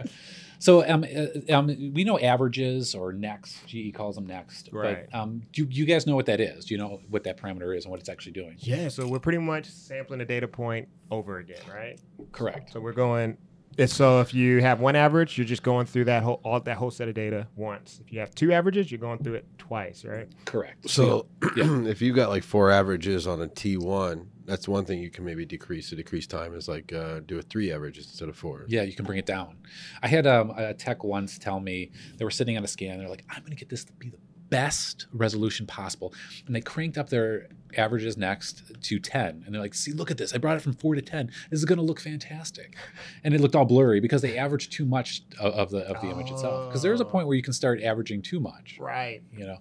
tried. 0.00 0.10
so 0.58 0.88
um, 0.88 1.04
uh, 1.04 1.52
um, 1.52 1.66
we 1.92 2.04
know 2.04 2.18
averages 2.18 2.94
or 2.94 3.12
NEX. 3.12 3.60
GE 3.66 3.92
calls 3.94 4.14
them 4.14 4.26
NEX. 4.26 4.64
Right. 4.72 5.06
But 5.10 5.18
um, 5.18 5.42
do 5.52 5.66
you 5.68 5.84
guys 5.84 6.06
know 6.06 6.14
what 6.16 6.26
that 6.26 6.40
is? 6.40 6.64
Do 6.64 6.74
you 6.74 6.78
know 6.78 7.00
what 7.10 7.24
that 7.24 7.36
parameter 7.36 7.76
is 7.76 7.84
and 7.84 7.90
what 7.90 8.00
it's 8.00 8.08
actually 8.08 8.32
doing? 8.32 8.56
yeah, 8.60 8.88
so 8.88 9.06
we're 9.06 9.18
pretty 9.18 9.38
much 9.38 9.66
sampling 9.66 10.20
a 10.22 10.24
data 10.24 10.48
point 10.48 10.88
over 11.10 11.38
again, 11.38 11.60
right? 11.70 12.00
Correct. 12.32 12.72
So 12.72 12.80
we're 12.80 12.92
going. 12.92 13.36
It's 13.76 13.94
so 13.94 14.20
if 14.20 14.34
you 14.34 14.60
have 14.60 14.80
one 14.80 14.96
average, 14.96 15.36
you're 15.36 15.46
just 15.46 15.62
going 15.62 15.86
through 15.86 16.04
that 16.06 16.22
whole 16.22 16.40
all 16.44 16.60
that 16.60 16.76
whole 16.76 16.90
set 16.90 17.08
of 17.08 17.14
data 17.14 17.46
once. 17.56 18.00
If 18.04 18.12
you 18.12 18.20
have 18.20 18.34
two 18.34 18.52
averages, 18.52 18.90
you're 18.90 19.00
going 19.00 19.18
through 19.18 19.34
it 19.34 19.46
twice, 19.58 20.04
right? 20.04 20.28
Correct. 20.44 20.88
So 20.88 21.26
Yeah. 21.56 21.82
if 21.86 22.00
you've 22.02 22.16
got 22.16 22.28
like 22.28 22.44
four 22.44 22.70
averages 22.70 23.26
on 23.26 23.40
a 23.42 23.48
T1, 23.48 24.26
that's 24.44 24.68
one 24.68 24.84
thing 24.84 25.00
you 25.00 25.10
can 25.10 25.24
maybe 25.24 25.44
decrease. 25.44 25.88
To 25.90 25.96
decrease 25.96 26.26
time 26.26 26.54
is 26.54 26.68
like 26.68 26.92
uh, 26.92 27.20
do 27.20 27.38
a 27.38 27.42
three 27.42 27.72
averages 27.72 28.06
instead 28.06 28.28
of 28.28 28.36
four. 28.36 28.64
Yeah, 28.68 28.82
you 28.82 28.92
can 28.92 29.04
bring 29.04 29.18
it 29.18 29.26
down. 29.26 29.56
I 30.02 30.08
had 30.08 30.26
um, 30.26 30.50
a 30.56 30.74
tech 30.74 31.02
once 31.02 31.38
tell 31.38 31.60
me 31.60 31.90
they 32.16 32.24
were 32.24 32.30
sitting 32.30 32.56
on 32.56 32.64
a 32.64 32.68
scan. 32.68 32.98
They're 32.98 33.08
like, 33.08 33.24
I'm 33.30 33.40
going 33.40 33.52
to 33.52 33.56
get 33.56 33.68
this 33.68 33.84
to 33.84 33.92
be 33.94 34.10
the 34.10 34.18
best 34.50 35.06
resolution 35.12 35.66
possible. 35.66 36.14
And 36.46 36.54
they 36.54 36.60
cranked 36.60 36.98
up 36.98 37.08
their 37.08 37.48
averages 37.78 38.16
NEX 38.16 38.62
to 38.82 38.98
10. 38.98 39.42
And 39.44 39.54
they're 39.54 39.60
like, 39.62 39.74
see, 39.74 39.92
look 39.92 40.10
at 40.10 40.18
this. 40.18 40.34
I 40.34 40.38
brought 40.38 40.56
it 40.56 40.60
from 40.60 40.72
4 40.74 40.94
to 40.94 41.02
10. 41.02 41.26
This 41.50 41.58
is 41.58 41.64
going 41.64 41.78
to 41.78 41.84
look 41.84 42.00
fantastic. 42.00 42.76
And 43.22 43.34
it 43.34 43.40
looked 43.40 43.54
all 43.56 43.64
blurry 43.64 44.00
because 44.00 44.22
they 44.22 44.36
averaged 44.38 44.72
too 44.72 44.84
much 44.84 45.22
of, 45.40 45.52
of 45.54 45.70
the 45.70 45.78
of 45.88 46.00
the 46.00 46.08
image 46.10 46.30
itself. 46.30 46.68
Because 46.68 46.82
there's 46.82 47.00
a 47.00 47.04
Oh. 47.04 47.08
point 47.08 47.26
where 47.26 47.36
you 47.36 47.42
can 47.42 47.52
start 47.52 47.82
averaging 47.82 48.22
too 48.22 48.40
much, 48.40 48.76
Right. 48.80 49.22
you 49.36 49.46
know? 49.46 49.58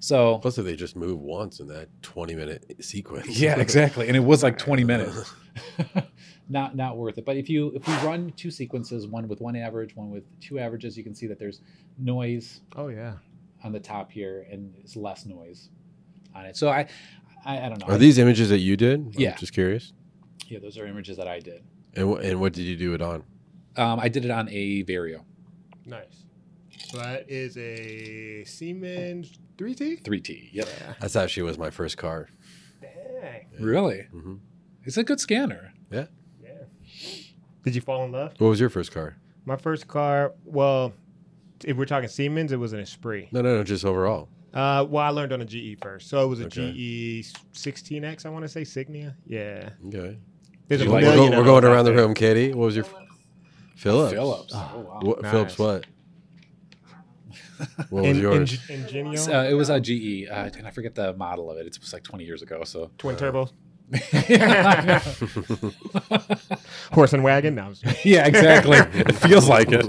So, 0.00 0.38
Plus, 0.38 0.58
if 0.58 0.64
they 0.64 0.76
just 0.76 0.96
move 0.96 1.20
once 1.20 1.60
in 1.60 1.66
that 1.68 1.88
20 2.02 2.34
minute 2.34 2.76
sequence. 2.80 3.38
yeah, 3.40 3.58
exactly. 3.58 4.08
And 4.08 4.16
it 4.16 4.20
was 4.24 4.42
like 4.42 4.58
20 4.58 4.84
minutes. 4.92 5.32
not 6.48 6.76
not 6.76 6.96
worth 6.96 7.18
it. 7.18 7.24
But 7.24 7.36
if 7.36 7.48
you 7.48 7.68
if 7.74 7.86
we 7.86 7.94
run 8.06 8.32
two 8.36 8.50
sequences, 8.50 9.06
one 9.06 9.28
with 9.28 9.40
one 9.40 9.56
average, 9.56 9.96
one 9.96 10.10
with 10.10 10.24
two 10.40 10.58
averages, 10.58 10.96
you 10.96 11.04
can 11.04 11.14
see 11.14 11.26
that 11.26 11.38
there's 11.38 11.60
noise 11.98 12.60
Oh 12.76 12.88
yeah. 12.88 13.14
on 13.62 13.72
the 13.72 13.80
top 13.80 14.10
here 14.10 14.46
and 14.50 14.74
it's 14.78 14.96
less 14.96 15.26
noise 15.26 15.70
on 16.34 16.44
it. 16.44 16.56
So 16.56 16.68
I 16.68 16.86
I, 17.44 17.66
I 17.66 17.68
don't 17.68 17.80
know. 17.86 17.94
Are 17.94 17.98
these 17.98 18.18
images 18.18 18.48
that 18.50 18.58
you 18.58 18.76
did? 18.76 19.00
I'm 19.00 19.12
Yeah. 19.16 19.36
just 19.36 19.52
curious. 19.52 19.92
yeah, 20.48 20.58
those 20.58 20.76
are 20.78 20.86
images 20.86 21.16
that 21.16 21.28
I 21.28 21.40
did. 21.40 21.62
And, 21.94 22.12
wh- 22.12 22.24
and 22.24 22.40
what 22.40 22.52
did 22.52 22.62
you 22.64 22.76
do 22.76 22.94
it 22.94 23.00
on? 23.02 23.22
Um, 23.76 23.98
I 24.00 24.08
did 24.08 24.24
it 24.24 24.30
on 24.30 24.48
a 24.50 24.84
Verio 24.84 25.22
Nice. 25.86 26.24
So 26.88 26.98
that 26.98 27.28
is 27.28 27.56
a 27.58 28.44
Siemens 28.44 29.38
3T. 29.58 30.02
3T. 30.02 30.50
Yep. 30.52 30.68
Yeah. 30.80 30.94
That's 31.00 31.16
actually 31.16 31.42
was 31.44 31.58
my 31.58 31.70
first 31.70 31.96
car. 31.98 32.28
Dang. 32.80 33.46
Really? 33.60 34.02
hmm 34.12 34.36
It's 34.84 34.96
a 34.96 35.04
good 35.04 35.20
scanner. 35.20 35.72
Yeah. 35.90 36.06
Yeah. 36.42 36.50
Did 37.64 37.74
you 37.74 37.80
fall 37.80 38.04
in 38.04 38.12
love? 38.12 38.32
What 38.38 38.48
was 38.48 38.60
your 38.60 38.70
first 38.70 38.92
car? 38.92 39.16
My 39.44 39.56
first 39.56 39.88
car, 39.88 40.32
well, 40.44 40.94
if 41.64 41.76
we're 41.76 41.84
talking 41.86 42.08
Siemens, 42.08 42.52
it 42.52 42.56
was 42.58 42.72
an 42.72 42.80
Espree. 42.80 43.30
No, 43.32 43.40
no, 43.42 43.56
no, 43.56 43.64
just 43.64 43.84
overall. 43.84 44.28
Uh, 44.54 44.86
well, 44.88 45.02
I 45.04 45.08
learned 45.08 45.32
on 45.32 45.40
a 45.40 45.44
GE 45.44 45.76
first, 45.82 46.08
so 46.08 46.22
it 46.24 46.28
was 46.28 46.38
a 46.40 46.44
Okay. 46.46 46.70
GE 46.72 47.32
16X. 47.54 48.24
I 48.24 48.28
want 48.28 48.44
to 48.44 48.48
say 48.48 48.62
Signa. 48.64 49.16
Yeah, 49.26 49.70
Okay. 49.88 50.16
there's 50.68 50.82
a 50.82 50.84
like- 50.84 51.02
we're, 51.02 51.10
million 51.10 51.32
go- 51.32 51.32
of 51.32 51.38
we're 51.38 51.44
going 51.50 51.64
around 51.64 51.86
the 51.86 51.90
there. 51.92 52.04
room, 52.04 52.14
Katie. 52.14 52.52
What 52.54 52.66
was 52.66 52.76
your 52.76 52.84
Philips? 53.76 54.12
Philips. 54.12 54.52
Oh, 54.54 54.70
Oh, 54.74 54.78
wow. 54.80 55.00
What, 55.02 55.22
Nice. 55.22 55.30
Philips? 55.32 55.58
What? 55.58 55.86
What 57.90 58.02
was 58.04 58.16
In, 58.16 58.22
yours? 58.22 58.52
In, 58.68 58.84
Ingenia, 58.84 59.18
So, 59.18 59.32
uh, 59.32 59.42
it 59.44 59.54
was 59.54 59.70
a 59.70 59.80
GE, 59.80 60.28
uh, 60.30 60.50
and 60.56 60.66
I 60.66 60.70
forget 60.70 60.94
the 60.94 61.12
model 61.14 61.50
of 61.50 61.56
it. 61.58 61.66
It 61.66 61.78
was 61.80 61.92
like 61.92 62.02
20 62.04 62.24
years 62.24 62.42
ago. 62.42 62.62
So 62.64 62.90
twin 62.98 63.16
uh, 63.16 63.18
turbos, 63.18 63.50
horse 66.92 67.12
and 67.12 67.22
wagon. 67.24 67.54
No, 67.56 67.62
I'm 67.64 67.74
exactly. 68.04 68.78
it 68.78 69.12
feels 69.16 69.48
like 69.48 69.68
it. 69.70 69.86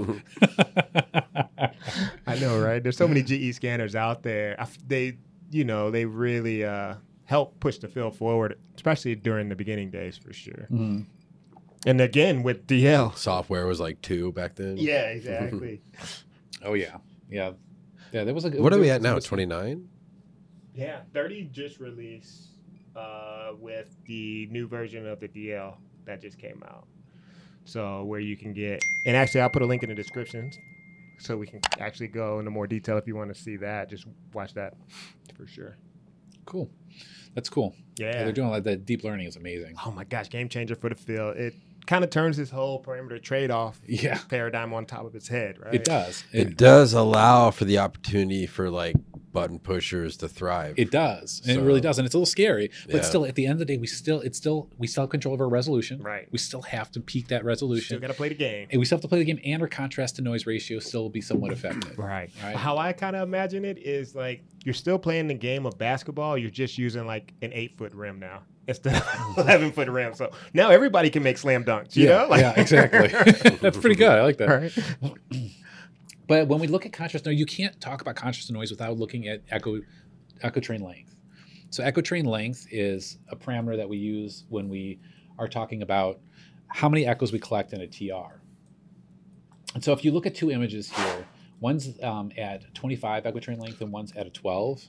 I 2.36 2.40
know, 2.40 2.60
right? 2.60 2.82
There's 2.82 2.96
so 2.96 3.08
many 3.08 3.22
GE 3.22 3.54
scanners 3.54 3.94
out 3.94 4.22
there. 4.22 4.56
I 4.58 4.62
f 4.62 4.78
they, 4.86 5.18
you 5.50 5.64
know, 5.64 5.90
they 5.90 6.04
really 6.04 6.64
uh, 6.64 6.94
help 7.24 7.58
push 7.60 7.78
the 7.78 7.88
field 7.88 8.16
forward, 8.16 8.58
especially 8.76 9.14
during 9.14 9.48
the 9.48 9.56
beginning 9.56 9.90
days, 9.90 10.16
for 10.16 10.32
sure. 10.32 10.66
Mhm. 10.70 11.06
And 11.86 12.00
again 12.00 12.42
with 12.42 12.66
DL. 12.66 13.16
Software 13.16 13.66
was 13.66 13.80
like 13.80 14.00
two 14.02 14.32
back 14.32 14.54
then. 14.56 14.76
Yeah, 14.76 15.02
exactly. 15.08 15.82
Oh 16.64 16.72
yeah, 16.72 16.96
yeah, 17.30 17.52
yeah. 18.12 18.24
There 18.24 18.32
was 18.34 18.44
a. 18.46 18.50
What 18.50 18.72
are 18.72 18.78
we 18.78 18.88
at 18.90 19.02
now? 19.02 19.18
29? 19.18 19.86
yeah, 20.74 21.00
30 21.12 21.44
just 21.52 21.78
released 21.80 22.48
uh, 22.96 23.52
with 23.60 23.94
the 24.06 24.48
new 24.50 24.66
version 24.66 25.06
of 25.06 25.20
the 25.20 25.28
DL 25.28 25.74
that 26.06 26.20
just 26.22 26.38
came 26.38 26.62
out. 26.66 26.86
So 27.66 28.04
where 28.04 28.20
you 28.20 28.36
can 28.36 28.52
get, 28.52 28.82
and 29.04 29.16
actually 29.16 29.42
I'll 29.42 29.50
put 29.50 29.62
a 29.62 29.66
link 29.66 29.82
in 29.82 29.90
the 29.90 29.94
description 29.94 30.50
so 31.18 31.36
we 31.36 31.46
can 31.46 31.60
actually 31.80 32.08
go 32.08 32.38
into 32.38 32.50
more 32.50 32.66
detail 32.66 32.98
if 32.98 33.06
you 33.06 33.16
want 33.16 33.34
to 33.34 33.40
see 33.40 33.56
that. 33.58 33.88
Just 33.90 34.06
watch 34.32 34.54
that 34.54 34.74
for 35.36 35.46
sure. 35.46 35.76
Cool. 36.44 36.70
That's 37.34 37.48
cool. 37.48 37.74
Yeah. 37.98 38.06
Yeah, 38.06 38.24
they're 38.24 38.32
doing 38.32 38.50
like 38.50 38.64
the 38.64 38.76
deep 38.76 39.04
learning 39.04 39.26
is 39.26 39.36
amazing. 39.36 39.74
oh 39.84 39.90
my 39.90 40.04
gosh, 40.04 40.30
game 40.30 40.48
changer 40.48 40.74
for 40.74 40.88
the 40.88 40.94
field. 40.94 41.36
It 41.36 41.54
kind 41.86 42.02
of 42.04 42.10
turns 42.10 42.36
this 42.36 42.50
whole 42.50 42.82
parameter 42.82 43.22
trade 43.22 43.50
off 43.50 43.80
Yeah, 43.86 44.18
paradigm 44.28 44.72
on 44.72 44.86
top 44.86 45.04
of 45.06 45.14
its 45.14 45.28
head, 45.28 45.58
right? 45.60 45.74
it 45.74 45.84
does. 45.84 46.24
It 46.32 46.48
It, 46.48 46.56
does 46.56 46.92
allow 46.94 47.50
for 47.50 47.64
the 47.64 47.78
opportunity 47.78 48.46
for 48.46 48.70
like 48.70 48.96
button 49.36 49.58
pushers 49.58 50.16
to 50.16 50.28
thrive. 50.28 50.74
it 50.78 50.90
does. 50.90 51.42
And 51.44 51.54
So- 51.56 51.60
it 51.60 51.64
really 51.66 51.80
does, 51.82 51.98
and 51.98 52.06
it's 52.06 52.14
a 52.14 52.18
little 52.18 52.26
scary. 52.26 52.70
But 52.86 52.94
Yeah. 52.96 53.00
still, 53.02 53.24
at 53.26 53.34
the 53.34 53.44
end 53.44 53.52
of 53.52 53.58
the 53.58 53.64
day, 53.66 53.76
we 53.76 53.86
still 53.86 54.20
it's 54.20 54.38
still 54.38 54.68
we 54.78 54.86
still 54.86 55.02
have 55.02 55.10
control 55.10 55.34
of 55.34 55.40
our 55.40 55.48
resolution. 55.48 56.02
Right. 56.02 56.26
We 56.32 56.38
still 56.38 56.62
have 56.62 56.90
to 56.92 57.00
peak 57.00 57.28
that 57.28 57.40
Still 57.40 57.46
resolution, 57.48 58.00
got 58.00 58.06
to 58.08 58.14
play 58.14 58.30
the 58.30 58.34
game. 58.34 58.68
and 58.70 58.78
we 58.78 58.86
still 58.86 58.96
have 58.96 59.02
to 59.02 59.08
play 59.08 59.18
the 59.18 59.24
game, 59.26 59.40
and 59.44 59.60
our 59.62 59.68
contrast 59.68 60.16
to 60.16 60.22
noise 60.22 60.46
ratio 60.46 60.78
still 60.78 61.02
will 61.02 61.10
be 61.10 61.20
somewhat 61.20 61.52
effective. 61.52 61.96
Right. 62.06 62.30
Right. 62.42 62.56
How 62.56 62.78
I 62.78 62.92
kind 62.92 63.14
of 63.16 63.22
imagine 63.28 63.64
it 63.64 63.78
is 63.78 64.14
like 64.14 64.42
you're 64.64 64.74
still 64.74 64.98
playing 64.98 65.28
the 65.28 65.34
game 65.34 65.66
of 65.66 65.76
basketball. 65.78 66.38
You're 66.38 66.50
just 66.50 66.78
using 66.78 67.06
like 67.06 67.32
an 67.42 67.50
eight 67.52 67.76
foot 67.76 67.92
rim 67.94 68.18
now 68.18 68.42
instead 68.68 68.94
of 68.96 69.38
eleven 69.38 69.70
foot 69.72 69.88
rim. 69.88 70.14
So 70.14 70.30
now 70.54 70.70
everybody 70.70 71.10
can 71.10 71.22
make 71.22 71.36
slam 71.38 71.62
dunks. 71.64 71.94
You 71.96 72.06
yeah, 72.08 72.16
know? 72.18 72.28
Like- 72.30 72.40
yeah, 72.40 72.60
exactly. 72.60 73.08
That's 73.60 73.76
pretty 73.78 73.96
good. 73.96 74.08
I 74.10 74.22
like 74.22 74.38
that. 74.38 74.48
Right. 74.48 74.72
But 76.26 76.48
when 76.48 76.60
we 76.60 76.66
look 76.66 76.86
at 76.86 76.92
contrast 76.92 77.24
noise, 77.26 77.38
you 77.38 77.46
can't 77.46 77.80
talk 77.80 78.00
about 78.00 78.16
contrast 78.16 78.50
noise 78.50 78.70
without 78.70 78.98
looking 78.98 79.28
at 79.28 79.42
echo 79.50 79.80
echo 80.42 80.60
train 80.60 80.82
length. 80.82 81.14
So 81.70 81.82
echo 81.82 82.00
train 82.00 82.24
length 82.24 82.66
is 82.70 83.18
a 83.28 83.36
parameter 83.36 83.76
that 83.76 83.88
we 83.88 83.96
use 83.96 84.44
when 84.48 84.68
we 84.68 84.98
are 85.38 85.48
talking 85.48 85.82
about 85.82 86.20
how 86.68 86.88
many 86.88 87.06
echoes 87.06 87.32
we 87.32 87.38
collect 87.38 87.72
in 87.72 87.80
a 87.80 87.86
TR. 87.86 88.40
And 89.74 89.84
so 89.84 89.92
if 89.92 90.04
you 90.04 90.10
look 90.12 90.26
at 90.26 90.34
two 90.34 90.50
images 90.50 90.90
here, 90.90 91.26
one's 91.60 92.00
um, 92.02 92.32
at 92.36 92.74
25 92.74 93.26
echo 93.26 93.38
train 93.38 93.58
length 93.58 93.80
and 93.80 93.92
one's 93.92 94.12
at 94.16 94.26
a 94.26 94.30
12. 94.30 94.84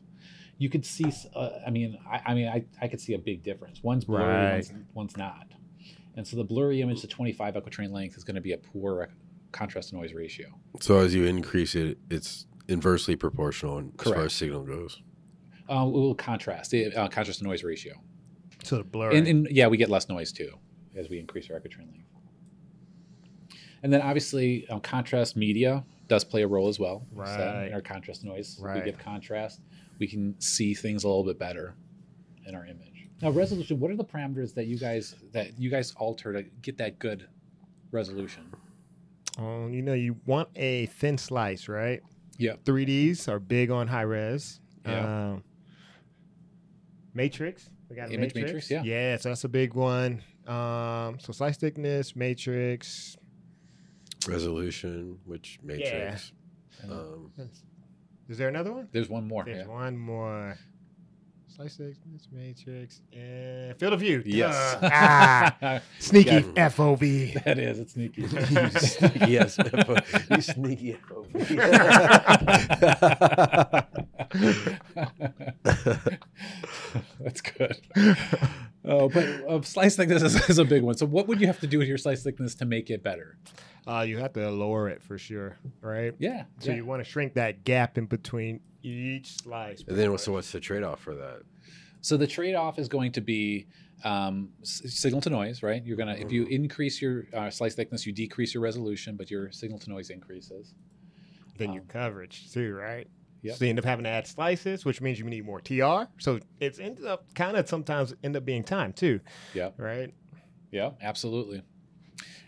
You 0.60 0.70
could 0.70 0.86
see, 0.86 1.12
uh, 1.36 1.50
I 1.66 1.70
mean, 1.70 2.00
I, 2.10 2.22
I 2.28 2.34
mean, 2.34 2.48
I, 2.48 2.66
I 2.82 2.88
could 2.88 3.00
see 3.00 3.14
a 3.14 3.20
big 3.20 3.44
difference. 3.44 3.84
One's 3.84 4.06
blurry, 4.06 4.24
Right. 4.24 4.54
one's, 4.54 4.72
one's 4.94 5.18
not. 5.18 5.48
And 6.16 6.26
so 6.26 6.36
the 6.36 6.44
blurry 6.44 6.82
image 6.82 7.02
the 7.02 7.08
25 7.08 7.58
echo 7.58 7.70
train 7.70 7.92
length 7.92 8.18
is 8.18 8.24
going 8.24 8.36
to 8.36 8.42
be 8.42 8.54
a 8.54 8.58
poor 8.58 9.04
contrast 9.58 9.90
to 9.90 9.96
noise 9.96 10.14
ratio. 10.14 10.48
so 10.80 11.00
as 11.00 11.14
you 11.16 11.26
increase 11.26 11.74
it, 11.76 11.98
it's 12.10 12.46
inversely 12.68 13.16
proportional 13.16 13.78
in- 13.80 13.92
as 14.00 14.06
far 14.12 14.24
as 14.24 14.34
signal 14.34 14.64
goes. 14.64 15.02
Uh, 15.70 15.86
it 15.86 15.92
will 15.92 16.16
contrast, 16.16 16.74
uh, 16.74 17.08
contrast 17.10 17.40
to 17.40 17.46
noise 17.46 17.64
ratio. 17.64 17.94
So 18.64 18.78
the 18.78 18.84
blur. 18.84 19.12
And, 19.12 19.28
and 19.28 19.48
yeah, 19.50 19.68
we 19.68 19.78
get 19.78 19.90
less 19.90 20.08
noise 20.10 20.32
too 20.32 20.52
as 20.96 21.10
we 21.10 21.20
increase 21.20 21.50
our 21.50 21.58
echo 21.58 21.68
train 21.70 21.88
length. 21.92 22.04
And 23.84 23.92
then 23.94 24.02
obviously, 24.02 24.68
um, 24.70 24.80
contrast 24.82 25.36
media 25.36 25.84
does 26.08 26.24
play 26.24 26.42
a 26.44 26.48
role 26.48 26.68
as 26.68 26.80
well. 26.80 27.06
So 27.14 27.20
Right. 27.22 27.68
in 27.68 27.74
our 27.74 27.82
contrast 27.82 28.24
noise, 28.24 28.58
if 28.58 28.64
Right. 28.64 28.84
we 28.84 28.92
give 28.92 28.98
contrast, 29.00 29.62
we 30.00 30.08
can 30.08 30.40
see 30.40 30.74
things 30.74 31.04
a 31.04 31.08
little 31.08 31.24
bit 31.24 31.38
better 31.38 31.76
in 32.46 32.56
our 32.56 32.66
image. 32.66 33.08
Now, 33.22 33.32
resolution. 33.32 33.80
What 33.80 33.92
are 33.92 33.96
the 33.96 34.06
parameters 34.06 34.54
that 34.56 34.68
you 34.68 34.78
guys 34.78 35.16
that 35.32 35.60
you 35.60 35.70
guys 35.70 35.92
alter 35.98 36.34
to 36.34 36.44
get 36.62 36.78
that 36.78 36.98
good 37.00 37.28
resolution? 37.92 38.44
Um, 39.38 39.74
you 39.74 39.82
know, 39.82 39.94
you 39.94 40.18
want 40.26 40.50
a 40.56 40.88
thin 40.88 41.18
slice, 41.18 41.68
right? 41.68 42.02
Yeah. 42.38 42.54
3Ds 42.66 43.28
are 43.28 43.40
big 43.40 43.72
on 43.72 43.88
high 43.88 44.02
res. 44.02 44.60
Yeah. 44.86 45.34
Um, 45.34 45.44
matrix. 47.14 47.70
We 47.90 47.96
got 47.96 48.12
Image 48.12 48.36
matrix, 48.36 48.70
yeah. 48.70 48.84
Yeah, 48.84 49.18
so 49.18 49.30
that's 49.30 49.44
a 49.44 49.50
big 49.50 49.74
one. 49.74 50.22
Um, 50.46 51.20
so 51.20 51.32
slice 51.32 51.58
thickness, 51.58 52.16
matrix. 52.16 53.18
Resolution, 54.28 55.20
which 55.26 55.60
matrix. 55.64 56.32
And 56.82 56.92
Um, 56.92 57.32
Is 58.28 58.38
there 58.38 58.50
another 58.50 58.74
one? 58.74 58.88
there's 58.92 59.10
one 59.10 59.28
more. 59.28 59.46
There's 59.46 59.66
yeah. 59.66 59.74
one 59.74 59.98
more. 59.98 60.58
Slice 61.58 61.78
thickness, 61.78 62.28
matrix, 62.32 63.02
and 63.12 63.76
field 63.80 63.94
of 63.94 64.00
view. 64.00 64.22
Yes. 64.24 64.76
Duh. 64.80 64.90
ah, 64.94 65.82
sneaky 65.98 66.46
Yeah. 66.56 66.70
FOV. 66.70 67.44
that 67.46 67.58
is. 67.58 67.80
It's 67.80 67.94
sneaky. 67.94 68.22
you 68.28 68.28
sneaky 68.70 69.32
yes, 69.32 69.58
you 70.30 70.42
sneaky 70.42 70.98
That's 77.20 77.42
good. 77.42 77.78
Oh, 78.86 79.10
but 79.10 79.26
uh, 79.48 79.62
slice 79.62 79.96
thickness 79.96 80.24
is, 80.24 80.50
is 80.50 80.60
a 80.60 80.66
big 80.66 80.82
one. 80.82 80.96
So, 80.96 81.06
what 81.06 81.28
would 81.28 81.42
you 81.42 81.48
have 81.48 81.60
to 81.60 81.68
do 81.68 81.78
with 81.78 81.88
your 81.88 81.98
slice 81.98 82.24
thickness 82.24 82.56
to 82.56 82.66
make 82.66 82.90
it 82.90 83.04
better? 83.04 83.38
Uh, 83.88 84.02
you 84.02 84.18
have 84.18 84.34
to 84.34 84.50
lower 84.50 84.90
it 84.90 85.02
for 85.02 85.18
sure, 85.18 85.58
right? 85.82 86.14
Yeah. 86.20 86.44
So 86.60 86.72
yeah. 86.72 86.78
you 86.78 86.86
want 86.86 87.04
to 87.04 87.10
shrink 87.10 87.36
that 87.36 87.64
gap 87.64 87.98
in 87.98 88.06
between 88.06 88.60
each 88.84 89.38
slice. 89.38 89.84
And 89.88 89.98
then, 89.98 90.18
so 90.18 90.34
what's 90.34 90.52
the 90.52 90.60
trade-off 90.60 91.00
for 91.00 91.16
that? 91.16 91.44
So 92.02 92.18
the 92.18 92.28
trade-off 92.28 92.80
is 92.80 92.90
going 92.90 93.14
to 93.14 93.22
be 93.22 93.68
um, 94.04 94.50
signal 94.64 95.22
to 95.22 95.30
noise, 95.30 95.64
right? 95.64 95.84
You're 95.84 95.98
gonna 95.98 96.14
if 96.14 96.32
you 96.32 96.46
increase 96.46 97.02
your 97.02 97.26
uh, 97.34 97.50
slice 97.50 97.76
thickness, 97.76 98.06
you 98.06 98.14
decrease 98.14 98.54
your 98.54 98.62
resolution, 98.62 99.16
but 99.16 99.32
your 99.32 99.52
signal 99.52 99.80
to 99.80 99.90
noise 99.90 100.10
increases. 100.10 100.74
then 101.58 101.74
your 101.74 101.84
um, 101.84 101.88
coverage 101.88 102.52
too, 102.52 102.74
right? 102.74 103.08
Yep. 103.44 103.56
So 103.56 103.66
you 103.66 103.70
end 103.70 103.80
up 103.80 103.86
having 103.86 104.04
to 104.04 104.10
add 104.10 104.28
slices, 104.28 104.84
which 104.84 105.00
means 105.02 105.20
you 105.20 105.26
need 105.26 105.46
more 105.46 105.62
TR. 105.62 106.10
So 106.20 106.40
it's 106.60 106.80
ended 106.80 107.06
up 107.06 107.34
kind 107.36 107.56
of 107.56 107.68
sometimes 107.70 108.14
end 108.24 108.36
up 108.36 108.46
being 108.46 108.64
time 108.64 108.94
too, 108.94 109.20
Yeah, 109.54 109.70
right? 109.78 110.14
yeah, 110.72 110.92
absolutely. 111.02 111.62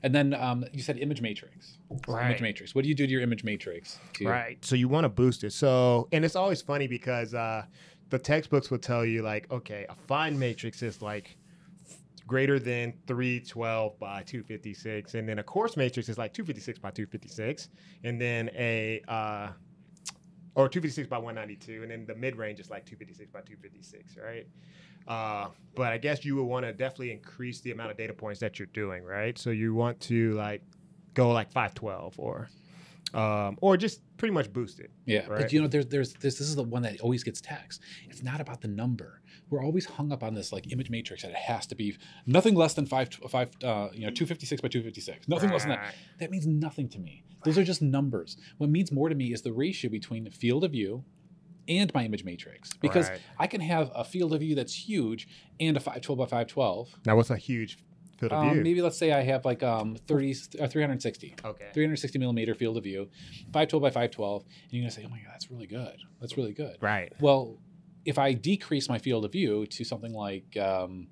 And 0.02 0.15
then 0.15 0.34
um, 0.34 0.65
you 0.71 0.82
said 0.82 0.97
image 0.97 1.21
matrix. 1.21 1.78
So 2.06 2.17
Image 2.19 2.41
matrix. 2.41 2.73
What 2.73 2.84
do 2.84 2.89
you 2.89 2.95
do 2.95 3.06
to 3.06 3.12
your 3.12 3.21
image 3.21 3.43
matrix? 3.43 3.99
To, 4.13 4.28
Right. 4.28 4.63
So 4.63 4.75
you 4.75 4.88
want 4.88 5.04
to 5.06 5.10
boost 5.10 5.43
it. 5.43 5.54
So 5.54 6.08
and 6.12 6.23
it's 6.23 6.36
always 6.36 6.62
funny 6.62 6.88
because 6.88 7.34
uh, 7.34 7.63
the 8.10 8.19
textbooks 8.19 8.71
will 8.71 8.80
tell 8.80 9.06
you 9.06 9.21
like, 9.21 9.52
okay, 9.52 9.86
a 9.89 9.95
fine 10.08 10.38
matrix 10.39 10.82
is 10.82 11.02
like 11.02 11.38
greater 12.28 12.60
than 12.60 12.93
312 13.08 13.99
by 13.99 14.21
256 14.23 15.15
and 15.15 15.28
then 15.28 15.39
a 15.39 15.43
coarse 15.43 15.75
matrix 15.75 16.10
is 16.10 16.17
like 16.19 16.32
256 16.32 16.78
by 16.78 16.91
256 16.91 17.69
and 18.04 18.21
then 18.21 18.52
a 18.54 19.02
uh, 19.08 19.47
or 20.56 20.68
256 20.68 21.08
by 21.08 21.18
192 21.18 21.84
and 21.84 21.92
then 21.92 22.06
the 22.06 22.16
mid-range 22.16 22.60
is 22.60 22.70
like 22.70 22.86
256 22.86 23.32
by 23.32 23.40
256 23.42 24.18
right 24.18 24.48
uh, 25.08 25.48
but 25.76 25.92
i 25.94 25.98
guess 25.98 26.26
you 26.26 26.36
would 26.36 26.44
want 26.44 26.66
to 26.66 26.74
definitely 26.74 27.12
increase 27.12 27.62
the 27.62 27.72
amount 27.72 27.92
of 27.92 27.98
data 27.98 28.14
points 28.14 28.40
that 28.40 28.60
you're 28.60 28.66
doing 28.74 29.04
right 29.04 29.38
so 29.38 29.50
you 29.50 29.74
want 29.74 30.00
to 30.00 30.34
like 30.34 30.62
go 31.14 31.32
like 31.32 31.52
512 31.52 32.16
or 32.20 32.50
um, 33.14 33.58
or 33.62 33.76
just 33.76 34.02
pretty 34.18 34.34
much 34.34 34.54
boost 34.54 34.80
it 34.80 34.92
Yeah, 35.06 35.26
Right. 35.28 35.42
but 35.42 35.54
you 35.54 35.62
know, 35.62 35.68
there's, 35.68 35.88
there's 35.88 36.14
this. 36.14 36.36
This 36.38 36.48
is 36.48 36.56
the 36.56 36.62
one 36.64 36.84
that 36.84 37.02
always 37.02 37.24
gets 37.24 37.42
taxed. 37.42 37.82
It's 38.08 38.22
not 38.22 38.40
about 38.40 38.62
the 38.62 38.68
number. 38.68 39.22
We're 39.50 39.64
always 39.64 39.86
hung 39.86 40.12
up 40.12 40.24
on 40.24 40.34
this 40.36 40.52
like 40.52 40.72
image 40.72 40.90
matrix 40.90 41.24
that 41.24 41.32
it 41.32 41.38
has 41.38 41.66
to 41.68 41.76
be 41.76 41.98
nothing 42.26 42.56
less 42.56 42.74
than 42.76 42.86
five, 42.86 43.10
five, 43.30 43.50
uh, 43.64 43.90
you 43.94 44.02
know, 44.06 44.12
two 44.12 44.26
fifty 44.26 44.46
six 44.46 44.62
by 44.62 44.68
two 44.68 44.84
fifty 44.84 45.02
six. 45.02 45.28
Nothing 45.28 45.50
less 45.50 45.64
than 45.64 45.72
that. 45.72 45.96
That 46.20 46.32
means 46.32 46.46
nothing 46.46 46.88
to 46.90 47.00
me. 47.00 47.24
Those 47.44 47.58
are 47.58 47.64
just 47.64 47.82
numbers. 47.82 48.38
What 48.58 48.70
means 48.70 48.92
more 48.92 49.10
to 49.10 49.16
me 49.16 49.34
is 49.34 49.42
the 49.42 49.54
ratio 49.54 49.90
between 49.90 50.24
the 50.26 50.32
field 50.32 50.64
of 50.64 50.72
view 50.72 51.04
and 51.68 51.94
my 51.94 52.04
image 52.04 52.24
matrix, 52.24 52.72
because 52.82 53.10
Right. 53.10 53.20
I 53.38 53.48
can 53.48 53.62
have 53.62 53.92
a 53.96 54.04
field 54.04 54.34
of 54.34 54.40
view 54.40 54.56
that's 54.56 54.74
huge 54.88 55.28
and 55.60 55.78
a 55.78 55.80
five 55.80 56.02
twelve 56.02 56.20
by 56.20 56.26
five 56.26 56.48
twelve. 56.48 56.90
now 57.06 57.16
what's 57.16 57.30
a 57.30 57.38
huge 57.38 57.78
field 58.20 58.34
of 58.34 58.40
Um, 58.44 58.54
view 58.56 58.64
maybe 58.64 58.82
let's 58.82 58.98
say 58.98 59.12
I 59.14 59.22
have 59.22 59.46
like 59.46 59.64
um 59.64 59.96
30, 60.08 60.36
uh, 60.60 60.68
360. 60.68 61.36
okay 61.46 61.70
360 61.74 62.20
millimeter 62.20 62.54
field 62.56 62.76
of 62.78 62.84
view, 62.84 63.10
512 63.54 63.82
by 63.82 63.90
512, 63.90 64.44
and 64.44 64.52
you're 64.72 64.82
gonna 64.82 64.92
say, 64.92 65.04
oh 65.06 65.10
my 65.10 65.18
god, 65.20 65.30
that's 65.32 65.50
really 65.50 65.68
good. 65.68 65.96
That's 66.20 66.36
really 66.38 66.54
good. 66.54 66.76
right 66.82 67.14
Well, 67.22 67.58
if 68.06 68.18
I 68.18 68.34
decrease 68.34 68.88
my 68.90 68.98
field 68.98 69.26
of 69.26 69.32
view 69.32 69.66
to 69.68 69.84
something 69.84 70.14
like 70.14 70.56
um, 70.58 71.08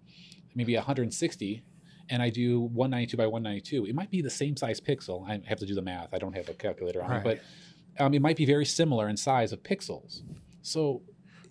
maybe 0.55 0.75
160, 0.75 1.63
and 2.09 2.21
I 2.21 2.29
do 2.29 2.61
192 2.61 3.17
by 3.17 3.27
192, 3.27 3.85
it 3.85 3.95
might 3.95 4.09
be 4.09 4.21
the 4.21 4.29
same 4.29 4.55
size 4.55 4.79
pixel. 4.79 5.27
I 5.29 5.41
have 5.47 5.59
to 5.59 5.65
do 5.65 5.75
the 5.75 5.81
math. 5.81 6.13
I 6.13 6.17
don't 6.17 6.33
have 6.33 6.47
a 6.49 6.53
calculator 6.53 7.03
on 7.03 7.11
it, 7.17 7.23
but 7.23 7.41
um, 7.99 8.13
it 8.13 8.21
might 8.21 8.37
be 8.37 8.45
very 8.45 8.65
similar 8.65 9.09
in 9.09 9.17
size 9.17 9.51
of 9.51 9.61
pixels. 9.63 10.21
So 10.61 11.01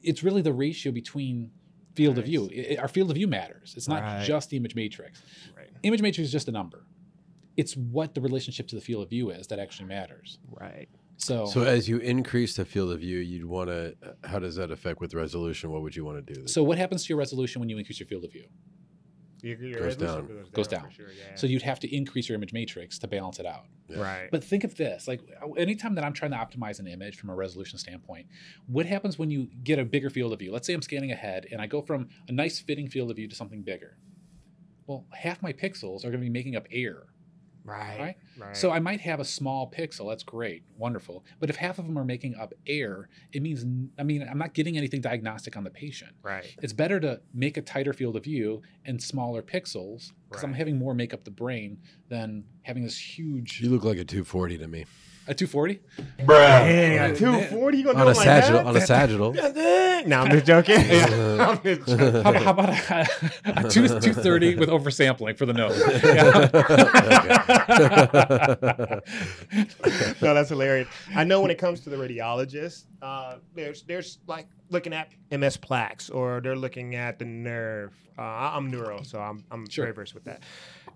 it's 0.03 0.23
really 0.23 0.43
the 0.43 0.53
ratio 0.53 0.93
between 0.93 1.51
field 1.95 2.19
of 2.19 2.25
view. 2.25 2.49
I- 2.55 2.75
I- 2.75 2.77
our 2.83 2.89
field 2.89 3.11
of 3.11 3.17
view 3.17 3.27
matters. 3.27 3.75
It's 3.77 3.89
not 3.89 4.03
Right. 4.03 4.25
just 4.27 4.51
the 4.51 4.57
image 4.57 4.75
matrix. 4.75 5.23
right 5.57 5.69
Image 5.83 6.01
matrix 6.03 6.27
is 6.27 6.33
just 6.33 6.49
a 6.49 6.53
number. 6.53 6.87
It's 7.57 7.75
what 7.77 8.15
the 8.15 8.21
relationship 8.21 8.69
to 8.69 8.75
the 8.75 8.81
field 8.83 9.03
of 9.03 9.11
view 9.11 9.31
is 9.31 9.47
that 9.49 9.59
actually 9.59 9.89
matters. 9.89 10.39
right 10.51 10.89
So, 11.27 11.47
So 11.47 11.63
as 11.63 11.89
you 11.89 11.99
increase 11.99 12.55
the 12.57 12.65
field 12.65 12.91
of 12.93 13.01
view, 13.01 13.19
you'd 13.19 13.45
want 13.45 13.69
to. 13.69 13.95
Uh, 14.03 14.13
how 14.29 14.39
does 14.39 14.57
that 14.57 14.71
affect 14.71 15.01
with 15.01 15.13
resolution? 15.15 15.71
What 15.73 15.83
would 15.83 15.95
you 15.97 16.05
want 16.05 16.25
to 16.27 16.35
do? 16.35 16.47
so 16.47 16.63
what 16.63 16.79
happens 16.79 17.05
to 17.05 17.09
your 17.11 17.19
resolution 17.19 17.61
when 17.61 17.69
you 17.69 17.79
increase 17.79 17.99
your 18.01 18.07
field 18.07 18.25
of 18.25 18.33
view? 18.33 18.47
Your- 19.43 19.63
your 19.63 19.81
Goes 19.81 19.97
resolution 19.99 20.27
down. 20.37 20.47
Goes 20.53 20.67
down. 20.69 20.91
sure, 20.91 21.07
yeah. 21.13 21.35
So 21.35 21.47
you'd 21.47 21.63
have 21.63 21.79
to 21.81 21.95
increase 21.95 22.29
your 22.29 22.37
image 22.37 22.53
matrix 22.53 22.99
to 23.01 23.07
balance 23.07 23.39
it 23.39 23.47
out. 23.47 23.67
Yeah. 23.89 24.01
right 24.01 24.29
But 24.31 24.43
think 24.43 24.65
of 24.65 24.75
this: 24.77 25.07
like 25.07 25.21
anytime 25.57 25.95
that 25.97 26.05
I'm 26.05 26.13
trying 26.15 26.31
to 26.33 26.37
optimize 26.39 26.79
an 26.81 26.87
image 26.87 27.17
from 27.17 27.31
a 27.31 27.35
resolution 27.35 27.79
standpoint, 27.79 28.27
what 28.67 28.87
happens 28.87 29.19
when 29.19 29.31
you 29.31 29.49
get 29.63 29.79
a 29.79 29.85
bigger 29.85 30.11
field 30.11 30.33
of 30.33 30.39
view? 30.39 30.53
Let's 30.53 30.67
say 30.67 30.75
I'm 30.75 30.83
scanning 30.83 31.13
ahead 31.13 31.47
and 31.53 31.61
I 31.61 31.67
go 31.67 31.83
from 31.83 32.09
a 32.29 32.33
nice 32.33 32.59
fitting 32.61 32.89
field 32.89 33.11
of 33.11 33.17
view 33.17 33.29
to 33.29 33.35
something 33.37 33.63
bigger. 33.63 33.99
Well, 34.87 35.05
half 35.13 35.43
my 35.43 35.53
pixels 35.53 35.99
are 36.05 36.11
going 36.11 36.21
to 36.23 36.29
be 36.31 36.31
making 36.31 36.57
up 36.57 36.67
air. 36.71 37.05
Right 37.67 37.99
right. 37.99 38.17
right 38.39 38.57
So 38.57 38.71
I 38.71 38.79
might 38.79 39.01
have 39.01 39.21
a 39.21 39.25
small 39.25 39.71
pixel. 39.71 40.09
That's 40.09 40.23
great, 40.23 40.63
wonderful. 40.79 41.25
But 41.41 41.51
if 41.51 41.57
half 41.57 41.79
of 41.79 41.87
them 41.87 41.99
are 41.99 42.05
making 42.05 42.37
up 42.37 42.55
air, 42.67 43.09
it 43.33 43.43
means 43.43 43.65
I 43.99 44.03
mean 44.03 44.27
I'm 44.29 44.39
not 44.39 44.55
getting 44.55 44.77
anything 44.79 45.01
diagnostic 45.01 45.57
on 45.57 45.65
the 45.65 45.71
patient. 45.71 46.13
right 46.23 46.55
It's 46.63 46.73
better 46.73 47.01
to 47.01 47.21
make 47.35 47.57
a 47.57 47.63
tighter 47.63 47.93
field 47.93 48.17
of 48.17 48.25
view 48.25 48.63
and 48.85 49.03
smaller 49.03 49.43
pixels 49.43 50.13
because 50.29 50.45
I'm 50.45 50.55
having 50.55 50.79
more 50.79 50.95
make 50.95 51.13
up 51.13 51.25
the 51.25 51.31
brain 51.31 51.79
than 52.09 52.45
having 52.63 52.83
this 52.83 52.99
huge 52.99 53.61
You 53.61 53.71
look 53.71 53.85
like 53.85 53.99
a 53.99 54.05
240 54.05 54.59
to 54.59 54.69
me. 54.69 54.87
A 55.29 55.35
240. 55.35 55.81
Bruh. 56.21 56.27
Dang, 56.29 56.93
Yeah. 56.95 57.07
a 57.07 57.17
240 57.17 57.79
you're 57.79 57.93
gonna 57.93 57.99
On 57.99 58.05
do 58.07 58.09
a 58.09 58.13
it 58.13 58.17
like 58.17 58.25
sagittal. 58.25 58.59
that? 58.59 58.67
On 58.67 58.77
a 58.77 58.81
sagittal. 58.81 59.35
Yeah, 59.37 59.49
dang. 59.51 60.09
no 60.09 60.21
I'm 60.21 60.31
just 60.31 60.47
joking 60.47 60.81
Yeah. 60.81 61.07
I'm 61.49 61.61
just 61.63 61.87
joking. 61.89 62.23
How, 62.23 62.33
how 62.33 62.51
about 62.53 62.69
a, 62.71 63.07
a 63.45 63.69
two, 63.69 63.89
230 63.89 64.55
with 64.57 64.69
oversampling 64.69 65.37
for 65.37 65.47
the 65.47 65.53
nose? 65.53 65.77
Yeah. 66.05 67.41
no, 70.23 70.35
that's 70.35 70.49
hilarious. 70.49 70.89
I 71.15 71.25
know 71.25 71.41
when 71.41 71.51
it 71.51 71.59
comes 71.59 71.81
to 71.81 71.91
the 71.91 71.97
radiologist, 71.97 72.85
uh, 73.03 73.37
there's 73.55 73.83
there's 73.83 74.19
like 74.27 74.47
looking 74.71 74.93
at 74.93 75.11
MS 75.31 75.57
plaques 75.57 76.11
or 76.11 76.41
they're 76.41 76.57
looking 76.57 76.95
at 76.95 77.19
the 77.19 77.25
nerve. 77.25 77.93
Uh, 78.19 78.23
I'm 78.23 78.71
neuro, 78.71 79.03
so 79.03 79.21
I'm 79.21 79.45
I'm 79.51 79.69
Sure. 79.69 79.85
very 79.87 79.95
versed 79.95 80.15
with 80.15 80.25
that. 80.25 80.43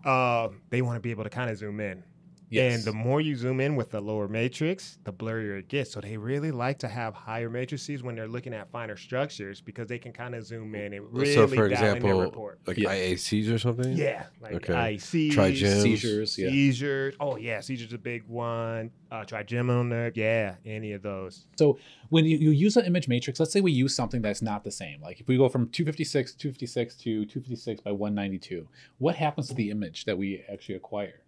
Uh, 0.04 0.48
they 0.70 0.82
want 0.82 0.96
to 0.96 1.00
be 1.00 1.10
able 1.10 1.24
to 1.24 1.30
kind 1.30 1.50
of 1.50 1.58
zoom 1.58 1.80
in. 1.80 2.02
Yes. 2.50 2.74
And 2.74 2.84
the 2.84 2.92
more 2.92 3.20
you 3.20 3.36
zoom 3.36 3.60
in 3.60 3.76
with 3.76 3.90
the 3.90 4.00
lower 4.00 4.26
matrix, 4.26 4.98
the 5.04 5.12
blurrier 5.12 5.58
it 5.60 5.68
gets. 5.68 5.92
So 5.92 6.00
they 6.00 6.16
really 6.16 6.50
like 6.50 6.80
to 6.80 6.88
have 6.88 7.14
higher 7.14 7.48
matrices 7.48 8.02
when 8.02 8.16
they're 8.16 8.26
looking 8.26 8.52
at 8.52 8.70
finer 8.72 8.96
structures 8.96 9.60
because 9.60 9.86
they 9.86 9.98
can 9.98 10.12
kind 10.12 10.34
of 10.34 10.44
zoom 10.44 10.74
in 10.74 10.92
and 10.92 11.06
really 11.12 11.32
so, 11.32 11.46
for 11.46 11.68
dial 11.68 11.96
in 11.96 12.02
their 12.02 12.12
example, 12.24 12.52
like 12.66 12.76
Yeah. 12.76 12.88
IACs 12.90 13.52
or 13.54 13.58
something. 13.58 13.96
Yeah, 13.96 14.26
like 14.40 14.54
Okay. 14.56 14.72
ICs, 14.72 15.32
Trigems. 15.32 15.82
Seizures, 15.82 16.38
yeah. 16.38 16.48
seizures. 16.48 17.14
Oh 17.20 17.36
yeah, 17.36 17.60
seizures 17.60 17.92
a 17.92 17.98
big 17.98 18.24
one. 18.26 18.90
Uh, 19.12 19.24
trigeminal 19.24 19.84
nerve. 19.84 20.16
Yeah, 20.16 20.56
any 20.66 20.92
of 20.92 21.02
those. 21.02 21.46
So 21.56 21.78
when 22.08 22.24
you, 22.24 22.36
you 22.36 22.50
use 22.50 22.76
an 22.76 22.84
image 22.84 23.06
matrix, 23.06 23.38
let's 23.38 23.52
say 23.52 23.60
we 23.60 23.72
use 23.72 23.94
something 23.94 24.22
that's 24.22 24.42
not 24.42 24.64
the 24.64 24.70
same. 24.72 25.00
Like 25.00 25.20
if 25.20 25.28
we 25.28 25.36
go 25.36 25.48
from 25.48 25.68
256, 25.68 26.34
256 26.34 26.94
to 26.96 27.02
256 27.26 27.80
by 27.82 27.92
192, 27.92 28.66
what 28.98 29.14
happens 29.14 29.46
to 29.48 29.54
the 29.54 29.70
image 29.70 30.04
that 30.06 30.18
we 30.18 30.44
actually 30.52 30.74
acquire? 30.74 31.20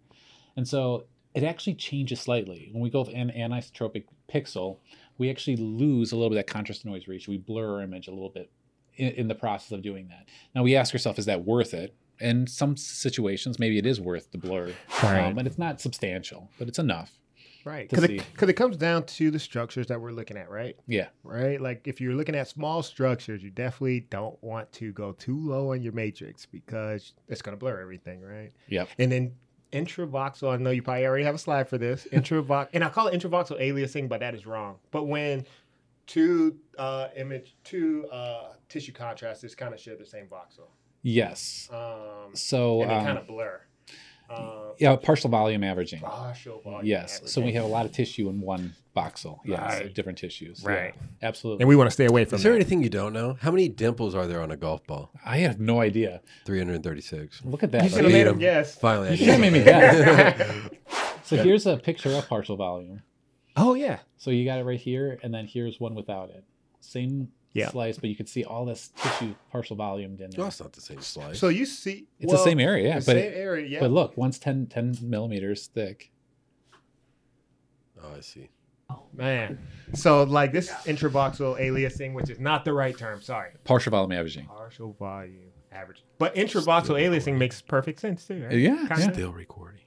And 0.55 0.67
so 0.67 1.05
it 1.33 1.43
actually 1.43 1.75
changes 1.75 2.19
slightly. 2.21 2.69
When 2.71 2.81
we 2.83 2.89
go 2.89 3.01
with 3.01 3.13
an 3.13 3.31
anisotropic 3.35 4.05
pixel, 4.31 4.77
we 5.17 5.29
actually 5.29 5.55
lose 5.57 6.11
a 6.11 6.15
little 6.15 6.29
bit 6.29 6.37
of 6.39 6.45
that 6.45 6.51
contrast 6.53 6.81
to 6.81 6.89
noise 6.89 7.07
ratio. 7.07 7.31
We 7.31 7.37
blur 7.37 7.75
our 7.75 7.81
image 7.81 8.07
a 8.07 8.11
little 8.11 8.29
bit 8.29 8.51
in, 8.95 9.09
in 9.11 9.27
the 9.27 9.35
process 9.35 9.71
of 9.71 9.81
doing 9.81 10.07
that. 10.09 10.27
Now 10.55 10.63
we 10.63 10.75
ask 10.75 10.93
ourselves, 10.93 11.19
is 11.19 11.25
that 11.25 11.45
worth 11.45 11.73
it? 11.73 11.95
In 12.19 12.45
some 12.45 12.77
situations, 12.77 13.57
maybe 13.59 13.77
it 13.77 13.85
is 13.85 13.99
worth 13.99 14.31
the 14.31 14.37
blur, 14.37 14.73
Right. 15.01 15.19
um, 15.25 15.37
and 15.39 15.47
it's 15.47 15.57
not 15.57 15.81
substantial, 15.81 16.49
but 16.59 16.67
it's 16.67 16.77
enough. 16.79 17.17
Right. 17.65 17.89
Because 17.89 18.05
see. 18.05 18.17
it, 18.17 18.25
'cause 18.35 18.49
it 18.49 18.53
comes 18.53 18.75
down 18.77 19.05
to 19.05 19.31
the 19.31 19.39
structures 19.39 19.87
that 19.87 19.99
we're 19.99 20.11
looking 20.11 20.35
at, 20.37 20.49
right? 20.49 20.75
Yeah. 20.85 21.07
Right. 21.23 21.59
Like 21.61 21.87
if 21.87 22.01
you're 22.01 22.13
looking 22.13 22.35
at 22.35 22.47
small 22.49 22.83
structures, 22.83 23.41
you 23.41 23.49
definitely 23.51 24.01
don't 24.01 24.41
want 24.43 24.71
to 24.73 24.91
go 24.91 25.13
too 25.13 25.39
low 25.39 25.71
on 25.71 25.81
your 25.81 25.93
matrix 25.93 26.45
because 26.45 27.13
it's 27.29 27.41
going 27.41 27.55
to 27.55 27.59
blur 27.59 27.79
everything, 27.79 28.21
right? 28.21 28.51
Yep. 28.67 28.89
And 28.99 29.11
then 29.11 29.31
intravoxel, 29.73 30.53
I 30.53 30.57
know 30.57 30.69
you 30.71 30.81
probably 30.81 31.05
already 31.05 31.25
have 31.25 31.35
a 31.35 31.39
slide 31.39 31.67
for 31.67 31.77
this. 31.77 32.07
Intravox, 32.11 32.69
and 32.73 32.83
I 32.83 32.89
call 32.89 33.07
it 33.07 33.19
intravoxel 33.19 33.59
aliasing, 33.59 34.07
but 34.07 34.19
that 34.21 34.33
is 34.35 34.45
wrong. 34.45 34.77
But 34.91 35.05
when 35.05 35.45
two 36.07 36.57
uh, 36.77 37.07
image, 37.15 37.55
two 37.63 38.07
uh, 38.11 38.53
tissue 38.69 38.91
contrasts 38.93 39.55
kind 39.55 39.73
of 39.73 39.79
share 39.79 39.95
the 39.97 40.05
same 40.05 40.27
voxel, 40.27 40.67
Yes. 41.01 41.67
um, 41.71 42.31
So 42.33 42.81
and 42.81 42.91
they 42.91 42.95
um, 42.95 43.05
kind 43.05 43.17
of 43.17 43.27
blur. 43.27 43.61
Uh, 44.29 44.71
yeah, 44.79 44.95
partial 44.95 45.29
volume 45.29 45.63
averaging. 45.63 45.99
partial 45.99 46.59
volume 46.61 46.85
Yes. 46.85 47.21
So 47.25 47.41
we 47.41 47.53
have 47.53 47.63
a 47.63 47.67
lot 47.67 47.85
of 47.85 47.91
tissue 47.91 48.29
in 48.29 48.41
one 48.41 48.73
voxel. 48.95 49.39
Yes. 49.45 49.59
Right. 49.59 49.93
Different 49.93 50.17
tissues. 50.17 50.61
Yeah, 50.63 50.69
Right. 50.71 50.95
absolutely. 51.21 51.61
and 51.63 51.69
we 51.69 51.75
want 51.75 51.87
to 51.87 51.91
stay 51.91 52.05
away 52.05 52.25
from 52.25 52.37
Is 52.37 52.43
there 52.43 52.51
that. 52.53 52.57
anything 52.57 52.81
you 52.83 52.89
don't 52.89 53.13
know? 53.13 53.37
How 53.41 53.51
many 53.51 53.67
dimples 53.69 54.15
are 54.15 54.25
there 54.27 54.41
on 54.41 54.49
a 54.51 54.57
golf 54.57 54.85
ball? 54.87 55.11
I 55.25 55.37
have 55.39 55.59
no 55.59 55.81
idea. 55.81 56.21
336. 56.45 57.41
Look 57.45 57.63
at 57.63 57.73
You 57.73 57.79
that. 57.79 57.91
should 57.91 58.03
have 58.03 58.11
made 58.13 58.21
him. 58.27 58.33
him 58.33 58.39
guess. 58.39 58.75
Finally, 58.75 59.11
You 59.11 59.17
should 59.17 59.27
have 59.27 59.39
made 59.41 59.53
me 59.53 59.63
guess. 59.63 60.69
so 61.23 61.37
here's 61.37 61.65
a 61.65 61.77
picture 61.77 62.11
of 62.15 62.27
partial 62.27 62.55
volume. 62.55 63.01
Oh 63.55 63.73
yeah. 63.75 63.99
So 64.17 64.31
you 64.31 64.45
got 64.45 64.59
it 64.59 64.63
right 64.63 64.79
here, 64.79 65.19
and 65.21 65.33
then 65.33 65.45
here's 65.45 65.79
one 65.79 65.93
without 65.95 66.29
it. 66.29 66.43
Same 66.79 67.29
Yeah. 67.53 67.69
slice, 67.69 67.97
but 67.99 68.09
you 68.09 68.15
can 68.15 68.25
see 68.25 68.43
all 68.43 68.65
this 68.65 68.89
tissue 68.97 69.35
partial 69.51 69.75
volumed 69.75 70.19
in 70.21 70.29
Well, 70.29 70.35
there. 70.37 70.45
that's 70.45 70.59
not 70.59 70.73
the 70.73 70.81
same 70.81 71.01
slice. 71.01 71.37
So 71.39 71.49
you 71.49 71.65
see, 71.67 72.07
It's 72.19 72.31
the 72.31 72.37
same 72.39 72.59
area, 72.59 72.87
yeah, 72.87 72.99
the 72.99 73.05
but 73.05 73.11
same 73.15 73.17
it- 73.31 73.35
area, 73.37 73.67
yeah. 73.67 73.79
But 73.79 73.91
look, 73.91 74.17
one's 74.17 74.39
10, 74.39 74.65
10 74.67 74.97
millimeters 75.03 75.67
thick. 75.67 76.11
oh, 78.01 78.15
I 78.17 78.21
see. 78.21 78.49
Oh, 78.89 79.03
man. 79.13 79.59
So 79.93 80.23
like 80.23 80.51
this 80.51 80.69
intravoxel 80.85 81.59
aliasing, 81.59 82.13
which 82.13 82.29
is 82.29 82.39
not 82.39 82.65
the 82.65 82.73
right 82.73 82.97
term. 82.97 83.21
Sorry, 83.21 83.51
Partial 83.63 83.91
volume 83.91 84.11
averaging. 84.11 84.45
partial 84.45 84.93
volume 84.93 85.51
average. 85.71 86.03
But 86.17 86.35
intravoxel 86.35 86.99
aliasing 87.01 87.37
makes 87.37 87.61
perfect 87.61 87.99
sense 87.99 88.25
too. 88.27 88.43
Right? 88.43 88.57
Yeah, 88.57 88.75
Kinda. 88.87 88.95
yeah. 88.99 89.11
Still 89.13 89.31
recording. 89.31 89.81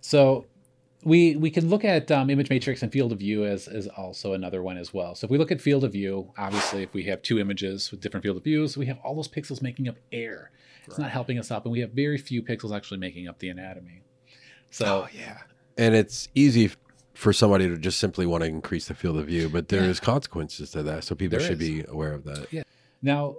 So 0.00 0.46
we 1.04 1.36
we 1.36 1.50
can 1.50 1.68
look 1.68 1.84
at 1.84 2.10
um, 2.10 2.30
image 2.30 2.50
matrix 2.50 2.82
and 2.82 2.90
field 2.92 3.12
of 3.12 3.18
view 3.18 3.44
as, 3.44 3.68
as 3.68 3.86
also 3.88 4.32
another 4.32 4.62
one 4.62 4.76
as 4.78 4.92
well. 4.94 5.14
So 5.14 5.26
if 5.26 5.30
we 5.30 5.38
look 5.38 5.50
at 5.52 5.60
field 5.60 5.84
of 5.84 5.92
view, 5.92 6.32
obviously 6.38 6.82
if 6.82 6.92
we 6.94 7.04
have 7.04 7.22
two 7.22 7.38
images 7.38 7.90
with 7.90 8.00
different 8.00 8.22
field 8.24 8.36
of 8.38 8.44
views, 8.44 8.76
we 8.76 8.86
have 8.86 8.98
all 9.04 9.14
those 9.14 9.28
pixels 9.28 9.62
making 9.62 9.88
up 9.88 9.96
air. 10.12 10.50
It's 10.86 10.98
not 10.98 11.10
helping 11.10 11.38
us 11.38 11.50
up, 11.50 11.64
and 11.64 11.72
we 11.72 11.80
have 11.80 11.92
very 11.92 12.18
few 12.18 12.42
pixels 12.42 12.74
actually 12.76 12.98
making 12.98 13.26
up 13.28 13.38
the 13.38 13.48
anatomy. 13.48 14.02
So 14.70 15.08
yeah. 15.16 15.38
And 15.78 15.94
it's 15.94 16.28
easy 16.34 16.70
for 17.14 17.32
somebody 17.32 17.68
to 17.68 17.76
just 17.78 17.98
simply 17.98 18.26
want 18.26 18.42
to 18.42 18.48
increase 18.48 18.88
the 18.88 18.94
field 18.94 19.16
of 19.18 19.26
view, 19.26 19.48
but 19.48 19.68
there 19.68 19.82
Yeah. 19.84 19.90
is 19.90 20.00
consequences 20.00 20.70
to 20.72 20.82
that. 20.82 21.04
So 21.04 21.14
people 21.14 21.38
There 21.38 21.46
should 21.48 21.62
is. 21.62 21.68
be 21.68 21.84
aware 21.88 22.12
of 22.12 22.24
that. 22.24 22.52
Yeah. 22.52 22.62
Now, 23.02 23.36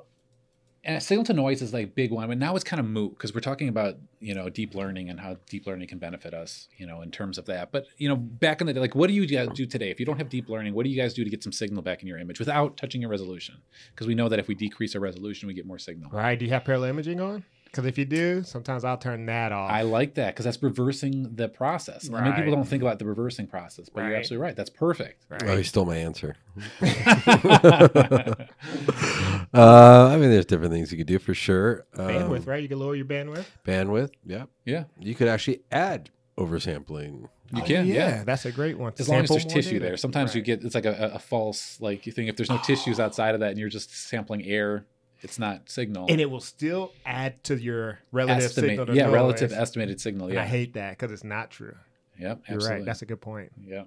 and 0.86 1.02
signal 1.02 1.26
to 1.26 1.34
noise 1.34 1.62
is 1.62 1.74
like 1.74 1.96
big 1.96 2.12
one, 2.12 2.28
but 2.28 2.38
now 2.38 2.56
it's 2.56 2.64
kind 2.64 2.80
of 2.80 2.86
moot 2.86 3.16
because 3.16 3.34
we're 3.34 3.42
talking 3.42 3.68
about 3.68 3.98
you 4.20 4.36
know 4.36 4.50
deep 4.50 4.76
learning 4.76 5.10
and 5.10 5.20
how 5.20 5.38
deep 5.50 5.66
learning 5.66 5.88
can 5.88 5.98
benefit 5.98 6.34
us, 6.34 6.68
you 6.78 6.86
know, 6.86 7.02
in 7.02 7.12
terms 7.12 7.38
of 7.38 7.46
that. 7.48 7.72
But 7.72 7.88
you 7.98 8.08
know, 8.08 8.16
back 8.16 8.62
in 8.62 8.68
the 8.68 8.74
day, 8.74 8.80
like, 8.80 8.96
what 8.96 9.08
do 9.08 9.14
you 9.14 9.26
guys 9.26 9.50
do 9.54 9.66
today? 9.66 9.90
If 9.90 10.00
you 10.00 10.06
don't 10.06 10.18
have 10.18 10.30
deep 10.30 10.48
learning, 10.48 10.74
what 10.74 10.84
do 10.84 10.90
you 10.90 11.02
guys 11.02 11.14
do 11.14 11.24
to 11.24 11.30
get 11.30 11.44
some 11.44 11.52
signal 11.52 11.82
back 11.82 12.02
in 12.02 12.08
your 12.08 12.20
image 12.20 12.40
without 12.40 12.78
touching 12.78 13.02
your 13.02 13.10
resolution? 13.10 13.56
Because 13.92 14.08
we 14.08 14.16
know 14.16 14.30
that 14.30 14.40
if 14.40 14.48
we 14.48 14.56
decrease 14.56 14.96
our 14.96 15.02
resolution, 15.02 15.48
we 15.48 15.54
get 15.54 15.66
more 15.66 15.80
signal. 15.80 16.12
Right. 16.12 16.38
Do 16.38 16.46
you 16.46 16.52
have 16.52 16.64
parallel 16.64 16.92
imaging 16.92 17.20
on? 17.20 17.44
Because 17.76 17.88
if 17.88 17.98
you 17.98 18.06
do, 18.06 18.42
sometimes 18.44 18.86
I'll 18.86 18.98
turn 18.98 19.26
that 19.26 19.52
off. 19.52 19.70
I 19.70 19.82
like 19.82 20.14
that 20.14 20.34
because 20.34 20.46
that's 20.46 20.64
reversing 20.64 21.36
the 21.36 21.50
process. 21.50 22.10
I 22.10 22.24
mean, 22.24 22.34
people 22.34 22.54
don't 22.54 22.64
think 22.64 22.82
about 22.82 23.00
the 23.00 23.06
reversing 23.06 23.48
process, 23.48 23.90
but 23.90 24.06
you're 24.06 24.16
absolutely 24.16 24.44
right. 24.44 24.56
That's 24.56 24.70
perfect. 24.70 25.26
right. 25.28 25.44
Oh, 25.44 25.58
he 25.58 25.64
stole 25.64 25.84
my 25.84 25.98
answer. 25.98 26.38
uh, 29.54 30.08
I 30.12 30.18
mean, 30.18 30.30
there's 30.30 30.46
different 30.46 30.72
things 30.74 30.92
you 30.92 30.98
could 30.98 31.08
do 31.08 31.20
for 31.20 31.34
sure. 31.34 31.86
Um, 31.96 32.08
bandwidth, 32.08 32.48
right? 32.48 32.62
You 32.62 32.70
can 32.70 32.80
lower 32.80 32.96
your 32.96 33.06
bandwidth. 33.06 33.46
Bandwidth, 33.66 34.12
yeah. 34.26 34.46
yeah, 34.66 34.86
You 35.00 35.16
could 35.16 35.28
actually 35.28 35.62
add 35.72 36.10
oversampling. 36.38 37.28
you 37.54 37.62
Oh, 37.62 37.66
can. 37.66 37.86
Yeah. 37.88 38.24
that's 38.24 38.46
a 38.46 38.52
great 38.52 38.78
one. 38.78 38.94
as 38.98 39.08
long 39.10 39.24
as 39.24 39.30
there's 39.30 39.46
tissue 39.46 39.74
data. 39.74 39.86
there. 39.86 39.98
Sometimes 39.98 40.36
you 40.36 40.42
get 40.42 40.64
it's 40.64 40.76
like 40.76 40.86
a, 40.86 41.12
a 41.14 41.20
false 41.20 41.80
like 41.82 42.06
you 42.06 42.12
think 42.12 42.30
if 42.30 42.36
there's 42.36 42.50
no 42.50 42.58
tissues 42.60 43.00
outside 43.00 43.34
of 43.36 43.42
that 43.42 43.52
and 43.52 43.60
you're 43.60 43.70
just 43.70 43.96
sampling 44.10 44.44
air, 44.44 44.86
it's 45.22 45.40
not 45.40 45.70
signal. 45.70 46.08
and 46.10 46.20
it 46.20 46.30
will 46.30 46.40
still 46.42 46.92
add 47.06 47.44
to 47.46 47.56
your 47.56 48.00
relative 48.12 48.44
Estimate, 48.46 48.70
signal. 48.72 48.86
to 48.88 48.94
yeah, 48.96 49.06
noise. 49.06 49.14
relative 49.14 49.54
estimated 49.54 50.02
signal. 50.02 50.28
And 50.28 50.40
I 50.40 50.46
hate 50.46 50.74
that 50.74 50.92
because 50.98 51.12
it's 51.12 51.24
not 51.24 51.52
true. 51.52 51.76
yep, 52.20 52.42
You're 52.50 52.60
right. 52.60 52.84
That's 52.86 53.02
a 53.02 53.06
good 53.06 53.22
point. 53.22 53.52
Yeah. 53.66 53.84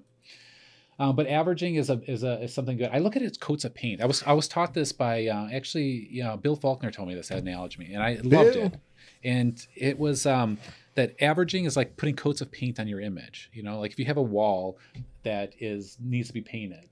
Um, 1.00 1.14
but 1.14 1.28
averaging 1.28 1.76
is 1.76 1.90
a 1.90 2.00
is 2.10 2.24
a 2.24 2.42
is 2.42 2.52
something 2.52 2.76
good. 2.76 2.90
I 2.92 2.98
look 2.98 3.14
at 3.14 3.22
it 3.22 3.26
as 3.30 3.38
coats 3.38 3.64
of 3.64 3.72
paint. 3.74 4.00
I 4.00 4.06
was 4.06 4.22
I 4.24 4.32
was 4.32 4.48
taught 4.48 4.74
this 4.74 4.90
by 4.90 5.26
uh, 5.28 5.48
actually, 5.52 6.08
you 6.10 6.24
know, 6.24 6.36
Bill 6.36 6.56
Faulkner 6.56 6.90
told 6.90 7.08
me 7.08 7.14
this 7.14 7.30
analogy, 7.30 7.92
and 7.92 8.02
I 8.02 8.14
loved 8.14 8.54
Bill. 8.54 8.66
it. 8.66 8.74
And 9.22 9.66
it 9.74 9.98
was 9.98 10.26
um, 10.26 10.58
that 10.94 11.14
averaging 11.22 11.64
is 11.66 11.76
like 11.76 11.96
putting 11.96 12.16
coats 12.16 12.40
of 12.40 12.50
paint 12.50 12.80
on 12.80 12.88
your 12.88 13.00
image. 13.00 13.48
You 13.52 13.62
know, 13.62 13.78
like 13.78 13.92
if 13.92 13.98
you 13.98 14.06
have 14.06 14.16
a 14.16 14.22
wall 14.22 14.78
that 15.22 15.54
is 15.60 15.96
needs 16.00 16.28
to 16.28 16.34
be 16.34 16.40
painted, 16.40 16.88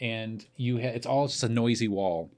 and 0.00 0.44
you 0.56 0.78
ha- 0.78 0.92
it's 0.94 1.06
all 1.06 1.26
just 1.26 1.42
a 1.42 1.48
noisy 1.48 1.88
wall. 1.88 2.30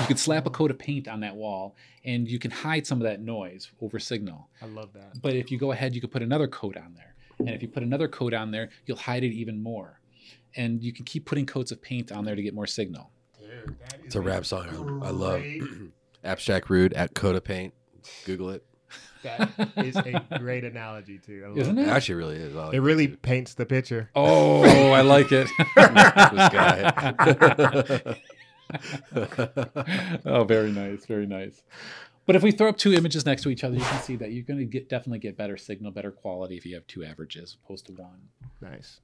You 0.00 0.06
could 0.06 0.18
slap 0.18 0.46
a 0.46 0.50
coat 0.50 0.70
of 0.70 0.78
paint 0.78 1.08
on 1.08 1.20
that 1.20 1.34
wall, 1.36 1.74
and 2.04 2.28
you 2.28 2.38
can 2.38 2.50
hide 2.50 2.86
some 2.86 2.98
of 2.98 3.04
that 3.04 3.20
noise 3.20 3.70
over 3.80 3.98
signal. 3.98 4.48
I 4.60 4.66
love 4.66 4.92
that. 4.92 5.22
But 5.22 5.36
if 5.36 5.50
you 5.50 5.58
go 5.58 5.72
ahead, 5.72 5.94
you 5.94 6.00
could 6.00 6.12
put 6.12 6.22
another 6.22 6.46
coat 6.48 6.76
on 6.76 6.94
there. 6.94 7.14
And 7.38 7.50
if 7.50 7.62
you 7.62 7.68
put 7.68 7.82
another 7.82 8.06
coat 8.06 8.34
on 8.34 8.50
there, 8.50 8.68
you'll 8.86 8.98
hide 8.98 9.24
it 9.24 9.32
even 9.32 9.62
more. 9.62 9.99
And 10.56 10.82
you 10.82 10.92
can 10.92 11.04
keep 11.04 11.26
putting 11.26 11.46
coats 11.46 11.70
of 11.72 11.80
paint 11.80 12.10
on 12.12 12.24
there 12.24 12.34
to 12.34 12.42
get 12.42 12.54
more 12.54 12.66
signal. 12.66 13.10
Dude, 13.40 13.76
It's 14.04 14.16
a 14.16 14.20
rap 14.20 14.44
song 14.44 15.00
I, 15.02 15.06
I 15.06 15.10
love. 15.10 15.40
great- 15.40 15.62
Abstract 16.24 16.68
Rude 16.68 16.92
at 16.92 17.14
Coda 17.14 17.40
Paint. 17.40 17.72
Google 18.26 18.50
it. 18.50 18.64
That 19.22 19.50
is 19.76 19.96
a 19.96 20.24
great 20.38 20.64
analogy 20.64 21.18
too. 21.18 21.42
I 21.44 21.48
love 21.48 21.58
Isn't 21.58 21.78
it? 21.78 21.82
It 21.82 21.88
actually 21.88 22.14
really 22.16 22.36
is. 22.36 22.54
Like 22.54 22.74
It 22.74 22.80
really 22.80 23.08
paints 23.08 23.54
the 23.54 23.66
picture. 23.66 24.10
Oh, 24.14 24.62
I 24.92 25.02
like 25.02 25.28
it. 25.30 25.48
oh, 30.24 30.44
very 30.44 30.70
nice, 30.72 31.04
very 31.06 31.26
nice. 31.26 31.62
But 32.26 32.36
if 32.36 32.42
we 32.42 32.52
throw 32.52 32.68
up 32.68 32.76
two 32.78 32.92
images 32.92 33.26
next 33.26 33.42
to 33.42 33.50
each 33.50 33.64
other, 33.64 33.76
you 33.76 33.82
can 33.84 34.00
see 34.02 34.16
that 34.16 34.30
you're 34.32 34.44
going 34.44 34.58
to 34.60 34.64
get 34.64 34.88
definitely 34.88 35.18
get 35.18 35.36
better 35.36 35.56
signal, 35.56 35.90
better 35.90 36.12
quality 36.12 36.56
if 36.56 36.64
you 36.64 36.74
have 36.74 36.86
two 36.86 37.04
averages 37.04 37.56
opposed 37.64 37.86
to 37.86 37.92
one. 37.92 38.28
Nice. 38.60 39.00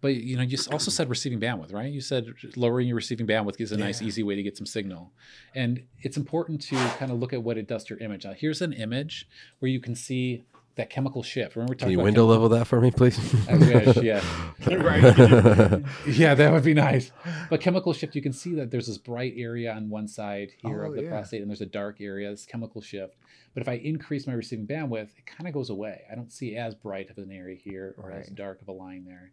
But 0.00 0.14
you 0.14 0.36
know, 0.36 0.42
you 0.42 0.56
also 0.70 0.90
said 0.90 1.08
receiving 1.10 1.40
bandwidth, 1.40 1.72
right? 1.72 1.92
You 1.92 2.00
said 2.00 2.26
lowering 2.56 2.86
your 2.86 2.96
receiving 2.96 3.26
bandwidth 3.26 3.60
is 3.60 3.72
a 3.72 3.76
nice, 3.76 4.00
Yeah. 4.00 4.08
easy 4.08 4.22
way 4.22 4.36
to 4.36 4.42
get 4.42 4.56
some 4.56 4.66
signal. 4.66 5.12
And 5.54 5.82
it's 6.02 6.16
important 6.16 6.60
to 6.62 6.76
kind 6.98 7.10
of 7.10 7.18
look 7.18 7.32
at 7.32 7.42
what 7.42 7.58
it 7.58 7.66
does 7.66 7.84
to 7.84 7.94
your 7.94 8.02
image. 8.02 8.24
Now, 8.24 8.32
here's 8.32 8.62
an 8.62 8.72
image 8.72 9.26
where 9.58 9.70
you 9.70 9.80
can 9.80 9.94
see 9.94 10.44
that 10.76 10.90
chemical 10.90 11.24
shift. 11.24 11.56
Remember, 11.56 11.72
we 11.72 11.76
Can 11.76 11.90
you 11.90 11.96
about 11.98 12.04
window 12.04 12.24
level 12.26 12.48
that 12.50 12.66
for 12.68 12.80
me, 12.80 12.92
please? 12.92 13.18
I 13.48 13.56
wish, 13.56 13.96
yeah. 13.96 14.22
Right. 14.64 15.82
Yeah, 16.06 16.34
that 16.36 16.52
would 16.52 16.62
be 16.62 16.74
nice. 16.74 17.10
But 17.50 17.60
chemical 17.60 17.92
shift, 17.92 18.14
you 18.14 18.22
can 18.22 18.32
see 18.32 18.54
that 18.54 18.70
there's 18.70 18.86
this 18.86 18.98
bright 18.98 19.34
area 19.36 19.72
on 19.72 19.90
one 19.90 20.06
side 20.06 20.50
here 20.58 20.84
Oh, 20.84 20.90
of 20.90 20.94
the 20.96 21.02
yeah. 21.02 21.08
prostate, 21.10 21.40
and 21.42 21.50
there's 21.50 21.60
a 21.60 21.66
dark 21.66 22.00
area. 22.00 22.30
This 22.30 22.46
chemical 22.46 22.80
shift. 22.80 23.16
But 23.54 23.62
if 23.62 23.68
I 23.68 23.72
increase 23.74 24.28
my 24.28 24.34
receiving 24.34 24.68
bandwidth, 24.68 25.18
it 25.18 25.26
kind 25.26 25.48
of 25.48 25.54
goes 25.54 25.68
away. 25.70 26.02
I 26.10 26.14
don't 26.14 26.32
see 26.32 26.54
as 26.54 26.76
bright 26.76 27.10
of 27.10 27.18
an 27.18 27.32
area 27.32 27.56
here 27.56 27.96
or 27.98 28.12
as 28.12 28.28
dark 28.28 28.62
of 28.62 28.68
a 28.68 28.72
line 28.72 29.04
there. 29.04 29.32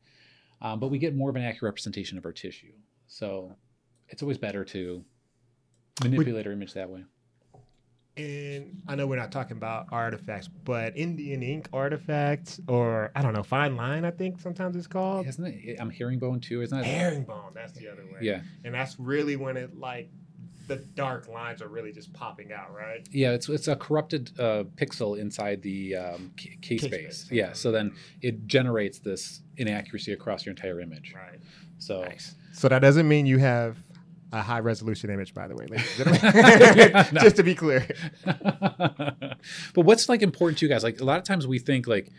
Um, 0.62 0.80
but 0.80 0.89
we 0.89 0.97
get 0.97 1.16
more 1.16 1.30
of 1.30 1.36
an 1.36 1.43
accurate 1.43 1.64
representation 1.64 2.18
of 2.18 2.26
our 2.26 2.32
tissue. 2.32 2.72
So 3.08 3.56
it's 4.10 4.22
always 4.22 4.38
better 4.38 4.64
to 4.66 5.03
manipulate 6.03 6.47
our 6.47 6.53
image 6.53 6.74
that 6.74 6.89
way. 6.89 7.03
And 8.18 8.82
I 8.88 8.95
know 8.95 9.08
we're 9.08 9.18
not 9.18 9.32
talking 9.34 9.58
about 9.58 9.88
artifacts, 9.91 10.47
but 10.47 10.95
Indian 10.95 11.43
ink 11.43 11.68
artifacts, 11.74 12.62
or 12.68 13.12
I 13.14 13.22
don't 13.22 13.34
know, 13.34 13.43
fine 13.43 13.76
line, 13.76 14.06
I 14.06 14.12
think 14.12 14.39
sometimes 14.39 14.78
it's 14.78 14.88
called. 14.88 15.28
Isn't 15.28 15.45
it? 15.45 15.78
I'm 15.80 15.89
herringbone 15.89 16.39
too, 16.39 16.62
isn't 16.62 16.80
it? 16.80 16.86
Herringbone, 16.86 17.51
that's 17.53 17.74
the 17.74 17.89
other 17.89 18.06
way. 18.06 18.20
Yeah. 18.22 18.41
And 18.64 18.74
that's 18.74 18.97
really 18.97 19.36
when 19.36 19.58
it 19.58 19.78
like 19.78 20.10
the 20.68 20.78
dark 20.78 21.28
lines 21.28 21.61
are 21.61 21.68
really 21.68 21.91
just 21.91 22.13
popping 22.13 22.51
out, 22.51 22.74
right? 22.74 23.07
Yeah, 23.11 23.32
it's 23.32 23.49
it's 23.49 23.68
a 23.68 23.76
corrupted 23.76 24.32
uh, 24.39 24.63
pixel 24.76 25.18
inside 25.18 25.61
the 25.61 25.95
um, 25.95 26.32
K, 26.38 26.57
K 26.61 26.78
K 26.78 26.88
space. 26.88 27.18
space. 27.20 27.32
Yeah, 27.32 27.53
so 27.53 27.72
then 27.72 27.93
it 28.22 28.47
generates 28.47 28.99
this 28.99 29.41
inaccuracy 29.57 30.13
across 30.13 30.45
your 30.45 30.51
entire 30.51 30.80
image. 30.80 31.13
Right. 31.16 31.39
So 31.78 32.03
Nice. 32.03 32.36
So 32.53 32.70
that 32.70 32.80
doesn't 32.80 33.07
mean 33.07 33.26
you 33.26 33.38
have 33.39 33.78
a 34.32 34.41
high 34.41 34.59
resolution 34.59 35.09
image, 35.09 35.34
by 35.34 35.47
the 35.47 35.55
way, 35.55 35.66
ladies 35.68 35.99
and 35.99 36.20
gentlemen. 36.22 36.91
no. 37.13 37.22
Just 37.22 37.36
to 37.36 37.43
be 37.43 37.53
clear. 37.53 37.86
but 38.26 39.32
what's 39.76 40.07
like 40.07 40.22
important 40.22 40.59
to 40.59 40.66
you 40.66 40.70
guys? 40.70 40.84
Like 40.84 41.01
a 41.01 41.03
lot 41.03 41.18
of 41.18 41.26
times 41.26 41.47
we 41.47 41.59
think 41.59 41.86
like 41.88 42.11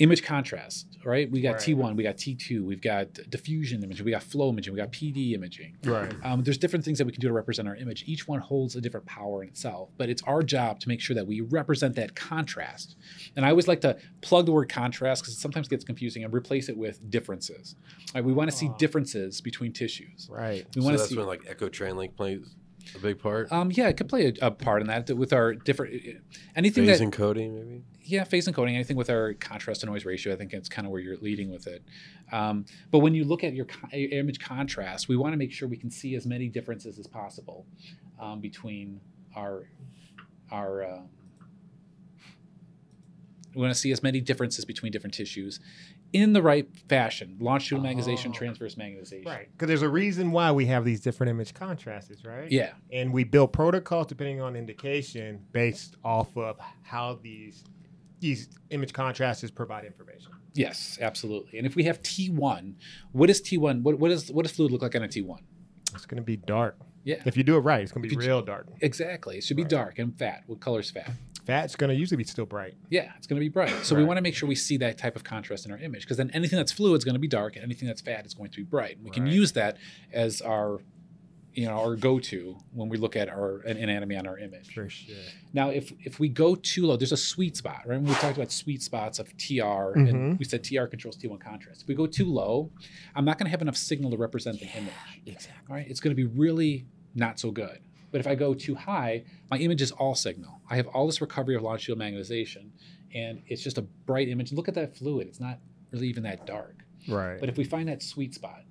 image 0.00 0.22
contrast, 0.22 0.86
right? 1.04 1.30
We 1.30 1.42
got 1.42 1.52
Right. 1.56 1.60
T1, 1.76 1.94
we 1.94 2.02
got 2.02 2.16
T2, 2.16 2.64
we've 2.64 2.80
got 2.80 3.12
diffusion 3.28 3.84
imaging, 3.84 4.04
we 4.04 4.10
got 4.10 4.22
flow 4.22 4.48
imaging, 4.48 4.72
we 4.72 4.78
got 4.80 4.90
PD 4.92 5.34
imaging. 5.34 5.76
Right. 5.84 6.12
Um, 6.24 6.42
there's 6.42 6.56
different 6.56 6.84
things 6.86 6.96
that 6.98 7.04
we 7.04 7.12
can 7.12 7.20
do 7.20 7.28
to 7.28 7.34
represent 7.34 7.68
our 7.68 7.76
image. 7.76 8.04
Each 8.06 8.26
one 8.26 8.40
holds 8.40 8.74
a 8.76 8.80
different 8.80 9.04
power 9.04 9.42
in 9.42 9.50
itself, 9.50 9.90
but 9.98 10.08
it's 10.08 10.22
our 10.22 10.42
job 10.42 10.80
to 10.80 10.88
make 10.88 11.00
sure 11.02 11.14
that 11.14 11.26
we 11.26 11.42
represent 11.42 11.94
that 11.96 12.16
contrast. 12.16 12.96
And 13.36 13.44
I 13.44 13.50
always 13.50 13.68
like 13.68 13.82
to 13.82 13.98
plug 14.22 14.46
the 14.46 14.52
word 14.52 14.70
contrast 14.70 15.22
because 15.22 15.34
it 15.34 15.38
sometimes 15.40 15.68
gets 15.68 15.84
confusing 15.84 16.24
and 16.24 16.32
replace 16.32 16.70
it 16.70 16.76
with 16.78 17.08
differences. 17.10 17.76
Right? 18.14 18.24
We 18.24 18.32
want 18.32 18.50
to 18.50 18.56
see 18.56 18.70
differences 18.78 19.42
between 19.42 19.72
tissues. 19.74 20.28
Right. 20.30 20.66
We 20.74 20.80
So 20.80 20.84
want 20.86 20.94
to 20.94 20.98
that's 21.02 21.10
see. 21.10 21.16
when 21.18 21.26
like 21.26 21.42
Echo 21.46 21.68
Train 21.68 21.96
Length 21.96 22.16
plays 22.16 22.56
a 22.94 22.98
big 22.98 23.18
part. 23.18 23.52
Um, 23.52 23.70
yeah, 23.70 23.88
it 23.88 23.98
could 23.98 24.08
play 24.08 24.32
a, 24.40 24.46
a 24.46 24.50
part 24.50 24.80
in 24.80 24.88
that 24.88 25.10
with 25.10 25.34
our 25.34 25.52
different 25.54 25.92
anything 26.56 26.86
Phase 26.86 26.98
that 27.00 27.04
encoding, 27.10 27.52
maybe. 27.54 27.82
Yeah 28.04 28.24
phase 28.24 28.46
encoding 28.48 28.74
anything 28.74 28.96
with 28.96 29.10
our 29.10 29.34
contrast 29.34 29.80
to 29.80 29.86
noise 29.86 30.04
ratio 30.04 30.32
i 30.32 30.36
think 30.36 30.52
it's 30.52 30.68
kind 30.68 30.86
of 30.86 30.90
where 30.92 31.00
you're 31.00 31.16
leading 31.18 31.50
with 31.50 31.66
it 31.66 31.82
um, 32.32 32.64
but 32.90 33.00
when 33.00 33.14
you 33.14 33.24
look 33.24 33.42
at 33.44 33.52
your, 33.54 33.66
image 33.92 34.38
contrast 34.40 35.08
we 35.08 35.16
want 35.16 35.32
to 35.32 35.36
make 35.36 35.52
sure 35.52 35.68
we 35.68 35.76
can 35.76 35.90
see 35.90 36.14
as 36.14 36.26
many 36.26 36.48
differences 36.48 36.98
as 36.98 37.06
possible 37.06 37.66
um, 38.20 38.40
between 38.40 39.00
our 39.36 39.68
our 40.50 40.84
um, 40.84 41.08
we 43.54 43.60
want 43.62 43.72
to 43.74 43.78
see 43.78 43.90
as 43.90 44.02
many 44.02 44.20
differences 44.20 44.64
between 44.64 44.92
different 44.92 45.14
tissues 45.14 45.58
in 46.12 46.32
the 46.32 46.42
right 46.42 46.68
fashion 46.88 47.36
longitudinal 47.40 47.92
magnetization 47.92 48.30
Oh. 48.30 48.32
transverse 48.32 48.74
magnetization 48.76 49.26
Right. 49.26 49.48
Because 49.52 49.68
there's 49.68 49.82
a 49.82 49.88
reason 49.88 50.30
why 50.32 50.50
we 50.52 50.66
have 50.66 50.84
these 50.84 51.00
different 51.00 51.30
image 51.30 51.54
contrasts, 51.54 52.24
right? 52.24 52.50
yeah 52.50 52.72
And 52.92 53.12
we 53.12 53.24
build 53.24 53.52
protocols 53.52 54.06
depending 54.08 54.40
on 54.40 54.56
indication 54.56 55.44
based 55.52 55.96
off 56.04 56.36
of 56.36 56.58
how 56.82 57.18
these 57.22 57.64
these 58.20 58.48
image 58.70 58.92
contrasts 58.92 59.50
provide 59.50 59.84
information. 59.84 60.30
yes 60.54 60.98
absolutely 61.00 61.58
and 61.58 61.66
if 61.66 61.74
we 61.74 61.84
have 61.84 62.00
t1 62.02 62.74
what 63.12 63.30
is 63.30 63.40
t1 63.40 63.82
what, 63.82 63.98
what, 63.98 64.10
is, 64.10 64.30
what 64.30 64.42
does 64.44 64.52
fluid 64.52 64.70
look 64.72 64.82
like 64.82 64.94
on 64.94 65.02
a 65.02 65.08
t1 65.08 65.38
It's 65.94 66.06
going 66.06 66.16
to 66.16 66.22
be 66.22 66.36
dark. 66.36 66.76
yeah 67.04 67.22
If 67.24 67.36
you 67.36 67.42
do 67.42 67.56
it 67.56 67.60
right, 67.60 67.82
it's 67.82 67.92
going 67.92 68.08
to 68.08 68.14
be 68.14 68.16
real 68.26 68.42
dark. 68.42 68.66
exactly 68.80 69.38
it 69.38 69.44
should 69.44 69.56
be 69.56 69.62
Right. 69.64 69.70
dark 69.70 69.98
and 69.98 70.16
fat 70.18 70.44
what 70.46 70.60
color's 70.60 70.90
fat 70.90 71.10
Fat's 71.46 71.74
going 71.74 71.88
to 71.88 71.96
usually 71.96 72.18
be 72.18 72.22
still 72.24 72.44
bright. 72.44 72.74
Yeah, 72.90 73.10
it's 73.16 73.26
going 73.26 73.38
to 73.38 73.44
be 73.44 73.48
bright. 73.48 73.72
So 73.84 73.96
we 73.96 74.04
want 74.04 74.18
to 74.18 74.22
make 74.22 74.34
sure 74.36 74.46
we 74.48 74.54
see 74.54 74.76
that 74.76 74.98
type 74.98 75.16
of 75.16 75.24
contrast 75.24 75.64
in 75.64 75.72
our 75.72 75.78
image 75.78 76.02
because 76.02 76.18
then 76.18 76.30
anything 76.32 76.58
that's 76.58 76.70
fluid 76.70 76.98
is 76.98 77.04
going 77.04 77.14
to 77.14 77.18
be 77.18 77.26
dark 77.26 77.56
and 77.56 77.64
anything 77.64 77.88
that's 77.88 78.02
fat 78.02 78.26
is 78.26 78.34
going 78.34 78.50
to 78.50 78.58
be 78.58 78.62
bright. 78.62 78.96
And 78.96 79.04
we 79.04 79.10
can 79.10 79.26
use 79.26 79.52
that 79.52 79.78
as 80.12 80.42
our 80.42 80.80
you 81.54 81.66
know 81.66 81.72
our 81.78 81.96
go-to 81.96 82.56
when 82.72 82.88
we 82.88 82.96
look 82.96 83.16
at 83.16 83.28
our 83.28 83.58
an 83.60 83.76
anatomy 83.76 84.16
on 84.16 84.26
our 84.26 84.38
image. 84.38 84.72
For 84.74 84.88
sure. 84.88 85.16
Now 85.52 85.70
if 85.70 85.92
if 86.00 86.18
we 86.20 86.28
go 86.28 86.54
too 86.54 86.86
low, 86.86 86.96
there's 86.96 87.12
a 87.12 87.16
sweet 87.16 87.56
spot, 87.56 87.82
right? 87.86 87.96
When 87.96 88.04
we 88.06 88.14
talked 88.14 88.36
about 88.36 88.52
sweet 88.52 88.82
spots 88.82 89.18
of 89.18 89.36
TR 89.36 89.94
Mhm. 89.96 90.08
and 90.08 90.38
we 90.38 90.44
said 90.44 90.62
TR 90.64 90.84
controls 90.86 91.16
T1 91.16 91.38
contrast. 91.40 91.82
If 91.82 91.88
we 91.88 91.94
go 91.94 92.06
too 92.06 92.26
low, 92.26 92.70
I'm 93.14 93.24
not 93.24 93.38
going 93.38 93.46
to 93.46 93.50
have 93.50 93.62
enough 93.62 93.76
signal 93.76 94.10
to 94.12 94.16
represent 94.16 94.60
the 94.60 94.66
image. 94.76 94.92
Exactly. 95.26 95.52
All 95.68 95.76
right, 95.76 95.86
it's 95.88 96.00
going 96.00 96.14
to 96.16 96.22
be 96.26 96.28
really 96.28 96.86
not 97.14 97.38
so 97.40 97.50
good. 97.50 97.80
But 98.12 98.20
if 98.20 98.26
I 98.26 98.34
go 98.34 98.54
too 98.54 98.74
high, 98.74 99.24
my 99.50 99.58
image 99.58 99.80
is 99.82 99.92
all 99.92 100.14
signal. 100.14 100.60
I 100.68 100.76
have 100.76 100.86
all 100.88 101.06
this 101.06 101.20
recovery 101.20 101.54
of 101.54 101.62
longitudinal 101.62 102.04
magnetization, 102.04 102.70
and 103.14 103.42
it's 103.46 103.62
just 103.62 103.78
a 103.78 103.82
bright 103.82 104.28
image. 104.28 104.52
Look 104.52 104.68
at 104.68 104.74
that 104.74 104.96
fluid; 104.96 105.28
it's 105.28 105.38
not 105.40 105.58
really 105.92 106.08
even 106.08 106.22
that 106.24 106.44
dark. 106.46 106.84
Right. 107.08 107.38
But 107.38 107.48
if 107.48 107.56
we 107.56 107.64
find 107.64 107.88
that 107.88 108.02
sweet 108.02 108.34
spot, 108.34 108.64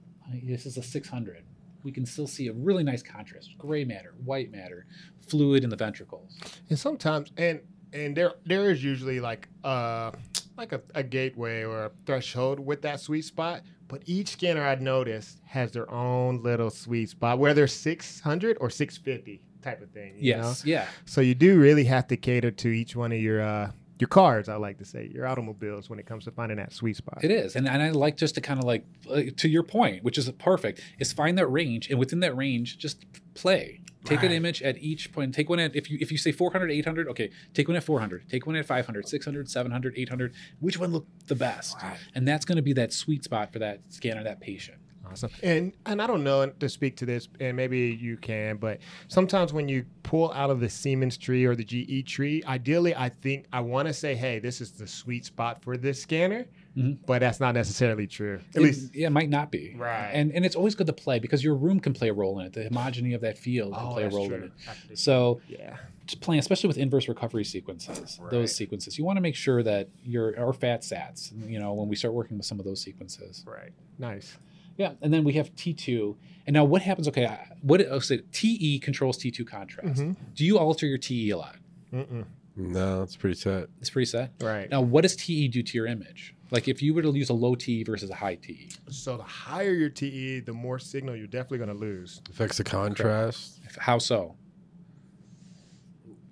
this 0.43 0.65
is 0.65 0.77
a 0.77 0.83
600, 0.83 1.43
we 1.83 1.91
can 1.91 2.05
still 2.05 2.27
see 2.27 2.47
a 2.47 2.53
really 2.53 2.83
nice 2.83 3.03
contrast: 3.03 3.57
gray 3.57 3.83
matter, 3.83 4.13
white 4.23 4.51
matter, 4.51 4.85
fluid 5.27 5.63
in 5.63 5.69
the 5.69 5.75
ventricles. 5.75 6.37
And 6.69 6.77
sometimes, 6.77 7.31
and 7.37 7.61
and 7.93 8.15
there 8.15 8.33
there 8.45 8.69
is 8.69 8.83
usually 8.83 9.19
like 9.19 9.47
uh 9.63 10.11
like 10.57 10.73
a, 10.73 10.81
a 10.93 11.03
gateway 11.03 11.63
or 11.63 11.85
a 11.85 11.91
threshold 12.05 12.59
with 12.59 12.81
that 12.81 12.99
sweet 12.99 13.23
spot. 13.23 13.61
But 13.87 14.03
each 14.05 14.29
scanner 14.29 14.63
I've 14.63 14.81
noticed 14.81 15.39
has 15.45 15.71
their 15.71 15.89
own 15.89 16.43
little 16.43 16.69
sweet 16.69 17.09
spot, 17.09 17.39
whether 17.39 17.65
600 17.65 18.57
or 18.61 18.69
650 18.69 19.41
type 19.63 19.81
of 19.81 19.89
thing. 19.91 20.15
You 20.17 20.35
know? 20.35 20.47
Yes, 20.49 20.65
yeah, 20.65 20.87
So 21.05 21.21
you 21.21 21.33
do 21.33 21.59
really 21.59 21.85
have 21.85 22.07
to 22.07 22.17
cater 22.17 22.51
to 22.51 22.67
each 22.67 22.95
one 22.95 23.11
of 23.11 23.19
your 23.19 23.41
uh 23.41 23.71
your 23.99 24.07
cars. 24.07 24.49
I 24.49 24.55
like 24.55 24.77
to 24.79 24.85
say 24.85 25.09
your 25.13 25.27
automobiles 25.27 25.89
when 25.89 25.99
it 25.99 26.05
comes 26.05 26.23
to 26.25 26.31
finding 26.31 26.57
that 26.57 26.73
sweet 26.73 26.95
spot. 26.95 27.19
it 27.23 27.31
is. 27.31 27.55
And, 27.55 27.67
and 27.67 27.81
I 27.83 27.91
like 27.91 28.17
just 28.17 28.35
to 28.35 28.41
kind 28.41 28.59
of 28.59 28.65
like 28.65 28.85
uh, 29.09 29.21
to 29.37 29.49
your 29.49 29.63
point, 29.63 30.03
which 30.03 30.17
is 30.17 30.29
perfect, 30.31 30.81
is 30.99 31.11
find 31.13 31.37
that 31.37 31.47
range, 31.47 31.89
and 31.89 31.99
within 31.99 32.21
that 32.21 32.35
range, 32.35 32.77
just 32.77 33.05
play. 33.33 33.81
Take 34.05 34.23
an 34.23 34.31
image 34.31 34.61
at 34.63 34.77
each 34.77 35.11
point. 35.11 35.35
Take 35.35 35.49
one 35.49 35.59
at 35.59 35.75
if 35.75 35.91
you 35.91 35.97
if 35.99 36.11
you 36.11 36.17
say 36.17 36.31
400, 36.31 36.71
800, 36.71 37.07
okay, 37.09 37.29
take 37.53 37.67
one 37.67 37.75
at 37.75 37.83
400, 37.83 38.29
take 38.29 38.47
one 38.47 38.55
at 38.55 38.65
500, 38.65 39.07
600, 39.07 39.49
700, 39.49 39.93
800. 39.97 40.33
Which 40.59 40.79
one 40.79 40.91
looked 40.91 41.27
the 41.27 41.35
best? 41.35 41.75
Right. 41.83 41.97
And 42.15 42.27
that's 42.27 42.45
going 42.45 42.55
to 42.55 42.61
be 42.61 42.73
that 42.73 42.93
sweet 42.93 43.23
spot 43.23 43.51
for 43.51 43.59
that 43.59 43.81
scanner, 43.89 44.23
that 44.23 44.39
patient. 44.39 44.78
Awesome. 45.11 45.31
And 45.43 45.73
and 45.85 46.01
I 46.01 46.07
don't 46.07 46.23
know 46.23 46.47
to 46.49 46.69
speak 46.69 46.95
to 46.97 47.05
this, 47.05 47.27
and 47.39 47.55
maybe 47.57 47.97
you 48.01 48.17
can, 48.17 48.57
but 48.57 48.79
sometimes 49.07 49.53
when 49.53 49.67
you 49.67 49.85
pull 50.03 50.31
out 50.33 50.49
of 50.49 50.59
the 50.59 50.69
Siemens 50.69 51.17
tree 51.17 51.45
or 51.45 51.55
the 51.55 51.63
GE 51.63 52.07
tree, 52.07 52.43
ideally, 52.47 52.95
I 52.95 53.09
think 53.09 53.45
I 53.53 53.61
want 53.61 53.87
to 53.87 53.93
say, 53.93 54.15
hey, 54.15 54.39
this 54.39 54.61
is 54.61 54.71
the 54.71 54.87
sweet 54.87 55.25
spot 55.25 55.61
for 55.63 55.77
this 55.77 56.01
scanner, 56.01 56.45
Mhm. 56.77 56.97
but 57.05 57.19
that's 57.19 57.39
not 57.39 57.53
necessarily 57.55 58.07
true. 58.07 58.39
At 58.51 58.55
It- 58.57 58.61
least, 58.61 58.95
yeah, 58.95 59.07
it 59.07 59.11
might 59.11 59.29
not 59.29 59.51
be. 59.51 59.75
Right. 59.77 60.09
And 60.13 60.31
and 60.31 60.45
it's 60.45 60.55
always 60.55 60.75
good 60.75 60.87
to 60.87 60.93
play 60.93 61.19
because 61.19 61.43
your 61.43 61.55
room 61.55 61.79
can 61.79 61.93
play 61.93 62.09
a 62.09 62.13
role 62.13 62.39
in 62.39 62.45
it. 62.47 62.53
The 62.53 62.65
homogeny 62.69 63.13
of 63.15 63.21
that 63.21 63.37
field 63.37 63.73
can 63.73 63.87
oh, 63.87 63.93
play 63.93 64.03
a 64.03 64.09
role 64.09 64.27
true. 64.27 64.37
in 64.37 64.43
it. 64.43 64.51
Actually, 64.67 64.95
So 64.95 65.41
yeah, 65.47 65.77
playing, 66.21 66.39
especially 66.39 66.67
with 66.67 66.77
inverse 66.77 67.07
recovery 67.07 67.43
sequences, 67.43 68.17
Right. 68.21 68.31
those 68.31 68.55
sequences, 68.55 68.97
you 68.97 69.03
want 69.05 69.17
to 69.17 69.21
make 69.21 69.35
sure 69.35 69.61
that 69.63 69.89
your 70.03 70.39
or 70.39 70.53
fat 70.53 70.81
sats, 70.81 71.31
you 71.49 71.59
know, 71.59 71.73
when 71.73 71.87
we 71.87 71.95
start 71.95 72.13
working 72.15 72.37
with 72.37 72.45
some 72.47 72.59
of 72.59 72.65
those 72.65 72.81
sequences. 72.81 73.43
right. 73.47 73.71
Nice. 73.99 74.37
Yeah, 74.79 74.93
and 75.01 75.13
then 75.13 75.25
we 75.25 75.33
have 75.33 75.53
T2. 75.55 76.15
And 76.47 76.53
now 76.53 76.63
what 76.63 76.81
happens? 76.81 77.07
Okay, 77.09 77.25
I- 77.27 77.47
what 77.61 77.81
oh, 77.81 77.99
so 77.99 78.15
TE 78.31 78.79
controls 78.79 79.17
T2 79.17 79.45
contrast. 79.45 79.99
Mhm. 80.01 80.15
Do 80.33 80.45
you 80.45 80.57
alter 80.57 80.87
your 80.87 80.97
TE 80.97 81.29
a 81.31 81.37
lot? 81.37 81.57
Mm-mm. 81.93 82.25
No, 82.55 83.03
it's 83.03 83.15
pretty 83.17 83.35
set. 83.35 83.67
It's 83.81 83.89
pretty 83.89 84.05
set. 84.05 84.31
Right. 84.41 84.69
Now, 84.69 84.81
what 84.81 85.01
does 85.01 85.15
TE 85.17 85.49
do 85.49 85.61
to 85.61 85.77
your 85.77 85.85
image? 85.85 86.33
Like 86.49 86.67
if 86.69 86.81
you 86.81 86.93
were 86.93 87.01
to 87.01 87.11
use 87.11 87.29
a 87.29 87.33
low 87.33 87.55
TE 87.55 87.83
versus 87.83 88.09
a 88.09 88.15
high 88.15 88.33
E, 88.33 88.37
TE, 88.37 88.69
So 88.89 89.17
the 89.17 89.23
higher 89.23 89.73
your 89.73 89.89
TE, 89.89 90.39
the 90.39 90.53
more 90.53 90.79
signal 90.79 91.15
you're 91.15 91.27
definitely 91.27 91.57
going 91.59 91.69
to 91.69 91.75
lose. 91.75 92.21
Affects 92.29 92.57
the 92.57 92.63
contrast. 92.63 93.59
how 93.77 93.97
so? 93.99 94.35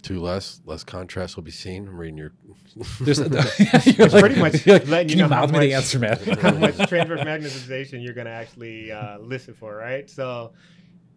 Two 0.07 0.21
less, 0.21 0.61
less 0.63 0.85
contrast 0.85 1.35
will 1.35 1.43
be 1.43 1.51
seen. 1.51 1.85
I'm 1.85 1.97
reading 1.97 2.17
your. 2.17 2.31
There's 3.01 3.19
It's 3.59 4.13
pretty 4.19 4.39
much 4.39 4.65
letting 4.65 4.87
Can 4.87 5.09
you 5.09 5.15
you 5.15 5.21
know 5.21 5.27
how 5.27 5.41
mouth 5.41 5.51
me 5.51 5.59
the 5.59 5.65
much- 5.65 5.75
answer, 5.75 5.99
man? 5.99 6.17
how 6.41 6.51
much 6.53 6.77
transverse 6.87 7.19
magnetization 7.19 8.01
you're 8.01 8.13
going 8.13 8.27
to 8.27 8.31
actually 8.31 8.89
uh, 8.89 9.19
listen 9.19 9.53
for, 9.53 9.75
right? 9.75 10.09
So, 10.09 10.53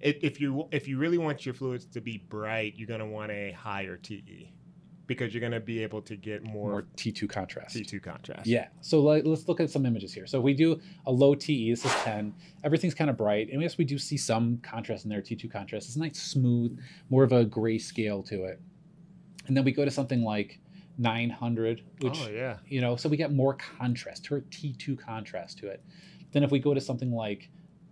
if, 0.01 0.17
if 0.25 0.41
you 0.41 0.67
if 0.73 0.89
you 0.89 0.99
really 0.99 1.19
want 1.19 1.47
your 1.47 1.55
fluids 1.55 1.85
to 1.87 2.01
be 2.01 2.19
bright, 2.29 2.75
you're 2.77 2.89
going 2.89 2.99
to 2.99 3.07
want 3.07 3.31
a 3.31 3.53
higher 3.53 3.97
TE 3.97 4.53
because 5.07 5.33
you're 5.33 5.41
going 5.41 5.53
to 5.53 5.61
be 5.61 5.85
able 5.85 6.03
to 6.03 6.17
get 6.17 6.43
more, 6.45 6.71
More 6.71 6.83
T2 6.97 7.29
contrast. 7.29 7.77
T2 7.77 8.03
contrast. 8.03 8.47
Yeah. 8.47 8.69
So 8.81 9.01
like, 9.01 9.25
let's 9.25 9.47
look 9.47 9.61
at 9.61 9.71
some 9.71 9.87
images 9.87 10.13
here. 10.13 10.27
So 10.27 10.39
if 10.39 10.45
we 10.45 10.55
do 10.55 10.81
a 11.07 11.13
low 11.13 11.35
TE. 11.37 11.71
This 11.71 11.85
is 11.85 11.93
10. 12.03 12.33
Everything's 12.65 12.95
kind 12.95 13.11
of 13.11 13.17
bright. 13.17 13.51
And 13.53 13.61
yes, 13.63 13.77
we 13.77 13.85
do 13.85 13.99
see 13.99 14.17
some 14.17 14.59
contrast 14.63 15.05
in 15.05 15.11
there, 15.11 15.21
T2 15.21 15.51
contrast. 15.51 15.89
It's 15.89 15.97
nice, 15.97 16.17
smooth, 16.17 16.79
more 17.09 17.25
of 17.25 17.33
a 17.33 17.45
gray 17.45 17.79
scale 17.79 18.23
to 18.25 18.45
it. 18.45 18.61
And 19.51 19.57
then 19.57 19.65
we 19.65 19.73
go 19.73 19.85
to 19.85 19.91
something 19.91 20.23
like 20.23 20.61
900, 20.99 21.83
which, 22.03 22.21
oh 22.25 22.29
yeah. 22.29 22.59
you 22.69 22.81
know, 22.81 22.95
so 22.95 23.09
we 23.09 23.17
get 23.17 23.33
more 23.33 23.55
contrast, 23.55 24.25
to 24.27 24.37
T2 24.43 24.97
contrast 24.97 25.59
to 25.59 25.67
it. 25.67 25.83
Then 26.31 26.45
if 26.45 26.53
we 26.53 26.61
go 26.61 26.73
to 26.73 26.81
something 26.81 27.11
like, 27.11 27.51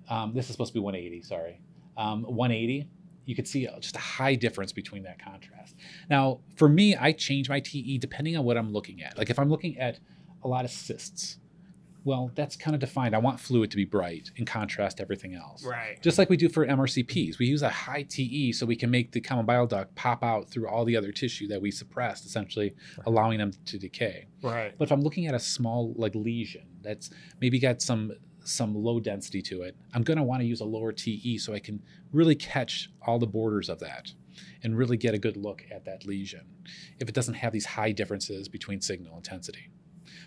um, 0.09 0.35
this 0.35 0.45
is 0.45 0.53
supposed 0.53 0.69
to 0.69 0.75
be 0.75 0.79
180, 0.79 1.23
sorry, 1.23 1.61
um, 1.97 2.23
180, 2.23 2.89
you 3.25 3.35
could 3.35 3.49
see 3.49 3.69
just 3.81 3.97
a 3.97 3.99
high 3.99 4.37
difference 4.37 4.71
between 4.71 5.03
that 5.03 5.21
contrast. 5.21 5.75
Now, 6.09 6.43
for 6.55 6.69
me, 6.69 6.95
I 6.95 7.11
change 7.11 7.49
my 7.49 7.59
TE 7.59 7.99
depending 7.99 8.37
on 8.37 8.45
what 8.45 8.57
I'm 8.57 8.73
looking 8.73 9.03
at. 9.03 9.19
Like 9.19 9.29
if 9.29 9.41
I'm 9.41 9.51
looking 9.51 9.81
at 9.81 9.99
a 10.45 10.49
lot 10.49 10.65
of 10.65 10.71
cysts, 10.71 11.39
well, 12.05 12.31
that's 12.35 12.57
kind 12.57 12.75
of 12.75 12.81
defined. 12.81 13.15
I 13.15 13.19
want 13.19 13.41
fluid 13.41 13.71
to 13.71 13.77
be 13.77 13.85
bright 13.85 14.31
in 14.37 14.45
contrast 14.45 14.99
to 14.99 15.03
everything 15.03 15.35
else. 15.35 15.65
Right. 15.65 16.01
Just 16.03 16.19
like 16.19 16.31
we 16.31 16.37
do 16.37 16.49
for 16.49 16.67
MRCPs, 16.67 17.39
we 17.39 17.47
use 17.47 17.63
a 17.63 17.69
high 17.69 18.03
TE 18.03 18.53
so 18.53 18.67
we 18.67 18.77
can 18.77 18.91
make 18.91 19.13
the 19.13 19.21
common 19.21 19.47
bile 19.47 19.67
duct 19.67 19.95
pop 19.95 20.23
out 20.23 20.49
through 20.49 20.69
all 20.69 20.85
the 20.85 20.97
other 20.97 21.13
tissue 21.13 21.49
that 21.49 21.61
we 21.61 21.71
suppressed, 21.71 22.25
essentially 22.25 22.75
allowing 23.07 23.39
them 23.39 23.53
to 23.67 23.79
decay. 23.79 24.27
Right. 24.43 24.77
But 24.79 24.85
if 24.85 24.93
I'm 24.93 25.03
looking 25.03 25.27
at 25.27 25.35
a 25.35 25.41
small 25.41 25.95
like 25.97 26.15
lesion 26.15 26.67
that's 26.83 27.11
maybe 27.41 27.59
got 27.59 27.83
some 27.83 28.13
some 28.45 28.75
low 28.75 28.99
density 28.99 29.43
to 29.43 29.63
it, 29.63 29.77
I'm 29.93 30.03
going 30.03 30.17
to 30.17 30.23
want 30.23 30.41
to 30.41 30.47
use 30.47 30.61
a 30.61 30.65
lower 30.65 30.93
TE 30.93 31.37
so 31.37 31.53
I 31.53 31.59
can 31.59 31.83
really 32.13 32.35
catch 32.35 32.91
all 33.07 33.19
the 33.19 33.27
borders 33.27 33.69
of 33.69 33.79
that 33.81 34.13
and 34.63 34.77
really 34.77 34.97
get 34.97 35.15
a 35.15 35.19
good 35.19 35.37
look 35.37 35.65
at 35.71 35.85
that 35.85 36.07
lesion 36.07 36.47
if 36.99 37.09
it 37.09 37.15
doesn't 37.15 37.35
have 37.35 37.53
these 37.53 37.67
high 37.67 37.93
differences 37.93 38.49
between 38.49 38.81
signal 38.81 39.17
intensity. 39.17 39.69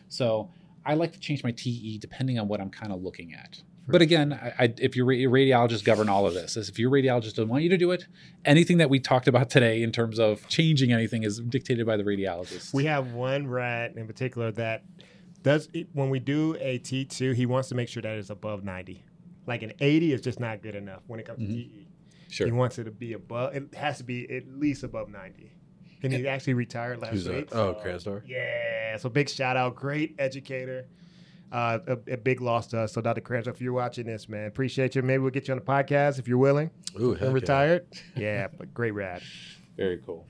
So 0.08 0.52
I 0.86 0.96
like 0.96 1.14
to 1.14 1.20
change 1.20 1.44
my 1.44 1.52
TE 1.52 1.98
depending 2.00 2.40
on 2.40 2.48
what 2.48 2.60
I'm 2.62 2.70
kind 2.70 2.92
of 2.92 3.02
looking 3.02 3.34
at. 3.34 3.62
But 3.88 4.02
again, 4.02 4.32
I, 4.34 4.66
I, 4.66 4.74
if 4.78 4.96
your 4.96 5.06
ra- 5.06 5.16
radiologist 5.16 5.84
govern 5.84 6.08
all 6.08 6.26
of 6.28 6.34
this, 6.34 6.56
if 6.56 6.78
your 6.80 6.90
radiologist 6.92 7.36
doesn't 7.36 7.50
want 7.50 7.64
you 7.64 7.70
to 7.70 7.78
do 7.78 7.92
it, 7.92 8.06
anything 8.46 8.78
that 8.78 8.90
we 8.90 9.00
talked 9.00 9.28
about 9.28 9.50
today 9.50 9.82
in 9.82 9.92
terms 9.92 10.20
of 10.20 10.48
changing 10.48 10.94
anything 10.94 11.24
is 11.24 11.40
dictated 11.40 11.86
by 11.86 11.98
the 11.98 12.04
radiologist. 12.04 12.74
We 12.74 12.86
have 12.86 13.14
one 13.14 13.48
rad 13.48 13.96
in 13.98 14.08
particular 14.08 14.52
that 14.52 14.84
does 15.44 15.68
when 15.94 16.10
we 16.12 16.20
do 16.20 16.56
a 16.60 16.78
T 16.78 17.06
two, 17.06 17.32
he 17.32 17.46
wants 17.48 17.70
to 17.70 17.76
make 17.76 17.90
sure 17.90 18.02
that 18.04 18.16
it's 18.16 18.30
above 18.30 18.64
ninety. 18.64 19.04
Like 19.48 19.64
an 19.64 19.74
eighty 19.80 20.14
is 20.14 20.22
just 20.22 20.40
not 20.40 20.62
good 20.62 20.76
enough 20.76 21.02
when 21.08 21.20
it 21.20 21.26
comes 21.26 21.40
Mhm. 21.40 21.48
to 21.48 21.54
TE. 21.56 21.88
Sure. 22.30 22.48
He 22.48 22.54
wants 22.54 22.78
it 22.78 22.84
to 22.86 22.92
be 22.92 23.14
above. 23.14 23.56
It 23.56 23.74
has 23.76 23.98
to 23.98 24.04
be 24.04 24.30
at 24.34 24.48
least 24.48 24.84
above 24.84 25.10
ninety. 25.10 25.52
And 26.04 26.12
he 26.14 26.28
actually 26.28 26.54
retired 26.56 27.00
last 27.00 27.12
Who's 27.12 27.26
that? 27.26 27.36
week. 27.36 27.50
Oh, 27.52 27.74
so- 27.74 27.80
Cranstar? 27.88 28.22
Yeah. 28.28 28.98
So 28.98 29.10
big 29.10 29.30
shout 29.30 29.56
out, 29.58 29.76
great 29.76 30.16
educator. 30.20 30.88
Uh, 31.52 31.80
a, 31.86 32.14
a 32.14 32.18
big 32.18 32.40
loss 32.40 32.68
to 32.68 32.80
us. 32.80 32.94
So 32.94 33.02
Dr. 33.02 33.20
Cranstar, 33.20 33.48
if 33.50 33.60
you're 33.60 33.74
watching 33.74 34.06
this, 34.06 34.30
man, 34.30 34.48
appreciate 34.48 34.96
you. 34.96 35.02
Maybe 35.02 35.18
we'll 35.20 35.32
get 35.32 35.50
you 35.50 35.54
on 35.54 35.60
the 35.60 35.66
podcast 35.66 36.18
if 36.18 36.26
you're 36.28 36.38
willing 36.38 36.70
Ooh, 37.00 37.12
heck 37.12 37.22
and 37.24 37.30
yeah. 37.32 37.34
retired. 37.34 37.86
Yeah, 38.16 38.48
but 38.58 38.74
great 38.74 38.92
rad. 38.92 39.22
Very 39.78 39.98
cool. 40.06 40.28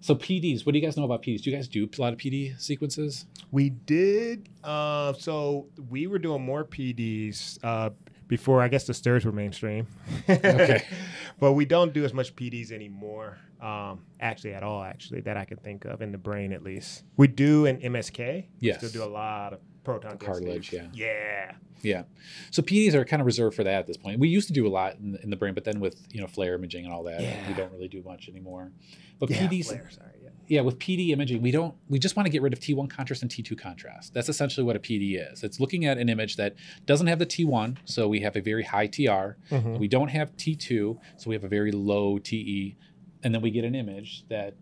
So 0.00 0.14
PDs, 0.16 0.64
what 0.66 0.72
do 0.72 0.78
you 0.78 0.84
guys 0.84 0.96
know 0.96 1.04
about 1.04 1.22
PDs? 1.22 1.42
Do 1.42 1.50
you 1.50 1.56
guys 1.56 1.68
do 1.68 1.84
a 1.96 2.00
lot 2.00 2.12
of 2.12 2.18
PD 2.18 2.58
sequences? 2.60 3.26
We 3.52 3.70
did. 3.70 4.48
Uh, 4.64 5.12
so 5.14 5.66
we 5.88 6.06
were 6.06 6.18
doing 6.18 6.42
more 6.44 6.64
PDs 6.64 7.58
uh, 7.62 7.90
before. 8.28 8.62
I 8.62 8.68
guess 8.68 8.84
the 8.84 8.92
STIRs 8.92 9.24
were 9.24 9.32
mainstream. 9.32 9.86
Okay. 10.28 10.84
but 11.40 11.54
we 11.54 11.64
don't 11.64 11.92
do 11.92 12.04
as 12.04 12.14
much 12.14 12.36
PDs 12.36 12.70
anymore. 12.70 13.38
Um, 13.60 14.04
actually, 14.20 14.54
at 14.54 14.62
all. 14.62 14.82
Actually, 14.82 15.22
that 15.22 15.36
I 15.36 15.44
can 15.44 15.56
think 15.56 15.84
of 15.84 16.00
in 16.02 16.12
the 16.12 16.18
brain 16.18 16.52
at 16.52 16.62
least. 16.62 17.02
We 17.16 17.26
do 17.26 17.66
in 17.66 17.78
MSK. 17.78 18.18
We 18.18 18.46
Yes. 18.60 18.78
Still 18.78 18.90
do 18.90 19.02
a 19.02 19.10
lot 19.10 19.54
of 19.54 19.60
proton 19.84 20.18
Cartilage, 20.18 20.72
yeah. 20.72 20.86
Yeah. 20.92 21.52
Yeah. 21.82 22.02
So 22.50 22.62
PDs 22.62 22.94
are 22.94 23.04
kind 23.04 23.20
of 23.20 23.26
reserved 23.26 23.56
for 23.56 23.64
that 23.64 23.74
at 23.74 23.86
this 23.86 23.96
point. 23.96 24.18
We 24.20 24.28
used 24.28 24.48
to 24.48 24.52
do 24.52 24.66
a 24.66 24.68
lot 24.68 24.96
in 24.96 25.12
the, 25.12 25.22
in 25.22 25.30
the 25.30 25.36
brain, 25.36 25.54
but 25.54 25.64
then 25.64 25.80
with 25.80 26.06
you 26.10 26.20
know 26.20 26.26
FLAIR 26.26 26.54
imaging 26.54 26.84
and 26.84 26.92
all 26.92 27.04
that, 27.04 27.20
we 27.48 27.54
don't 27.54 27.72
really 27.72 27.88
do 27.88 28.02
much 28.02 28.28
anymore. 28.28 28.72
But 29.18 29.30
Yeah, 29.30 29.46
PDs, 29.46 29.66
FLAIR, 29.66 29.90
sorry, 29.90 30.10
yeah. 30.48 30.60
with 30.62 30.78
PD 30.78 31.10
imaging, 31.10 31.42
we 31.42 31.50
don't. 31.50 31.74
We 31.88 31.98
just 31.98 32.16
want 32.16 32.26
to 32.26 32.30
get 32.30 32.42
rid 32.42 32.52
of 32.52 32.60
T1 32.60 32.90
contrast 32.90 33.22
and 33.22 33.30
T2 33.30 33.58
contrast. 33.58 34.14
That's 34.14 34.28
essentially 34.28 34.64
what 34.64 34.76
a 34.76 34.78
PD 34.78 35.20
is. 35.32 35.42
It's 35.44 35.60
looking 35.60 35.84
at 35.86 35.98
an 35.98 36.08
image 36.08 36.36
that 36.36 36.54
doesn't 36.86 37.06
have 37.06 37.18
the 37.18 37.26
T1, 37.26 37.76
so 37.84 38.08
we 38.08 38.20
have 38.20 38.36
a 38.36 38.40
very 38.40 38.64
high 38.64 38.86
TR. 38.86 39.36
Mhm. 39.50 39.78
We 39.78 39.88
don't 39.88 40.08
have 40.08 40.36
T2, 40.36 40.98
so 41.16 41.28
we 41.30 41.34
have 41.34 41.44
a 41.44 41.48
very 41.48 41.72
low 41.72 42.18
TE, 42.18 42.76
and 43.22 43.34
then 43.34 43.42
we 43.42 43.50
get 43.50 43.64
an 43.64 43.74
image 43.74 44.24
that 44.28 44.54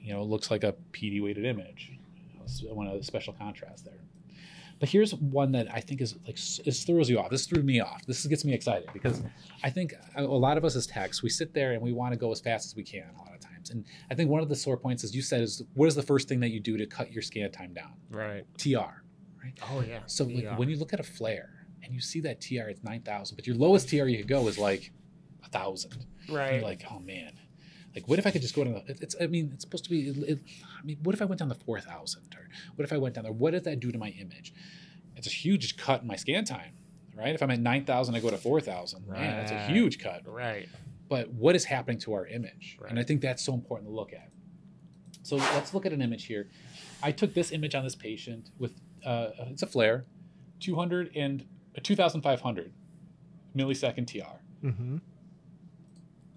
you 0.00 0.12
know 0.12 0.22
looks 0.22 0.50
like 0.50 0.64
a 0.64 0.74
PD 0.92 1.20
weighted 1.22 1.44
image. 1.44 1.92
I 2.68 2.72
want 2.72 2.94
a 2.94 3.02
special 3.02 3.32
contrast 3.32 3.84
there. 3.84 4.00
But 4.80 4.88
here's 4.88 5.14
one 5.14 5.52
that 5.52 5.72
I 5.72 5.78
think 5.78 6.00
is 6.00 6.16
like 6.26 6.34
this 6.64 6.82
throws 6.84 7.08
you 7.08 7.20
off. 7.20 7.30
This 7.30 7.46
threw 7.46 7.62
me 7.62 7.78
off. 7.78 8.04
This 8.04 8.26
gets 8.26 8.44
me 8.44 8.52
excited 8.52 8.88
because 8.92 9.22
I 9.62 9.70
think 9.70 9.94
a 10.16 10.22
lot 10.24 10.58
of 10.58 10.64
us 10.64 10.74
as 10.74 10.88
techs 10.88 11.22
we 11.22 11.28
sit 11.28 11.54
there 11.54 11.72
and 11.72 11.80
we 11.80 11.92
want 11.92 12.14
to 12.14 12.18
go 12.18 12.32
as 12.32 12.40
fast 12.40 12.66
as 12.66 12.74
we 12.74 12.82
can 12.82 13.04
a 13.14 13.18
lot 13.22 13.31
of 13.31 13.31
times. 13.62 13.70
And 13.70 13.84
I 14.10 14.14
think 14.14 14.30
one 14.30 14.42
of 14.42 14.48
the 14.48 14.56
sore 14.56 14.76
points, 14.76 15.04
as 15.04 15.14
you 15.14 15.22
said, 15.22 15.40
is 15.42 15.62
what 15.74 15.86
is 15.86 15.94
the 15.94 16.02
first 16.02 16.28
thing 16.28 16.40
that 16.40 16.50
you 16.50 16.60
do 16.60 16.76
to 16.76 16.86
cut 16.86 17.12
your 17.12 17.22
scan 17.22 17.50
time 17.52 17.72
down? 17.74 17.92
Right. 18.10 18.44
TR. 18.58 18.76
Right. 19.42 19.58
Oh 19.70 19.80
yeah. 19.80 20.00
So 20.06 20.24
like 20.24 20.58
when 20.58 20.68
you 20.68 20.76
look 20.76 20.92
at 20.92 21.00
a 21.00 21.04
FLAIR 21.04 21.48
and 21.82 21.92
you 21.92 22.00
see 22.00 22.20
that 22.20 22.40
TR 22.40 22.68
it's 22.68 22.82
nine 22.84 23.02
thousand, 23.02 23.36
but 23.36 23.46
your 23.46 23.56
lowest 23.56 23.88
TR 23.88 24.06
you 24.06 24.18
could 24.18 24.28
go 24.28 24.46
is 24.48 24.58
like 24.58 24.92
a 25.44 25.48
thousand. 25.48 26.06
And 26.28 26.36
right. 26.36 26.54
You're 26.54 26.62
like, 26.62 26.84
oh 26.90 27.00
man, 27.00 27.32
like 27.94 28.06
what 28.08 28.18
if 28.20 28.26
I 28.26 28.30
could 28.30 28.42
just 28.42 28.54
go 28.54 28.62
down? 28.64 28.74
The, 28.86 28.96
it's 29.00 29.16
I 29.20 29.26
mean 29.26 29.50
it's 29.54 29.64
supposed 29.64 29.84
to 29.84 29.90
be. 29.90 30.08
It, 30.08 30.16
it- 30.28 30.38
I 30.80 30.84
mean, 30.84 30.98
what 31.02 31.14
if 31.14 31.22
I 31.22 31.24
went 31.26 31.38
down 31.40 31.48
to 31.48 31.54
four 31.54 31.80
thousand? 31.80 32.22
Or 32.36 32.48
what 32.76 32.84
if 32.84 32.92
I 32.92 32.98
went 32.98 33.14
down 33.14 33.24
there? 33.24 33.32
What 33.32 33.52
does 33.52 33.62
that 33.62 33.78
do 33.80 33.90
to 33.92 33.98
my 33.98 34.08
image? 34.10 34.52
It's 35.16 35.26
a 35.26 35.30
huge 35.30 35.76
cut 35.76 36.02
in 36.02 36.08
my 36.08 36.16
scan 36.16 36.44
time, 36.44 36.72
right? 37.16 37.34
If 37.34 37.42
I'm 37.42 37.50
at 37.50 37.60
nine 37.60 37.84
thousand, 37.84 38.14
I 38.14 38.20
go 38.20 38.30
to 38.30 38.36
four 38.38 38.60
thousand. 38.60 39.06
Man, 39.08 39.36
that's 39.38 39.50
a 39.52 39.66
huge 39.72 39.98
cut. 40.00 40.22
right. 40.26 40.68
But 41.08 41.30
what 41.32 41.54
is 41.54 41.64
happening 41.64 41.98
to 42.00 42.14
our 42.14 42.26
image? 42.26 42.78
And 42.88 42.98
I 42.98 43.02
think 43.02 43.20
that's 43.20 43.42
so 43.44 43.52
important 43.54 43.88
to 43.90 43.94
look 43.94 44.12
at. 44.12 44.30
So 45.22 45.36
let's 45.36 45.74
look 45.74 45.86
at 45.86 45.92
an 45.92 46.02
image 46.02 46.24
here. 46.24 46.48
I 47.02 47.12
took 47.12 47.34
this 47.34 47.52
image 47.52 47.74
on 47.74 47.84
this 47.84 47.94
patient 47.94 48.50
with 48.58 48.72
uh, 49.04 49.28
it's 49.50 49.62
a 49.62 49.66
FLAIR, 49.66 50.04
two 50.60 50.74
hundred 50.74 51.10
and 51.14 51.44
a 51.74 51.80
two 51.80 51.96
thousand 51.96 52.22
five 52.22 52.40
hundred 52.40 52.72
millisecond 53.56 54.06
TR. 54.06 54.66
Mm-hmm. 54.66 54.96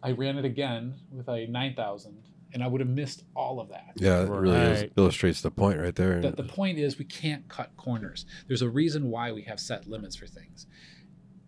I 0.03 0.11
ran 0.11 0.37
it 0.37 0.45
again 0.45 0.95
with 1.11 1.27
a 1.29 1.47
9000 1.47 2.27
and 2.53 2.63
I 2.63 2.67
would 2.67 2.79
have 2.79 2.89
missed 2.89 3.23
all 3.35 3.59
of 3.59 3.69
that. 3.69 3.93
Yeah, 3.95 4.21
it 4.21 4.29
really 4.29 4.55
is, 4.55 4.81
Right. 4.81 4.91
illustrates 4.97 5.41
the 5.41 5.51
point 5.51 5.79
right 5.79 5.95
there. 5.95 6.21
The, 6.21 6.31
the 6.31 6.43
point 6.43 6.77
is, 6.77 6.97
we 6.99 7.05
can't 7.05 7.47
cut 7.49 7.75
corners. 7.75 8.25
There's 8.47 8.61
a 8.61 8.69
reason 8.69 9.09
why 9.09 9.31
we 9.31 9.41
have 9.43 9.59
set 9.59 9.87
limits 9.87 10.15
for 10.15 10.27
things, 10.27 10.67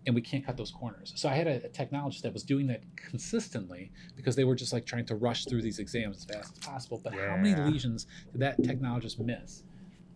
and 0.08 0.16
we 0.16 0.22
can't 0.22 0.44
cut 0.44 0.56
those 0.56 0.72
corners. 0.72 1.12
So 1.18 1.28
I 1.28 1.34
had 1.34 1.48
a, 1.48 1.66
a 1.66 1.70
technologist 1.70 2.22
that 2.22 2.34
was 2.34 2.44
doing 2.44 2.66
that 2.68 2.82
consistently 2.96 3.92
because 4.16 4.38
they 4.38 4.46
were 4.46 4.56
just 4.56 4.72
like 4.72 4.86
trying 4.86 5.06
to 5.08 5.16
rush 5.16 5.46
through 5.46 5.62
these 5.62 5.80
exams 5.80 6.18
as 6.18 6.24
fast 6.24 6.54
as 6.54 6.60
possible. 6.66 7.02
But 7.04 7.14
how 7.14 7.36
many 7.36 7.54
lesions 7.70 8.08
did 8.32 8.40
that 8.42 8.58
technologist 8.62 9.20
miss 9.20 9.64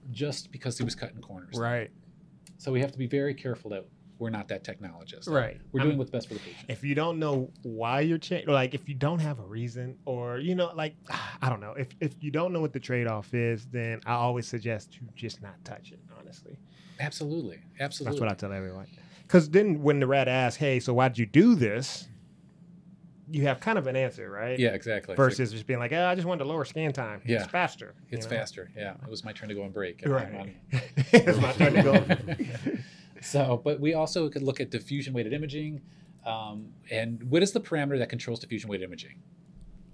just 0.10 0.52
because 0.52 0.78
he 0.78 0.86
was 0.86 0.96
cutting 0.96 1.20
corners? 1.20 1.60
Right. 1.60 1.92
So 2.58 2.72
we 2.72 2.80
have 2.80 2.94
to 2.94 2.98
be 2.98 3.08
very 3.08 3.34
careful 3.34 3.70
that 3.72 3.86
we're 4.18 4.30
not 4.30 4.48
that 4.48 4.64
technologist. 4.64 5.28
Right. 5.28 5.60
We're 5.74 5.82
I 5.82 5.84
doing 5.84 5.90
mean, 5.90 5.98
what's 5.98 6.12
best 6.12 6.30
for 6.30 6.36
the 6.36 6.40
patient. 6.40 6.66
if 6.70 6.84
you 6.84 6.96
don't 6.96 7.20
know 7.20 7.52
why 7.64 8.00
you're 8.00 8.18
changing, 8.18 8.50
like 8.50 8.74
if 8.74 8.88
you 8.88 8.96
don't 8.96 9.20
have 9.20 9.40
a 9.40 9.46
reason, 9.46 9.98
or 10.06 10.38
you 10.38 10.56
know, 10.56 10.72
like 10.74 10.96
I 11.42 11.50
don't 11.50 11.60
know, 11.60 11.74
if 11.74 11.90
if 12.00 12.14
you 12.24 12.32
don't 12.32 12.54
know 12.54 12.62
what 12.62 12.72
the 12.72 12.80
trade 12.80 13.08
off 13.08 13.34
is, 13.34 13.66
then 13.66 14.00
I 14.06 14.14
always 14.14 14.48
suggest 14.48 14.94
to 14.94 15.00
just 15.16 15.42
not 15.42 15.56
touch 15.66 15.92
it. 15.92 16.00
Honestly, 16.18 16.56
Absolutely. 17.00 17.60
Absolutely. 17.80 18.14
that's 18.14 18.22
what 18.22 18.32
I 18.32 18.36
tell 18.36 18.54
everyone. 18.54 18.86
Because 19.32 19.50
then 19.50 19.82
when 19.82 20.02
the 20.02 20.08
rad 20.08 20.28
asks, 20.28 20.58
"Hey, 20.58 20.82
so 20.82 20.94
why'd 20.94 21.18
you 21.18 21.26
do 21.26 21.56
this?" 21.56 22.10
You 23.30 23.44
have 23.44 23.62
kind 23.62 23.78
of 23.78 23.88
an 23.88 23.96
answer, 23.96 24.30
right? 24.30 24.60
Yeah, 24.60 24.72
exactly. 24.72 25.16
Versus 25.16 25.54
just 25.54 25.66
being 25.66 25.80
like, 25.80 25.94
"Oh, 25.94 26.06
I 26.06 26.16
just 26.16 26.28
wanted 26.28 26.44
to 26.44 26.50
lower 26.50 26.66
scan 26.66 26.92
time. 26.92 27.22
Yeah. 27.26 27.38
It's 27.38 27.48
faster. 27.50 27.96
It's 28.10 28.26
know? 28.26 28.36
faster. 28.36 28.70
Yeah, 28.76 28.96
it 29.02 29.10
was 29.10 29.24
my 29.24 29.32
turn 29.32 29.48
to 29.48 29.56
go 29.56 29.64
on 29.64 29.72
break. 29.72 30.04
Right. 30.06 30.54
it's 31.14 31.40
my 31.40 31.54
turn 31.54 31.74
to 31.76 31.82
go. 31.82 32.78
so, 33.22 33.62
but 33.64 33.80
we 33.80 33.94
also 33.94 34.28
could 34.28 34.42
look 34.42 34.60
at 34.60 34.70
diffusion 34.70 35.14
weighted 35.14 35.32
imaging. 35.32 35.80
Um, 36.26 36.68
and 36.92 37.24
what 37.24 37.42
is 37.42 37.54
the 37.54 37.62
parameter 37.62 38.00
that 38.00 38.10
controls 38.10 38.42
diffusion 38.42 38.70
weighted 38.70 38.86
imaging? 38.86 39.22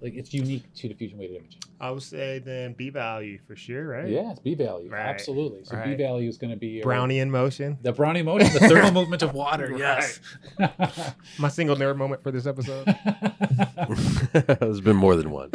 Like 0.00 0.14
it's 0.14 0.32
unique 0.32 0.72
to 0.74 0.88
diffusion 0.88 1.18
weighted 1.18 1.36
imaging. 1.36 1.60
I 1.80 1.90
would 1.90 2.02
say 2.04 2.38
then 2.38 2.74
B 2.74 2.88
value 2.90 3.38
for 3.46 3.56
sure, 3.56 3.88
right? 3.88 4.08
Yeah, 4.08 4.30
it's 4.30 4.38
B 4.40 4.54
value. 4.54 4.88
Right. 4.90 5.00
Absolutely. 5.06 5.64
So 5.64 5.80
B 5.84 5.94
value 5.94 6.28
is 6.28 6.38
going 6.38 6.50
to 6.52 6.56
be 6.56 6.80
Brownian 6.82 7.30
motion. 7.30 7.78
The 7.82 7.92
Brownian 7.92 8.24
motion, 8.26 8.52
the 8.52 8.60
thermal 8.60 8.92
movement 8.92 9.22
of 9.22 9.34
water. 9.34 9.66
Yes. 9.78 10.20
My 11.38 11.48
single 11.48 11.74
nerd 11.76 11.96
moment 11.96 12.22
for 12.22 12.30
this 12.30 12.46
episode. 12.46 12.86
There's 14.60 14.80
been 14.80 14.96
more 14.96 15.14
than 15.16 15.30
one. 15.30 15.50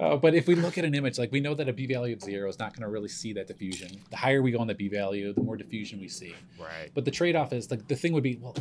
Uh, 0.00 0.16
but 0.16 0.34
if 0.34 0.46
we 0.46 0.54
look 0.54 0.78
at 0.78 0.84
an 0.84 0.94
image, 0.94 1.18
like 1.18 1.30
we 1.32 1.40
know 1.40 1.54
that 1.54 1.68
a 1.68 1.72
B 1.72 1.86
value 1.86 2.14
of 2.14 2.22
zero 2.22 2.48
is 2.48 2.58
not 2.58 2.72
going 2.72 2.82
to 2.82 2.88
really 2.88 3.08
see 3.08 3.32
that 3.34 3.46
diffusion. 3.46 3.90
The 4.10 4.16
higher 4.16 4.40
we 4.40 4.50
go 4.50 4.58
on 4.58 4.66
the 4.66 4.74
B 4.74 4.88
value, 4.88 5.32
the 5.32 5.42
more 5.42 5.56
diffusion 5.56 6.00
we 6.00 6.08
see. 6.08 6.34
right. 6.58 6.90
But 6.94 7.04
the 7.04 7.10
trade-off 7.10 7.52
is 7.52 7.70
like 7.70 7.86
the 7.88 7.96
thing 7.96 8.12
would 8.12 8.22
be, 8.22 8.36
well, 8.40 8.54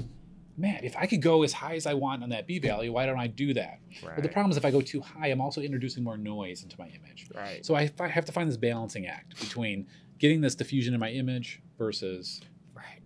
man, 0.57 0.79
if 0.83 0.95
I 0.95 1.05
could 1.05 1.21
go 1.21 1.43
as 1.43 1.53
high 1.53 1.75
as 1.75 1.85
I 1.85 1.93
want 1.93 2.23
on 2.23 2.29
that 2.29 2.47
B 2.47 2.59
value, 2.59 2.91
why 2.93 3.05
don't 3.05 3.19
I 3.19 3.27
do 3.27 3.53
that? 3.53 3.79
Right. 4.03 4.15
But 4.15 4.23
the 4.23 4.29
problem 4.29 4.51
is 4.51 4.57
if 4.57 4.65
I 4.65 4.71
go 4.71 4.81
too 4.81 5.01
high, 5.01 5.27
I'm 5.27 5.41
also 5.41 5.61
introducing 5.61 6.03
more 6.03 6.17
noise 6.17 6.63
into 6.63 6.75
my 6.79 6.87
image. 6.87 7.27
Right. 7.33 7.65
So 7.65 7.75
I, 7.75 7.91
I 7.99 8.07
have 8.07 8.25
to 8.25 8.31
find 8.31 8.49
this 8.49 8.57
balancing 8.57 9.07
act 9.07 9.39
between 9.39 9.87
getting 10.19 10.41
this 10.41 10.55
diffusion 10.55 10.93
in 10.93 10.99
my 10.99 11.11
image 11.11 11.61
versus 11.77 12.41
right. 12.75 13.01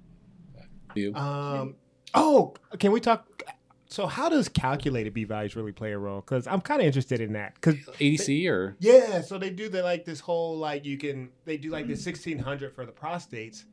view. 0.94 1.14
Um. 1.16 1.76
Oh, 2.14 2.54
can 2.80 2.92
we 2.92 3.00
talk? 3.00 3.44
So, 3.92 4.06
how 4.06 4.30
does 4.30 4.48
calculated 4.48 5.14
B 5.14 5.24
values 5.24 5.56
really 5.56 5.72
play 5.72 5.92
a 5.94 5.98
role? 5.98 6.22
Because 6.22 6.46
I'm 6.46 6.62
kind 6.62 6.80
of 6.82 6.88
interested 6.88 7.22
in 7.22 7.34
that. 7.34 7.56
Because 7.56 7.76
ADC 8.00 8.48
or 8.50 8.76
yeah, 8.80 9.22
so 9.22 9.38
they 9.38 9.50
do 9.50 9.70
the 9.70 9.82
like 9.82 10.06
this 10.06 10.20
whole 10.20 10.58
like 10.58 10.86
you 10.86 10.98
can 10.98 11.30
they 11.46 11.58
do 11.58 11.72
like 11.72 11.86
the 11.86 11.94
1600 11.94 12.74
for 12.74 12.86
the 12.86 12.92
prostates. 12.92 13.66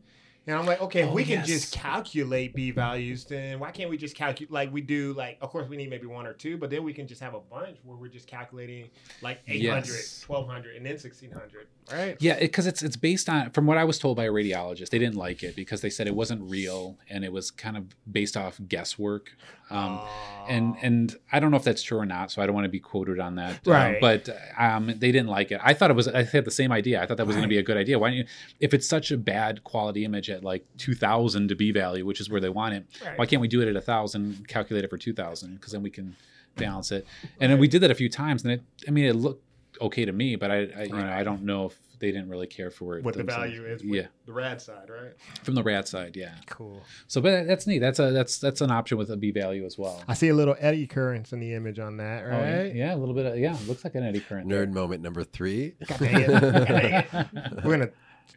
And 0.49 0.55
I'm 0.57 0.65
like, 0.65 0.81
okay, 0.81 1.01
if 1.01 1.09
Oh, 1.09 1.13
we 1.13 1.25
can 1.25 1.45
just 1.45 1.73
calculate 1.75 2.55
B 2.55 2.71
values, 2.71 3.25
then 3.25 3.59
why 3.59 3.73
can't 3.73 3.91
we 3.91 3.97
just 3.97 4.15
calculate 4.15 4.53
like 4.53 4.73
we 4.73 4.81
do? 4.81 5.13
Like, 5.13 5.39
of 5.41 5.51
course, 5.51 5.69
we 5.69 5.77
need 5.77 5.91
maybe 5.91 6.07
one 6.07 6.25
or 6.25 6.33
two, 6.33 6.57
but 6.57 6.71
then 6.71 6.85
we 6.85 6.93
can 6.93 7.09
just 7.09 7.21
have 7.21 7.35
a 7.35 7.41
bunch 7.41 7.79
where 7.83 7.97
we're 7.97 8.07
just 8.07 8.29
calculating 8.29 8.89
like 9.23 9.41
800, 9.49 9.87
Yes. 9.89 10.25
1200, 10.29 10.77
and 10.77 10.87
then 10.87 10.93
1600, 10.93 11.67
right? 11.93 12.17
Yeah, 12.21 12.39
because 12.39 12.67
it's 12.69 12.81
it's 12.83 12.97
based 12.97 13.29
on 13.29 13.51
from 13.51 13.67
what 13.67 13.77
I 13.77 13.83
was 13.83 13.99
told 13.99 14.17
by 14.17 14.25
a 14.25 14.31
radiologist. 14.31 14.91
They 14.91 14.99
didn't 15.01 15.17
like 15.17 15.43
it 15.43 15.57
because 15.57 15.81
they 15.81 15.91
said 15.91 16.07
it 16.07 16.15
wasn't 16.15 16.49
real 16.49 16.97
and 17.11 17.25
it 17.25 17.33
was 17.33 17.51
kind 17.51 17.77
of 17.77 17.97
based 18.11 18.37
off 18.37 18.61
guesswork. 18.69 19.33
Um, 19.71 20.01
and 20.49 20.77
and 20.81 21.17
I 21.33 21.41
don't 21.41 21.51
know 21.51 21.57
if 21.57 21.65
that's 21.65 21.83
true 21.83 21.99
or 21.99 22.07
not, 22.07 22.31
so 22.31 22.41
I 22.41 22.47
don't 22.47 22.55
want 22.55 22.67
to 22.67 22.71
be 22.71 22.79
quoted 22.79 23.19
on 23.19 23.35
that. 23.35 23.67
Um, 23.67 23.73
Right. 23.73 24.01
but 24.01 24.29
um, 24.57 24.87
they 24.87 25.11
didn't 25.11 25.27
like 25.27 25.51
it. 25.51 25.61
I 25.63 25.75
thought 25.75 25.91
it 25.91 25.95
was. 25.95 26.07
I 26.07 26.23
had 26.23 26.45
the 26.45 26.51
same 26.53 26.71
idea. 26.71 27.03
I 27.03 27.07
thought 27.07 27.17
that 27.17 27.27
was 27.27 27.35
going 27.35 27.43
to 27.43 27.49
be 27.49 27.59
a 27.59 27.65
good 27.65 27.77
idea. 27.77 27.99
Why 27.99 28.11
don't 28.11 28.19
you? 28.19 28.27
If 28.61 28.73
it's 28.73 28.89
such 28.89 29.11
a 29.11 29.17
bad 29.17 29.65
quality 29.65 30.05
image 30.05 30.31
at 30.31 30.45
like 30.45 30.65
two 30.79 30.95
thousand 30.95 31.49
to 31.49 31.57
B 31.57 31.73
value, 31.73 32.07
which 32.07 32.21
is 32.21 32.31
where 32.31 32.41
they 32.41 32.49
want 32.49 32.75
it, 32.75 32.85
Right. 33.05 33.19
why 33.19 33.27
can't 33.27 33.43
we 33.43 33.49
do 33.49 33.61
it 33.61 33.69
at 33.69 33.75
a 33.75 33.81
thousand? 33.81 34.47
Calculate 34.47 34.85
it 34.85 34.91
for 34.91 34.99
two 34.99 35.13
thousand, 35.13 35.57
because 35.57 35.73
then 35.73 35.83
we 35.83 35.91
can 35.91 36.15
balance 36.57 36.93
it. 36.93 37.05
And 37.41 37.51
then 37.51 37.59
we 37.59 37.67
did 37.67 37.81
that 37.83 37.91
a 37.91 37.95
few 37.97 38.09
times, 38.09 38.45
and 38.45 38.53
it. 38.53 38.63
I 38.87 38.93
mean, 38.93 39.05
it 39.07 39.15
looked 39.17 39.43
okay 39.81 40.05
to 40.05 40.13
me, 40.13 40.37
but 40.37 40.51
I, 40.53 40.57
I 40.77 40.83
you 40.85 40.93
know 40.93 41.13
I 41.13 41.25
don't 41.25 41.43
know 41.43 41.67
if 41.67 41.79
they 41.99 42.13
didn't 42.13 42.29
really 42.29 42.47
care 42.47 42.71
for 42.71 42.99
it. 42.99 43.05
what 43.05 43.15
the 43.15 43.25
value 43.25 43.65
is. 43.65 43.83
With 43.83 43.93
Yeah, 43.93 44.07
the 44.27 44.33
rad 44.33 44.61
side, 44.61 44.89
right? 44.91 45.13
from 45.43 45.55
the 45.55 45.63
rad 45.63 45.89
side, 45.89 46.17
yeah. 46.17 46.35
Cool. 46.47 46.83
So, 47.07 47.21
but 47.21 47.47
that's 47.47 47.67
neat. 47.67 47.79
That's 47.79 47.99
a 47.99 48.11
that's 48.11 48.39
that's 48.39 48.61
an 48.61 48.71
option 48.71 48.99
with 48.99 49.11
a 49.11 49.17
B 49.17 49.31
value 49.31 49.65
as 49.65 49.79
well. 49.79 50.03
I 50.09 50.15
see 50.15 50.29
a 50.29 50.35
little 50.35 50.57
eddy 50.59 50.87
currents 50.87 51.33
in 51.33 51.41
the 51.41 51.55
image 51.55 51.79
on 51.79 51.97
that, 51.99 52.25
Oh, 52.25 52.29
yeah. 52.31 52.57
right? 52.63 52.75
yeah, 52.75 52.95
a 52.95 52.99
little 52.99 53.15
bit. 53.15 53.27
Of, 53.27 53.39
yeah, 53.39 53.57
looks 53.67 53.85
like 53.85 53.95
an 53.95 54.05
eddy 54.05 54.21
current. 54.21 54.49
Nerd 54.49 54.73
moment 54.73 55.03
number 55.03 55.25
three. 55.25 55.75
God 55.87 55.99
dang 55.99 56.21
it. 56.23 56.29
God 57.11 57.31
dang 57.33 57.61
We're 57.65 57.71
gonna 57.79 57.91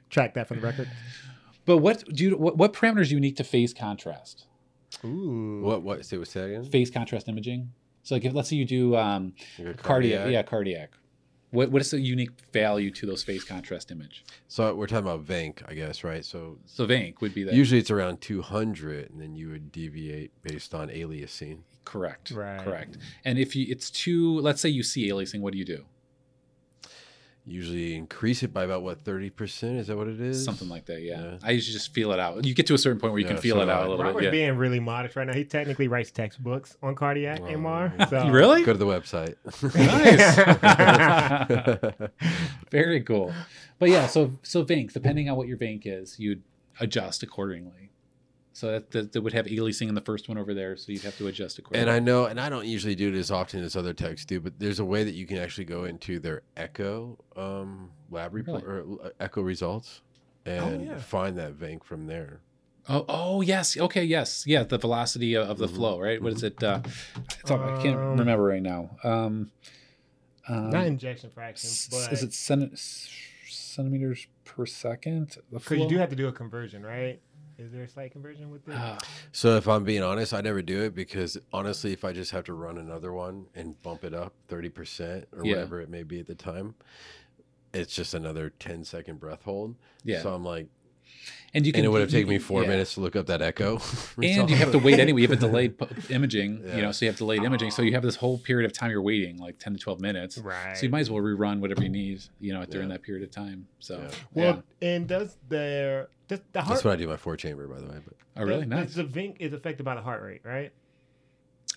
track 0.10 0.34
that 0.36 0.47
for 0.47 0.53
the 0.55 0.62
record. 0.62 0.89
But 1.66 1.78
what 1.78 2.03
do 2.12 2.24
you 2.24 2.38
what, 2.38 2.57
what 2.57 2.74
parameters 2.74 3.12
are 3.12 3.14
unique 3.16 3.36
to 3.38 3.43
phase 3.43 3.74
contrast? 3.74 4.45
Ooh. 5.05 5.62
What? 5.64 5.84
What? 5.84 6.05
Say 6.05 6.18
what? 6.18 6.28
Say 6.28 6.39
that 6.41 6.45
again. 6.47 6.64
Phase 6.66 6.89
contrast 6.89 7.28
imaging. 7.28 7.72
So, 8.03 8.16
like, 8.16 8.26
if 8.26 8.34
let's 8.34 8.49
say 8.49 8.55
you 8.55 8.66
do 8.66 8.95
um, 8.95 9.34
Like 9.60 9.68
a 9.68 9.74
cardiac, 9.76 10.32
yeah, 10.32 10.41
cardiac. 10.41 10.91
What 11.52 11.72
what 11.72 11.82
is 11.82 11.91
the 11.91 12.00
unique 12.00 12.32
value 12.54 12.91
to 12.91 13.06
those 13.06 13.24
phase 13.24 13.43
contrast 13.43 13.89
image? 13.91 14.24
So 14.47 14.74
we're 14.76 14.88
talking 14.88 15.08
about 15.08 15.26
VENC, 15.26 15.64
I 15.68 15.74
guess, 15.74 16.04
right? 16.04 16.24
So 16.24 16.58
So 16.66 16.86
VENC 16.86 17.22
would 17.22 17.34
be 17.34 17.43
that. 17.43 17.54
usually 17.56 17.80
it's 17.80 17.89
around 17.91 18.22
200, 18.22 19.10
and 19.10 19.20
then 19.22 19.36
you 19.36 19.50
would 19.50 19.72
deviate 19.72 20.32
based 20.43 20.74
on 20.76 20.89
aliasing. 20.89 21.60
correct. 21.86 22.30
Right. 22.32 22.60
Correct. 22.64 22.97
And 23.26 23.39
if 23.39 23.56
you 23.56 23.66
it's 23.70 23.89
too, 23.89 24.39
let's 24.41 24.62
say 24.62 24.70
you 24.70 24.84
see 24.84 25.10
aliasing, 25.10 25.41
what 25.41 25.54
do 25.54 25.60
you 25.60 25.66
do? 25.66 25.86
Usually 27.50 27.95
increase 27.95 28.43
it 28.43 28.54
by 28.54 28.64
about 28.64 28.84
what 28.84 29.02
30 29.02 29.30
percent? 29.32 29.78
Is 29.78 29.88
that 29.88 29.97
what 29.97 30.08
it 30.08 30.22
is? 30.22 30.43
Something 30.45 30.70
like 30.70 30.86
that. 30.86 31.02
Yeah. 31.02 31.20
Yeah. 31.22 31.38
I 31.43 31.52
usually 31.52 31.74
just 31.74 31.93
feel 31.93 32.12
it 32.12 32.20
out. 32.20 32.45
You 32.45 32.54
get 32.54 32.68
to 32.68 32.76
a 32.76 32.78
certain 32.78 33.00
point 33.00 33.14
where 33.14 33.20
you 33.20 33.26
Yeah, 33.26 33.34
can 33.34 33.41
feel 33.41 33.56
so 33.56 33.62
it 33.64 33.70
out 33.70 33.82
I. 33.82 33.86
a 33.86 33.89
little 33.89 34.06
Robert's 34.06 34.20
bit. 34.20 34.26
Yeah. 34.26 34.32
being 34.47 34.58
really 34.58 34.80
modest 34.80 35.16
right 35.16 35.26
now. 35.26 35.34
He 35.34 35.45
technically 35.45 35.88
writes 35.88 36.12
textbooks 36.12 36.78
on 36.84 36.93
cardiac 36.95 37.39
Oh. 37.41 37.45
MR. 37.45 37.89
So. 38.10 38.28
Really? 38.30 38.64
Go 38.64 38.74
to 38.74 38.78
the 38.78 38.86
website. 38.86 39.36
Nice. 39.76 40.36
Very 42.72 43.02
cool. 43.02 43.34
But 43.80 43.89
yeah, 43.89 44.08
so 44.08 44.32
so 44.43 44.64
VENC, 44.64 44.93
depending 44.93 45.30
on 45.30 45.38
what 45.38 45.47
your 45.47 45.58
VENC 45.58 45.82
is, 45.86 46.20
you'd 46.20 46.43
adjust 46.80 47.24
accordingly. 47.24 47.91
So 48.60 48.72
that, 48.72 48.91
that, 48.91 49.14
that 49.14 49.22
would 49.22 49.32
have 49.32 49.45
aliasing 49.45 49.88
in 49.88 49.95
the 49.95 50.01
first 50.01 50.28
one 50.28 50.38
over 50.38 50.53
there, 50.53 50.76
so 50.76 50.91
you'd 50.91 51.03
have 51.03 51.18
to 51.20 51.28
adjust 51.28 51.60
accordingly. 51.60 51.82
And 51.82 51.89
I 51.89 51.99
know, 51.99 52.26
and 52.26 52.41
I 52.41 52.49
don't 52.49 52.66
usually 52.66 52.93
do 52.93 53.07
it 53.07 53.18
as 53.18 53.32
often 53.32 53.64
as 53.64 53.78
other 53.78 53.93
techs 53.93 54.26
do, 54.26 54.41
but 54.41 54.60
there's 54.60 54.80
a 54.80 54.84
way 54.86 55.05
that 55.05 55.14
you 55.14 55.26
can 55.26 55.38
actually 55.38 55.64
go 55.64 55.86
into 55.86 56.20
their 56.20 56.41
Echo 56.57 57.18
um, 57.38 57.89
lab 58.12 58.34
report 58.34 58.66
or 58.66 58.84
uh, 59.01 59.10
Echo 59.22 59.41
results 59.41 60.01
and 60.45 60.88
yeah. 60.88 60.97
find 60.97 61.38
that 61.38 61.53
VENC 61.53 61.86
from 61.86 62.05
there. 62.07 62.41
Oh, 62.89 63.05
oh 63.07 63.39
yes. 63.39 63.78
Okay, 63.78 64.03
yes. 64.03 64.43
Yeah, 64.45 64.64
the 64.64 64.78
velocity 64.78 65.36
of, 65.36 65.49
of 65.51 65.57
the 65.57 65.68
Mhm. 65.68 65.76
flow, 65.76 65.97
right? 66.01 66.22
What 66.22 66.34
is 66.34 66.43
it? 66.43 66.62
Uh, 66.62 66.82
it's 67.39 67.49
all- 67.49 67.62
I 67.64 67.82
can't 67.82 67.97
Um, 67.97 68.18
remember 68.20 68.43
right 68.43 68.62
now. 68.62 68.89
Um, 69.05 69.51
um, 70.49 70.70
Not 70.72 70.86
injection 70.86 71.30
fraction, 71.30 71.70
s- 71.70 71.88
but 71.89 72.12
is 72.12 72.24
it 72.24 72.32
centi- 72.32 73.10
centimeters 73.47 74.28
per 74.43 74.66
second? 74.66 75.38
Because 75.49 75.78
you 75.78 75.88
do 75.88 75.97
have 75.97 76.10
to 76.10 76.16
do 76.18 76.28
a 76.28 76.32
conversion, 76.34 76.84
right? 76.84 77.22
Is 77.60 77.74
there 77.74 77.84
a 77.84 77.88
slight 77.89 78.12
conversion 78.14 78.49
with 78.51 78.68
it? 78.70 78.76
Ah, 78.78 78.97
So 79.34 79.57
if 79.57 79.68
I'm 79.68 79.84
being 79.84 80.01
honest, 80.01 80.34
I 80.34 80.39
never 80.39 80.62
do 80.62 80.82
it 80.84 80.95
because 80.95 81.38
honestly, 81.51 81.91
if 81.91 82.05
I 82.05 82.14
just 82.14 82.32
have 82.32 82.45
to 82.45 82.53
run 82.53 82.78
another 82.78 83.12
one 83.12 83.47
and 83.53 83.82
bump 83.84 84.05
it 84.05 84.14
up 84.14 84.34
30% 84.47 85.26
or 85.34 85.43
Yeah. 85.43 85.55
whatever 85.55 85.82
it 85.82 85.89
may 85.89 86.03
be 86.03 86.20
at 86.22 86.28
the 86.28 86.36
time, 86.36 86.76
it's 87.74 87.93
just 87.93 88.14
another 88.14 88.49
10 88.49 88.86
second 88.86 89.20
breath 89.20 89.43
hold. 89.43 89.76
yeah, 90.03 90.22
So 90.22 90.34
I'm 90.34 90.43
like, 90.45 90.68
and 91.54 91.66
you 91.66 91.72
can. 91.72 91.80
and 91.80 91.86
it 91.86 91.89
would 91.89 92.02
have 92.02 92.10
taken 92.12 92.30
me 92.30 92.38
four 92.39 92.62
yeah. 92.64 92.70
minutes 92.70 92.93
to 92.95 93.02
look 93.02 93.16
up 93.16 93.26
that 93.28 93.41
echo. 93.41 93.80
and 94.22 94.50
you 94.50 94.56
have 94.56 94.72
to 94.72 94.80
wait 94.80 95.00
anyway. 95.00 95.22
You 95.22 95.28
have 95.28 95.38
a 95.38 95.39
delayed 95.47 95.78
po- 95.78 95.88
imaging, 96.10 96.64
you 96.76 96.82
know, 96.82 96.91
so 96.91 97.06
you 97.06 97.12
have 97.12 97.18
delayed 97.18 97.43
imaging. 97.43 97.72
So 97.72 97.82
you 97.82 97.93
have 97.93 98.04
this 98.04 98.16
whole 98.16 98.38
period 98.38 98.66
of 98.70 98.74
time 98.78 98.91
you're 98.91 99.02
waiting, 99.02 99.38
like 99.38 99.58
ten 99.60 99.74
to 99.74 99.80
twelve 99.80 100.00
minutes. 100.00 100.38
right. 100.38 100.78
So 100.78 100.84
you 100.84 100.89
might 100.89 101.02
as 101.02 101.10
well 101.12 101.22
rerun 101.24 101.60
whatever 101.60 101.84
you 101.84 101.89
need, 101.89 102.22
you 102.39 102.54
know, 102.54 102.66
during 102.66 102.89
Yeah. 102.89 102.95
that 102.95 103.04
period 103.04 103.24
of 103.24 103.32
time. 103.32 103.68
So, 103.80 104.00
Yeah. 104.00 104.10
well, 104.34 104.64
and 104.82 105.08
does 105.08 105.38
their 105.47 106.10
does 106.28 106.39
the 106.52 106.62
heart 106.62 106.70
That's 106.76 106.84
what 106.86 106.93
I 106.93 106.95
do 106.97 107.08
my 107.08 107.18
four 107.18 107.36
chamber, 107.38 107.68
by 107.68 107.80
the 107.80 107.88
way. 107.88 107.97
But 108.06 108.14
yeah. 108.36 108.41
oh, 108.41 108.45
really 108.45 108.60
does- 108.62 108.70
nice. 108.70 108.86
does 108.88 108.95
the 108.95 109.04
VENC 109.06 109.38
is 109.39 109.54
affected 109.54 109.84
by 109.84 109.95
the 109.95 110.02
heart 110.02 110.22
rate, 110.22 110.41
right? 110.43 110.72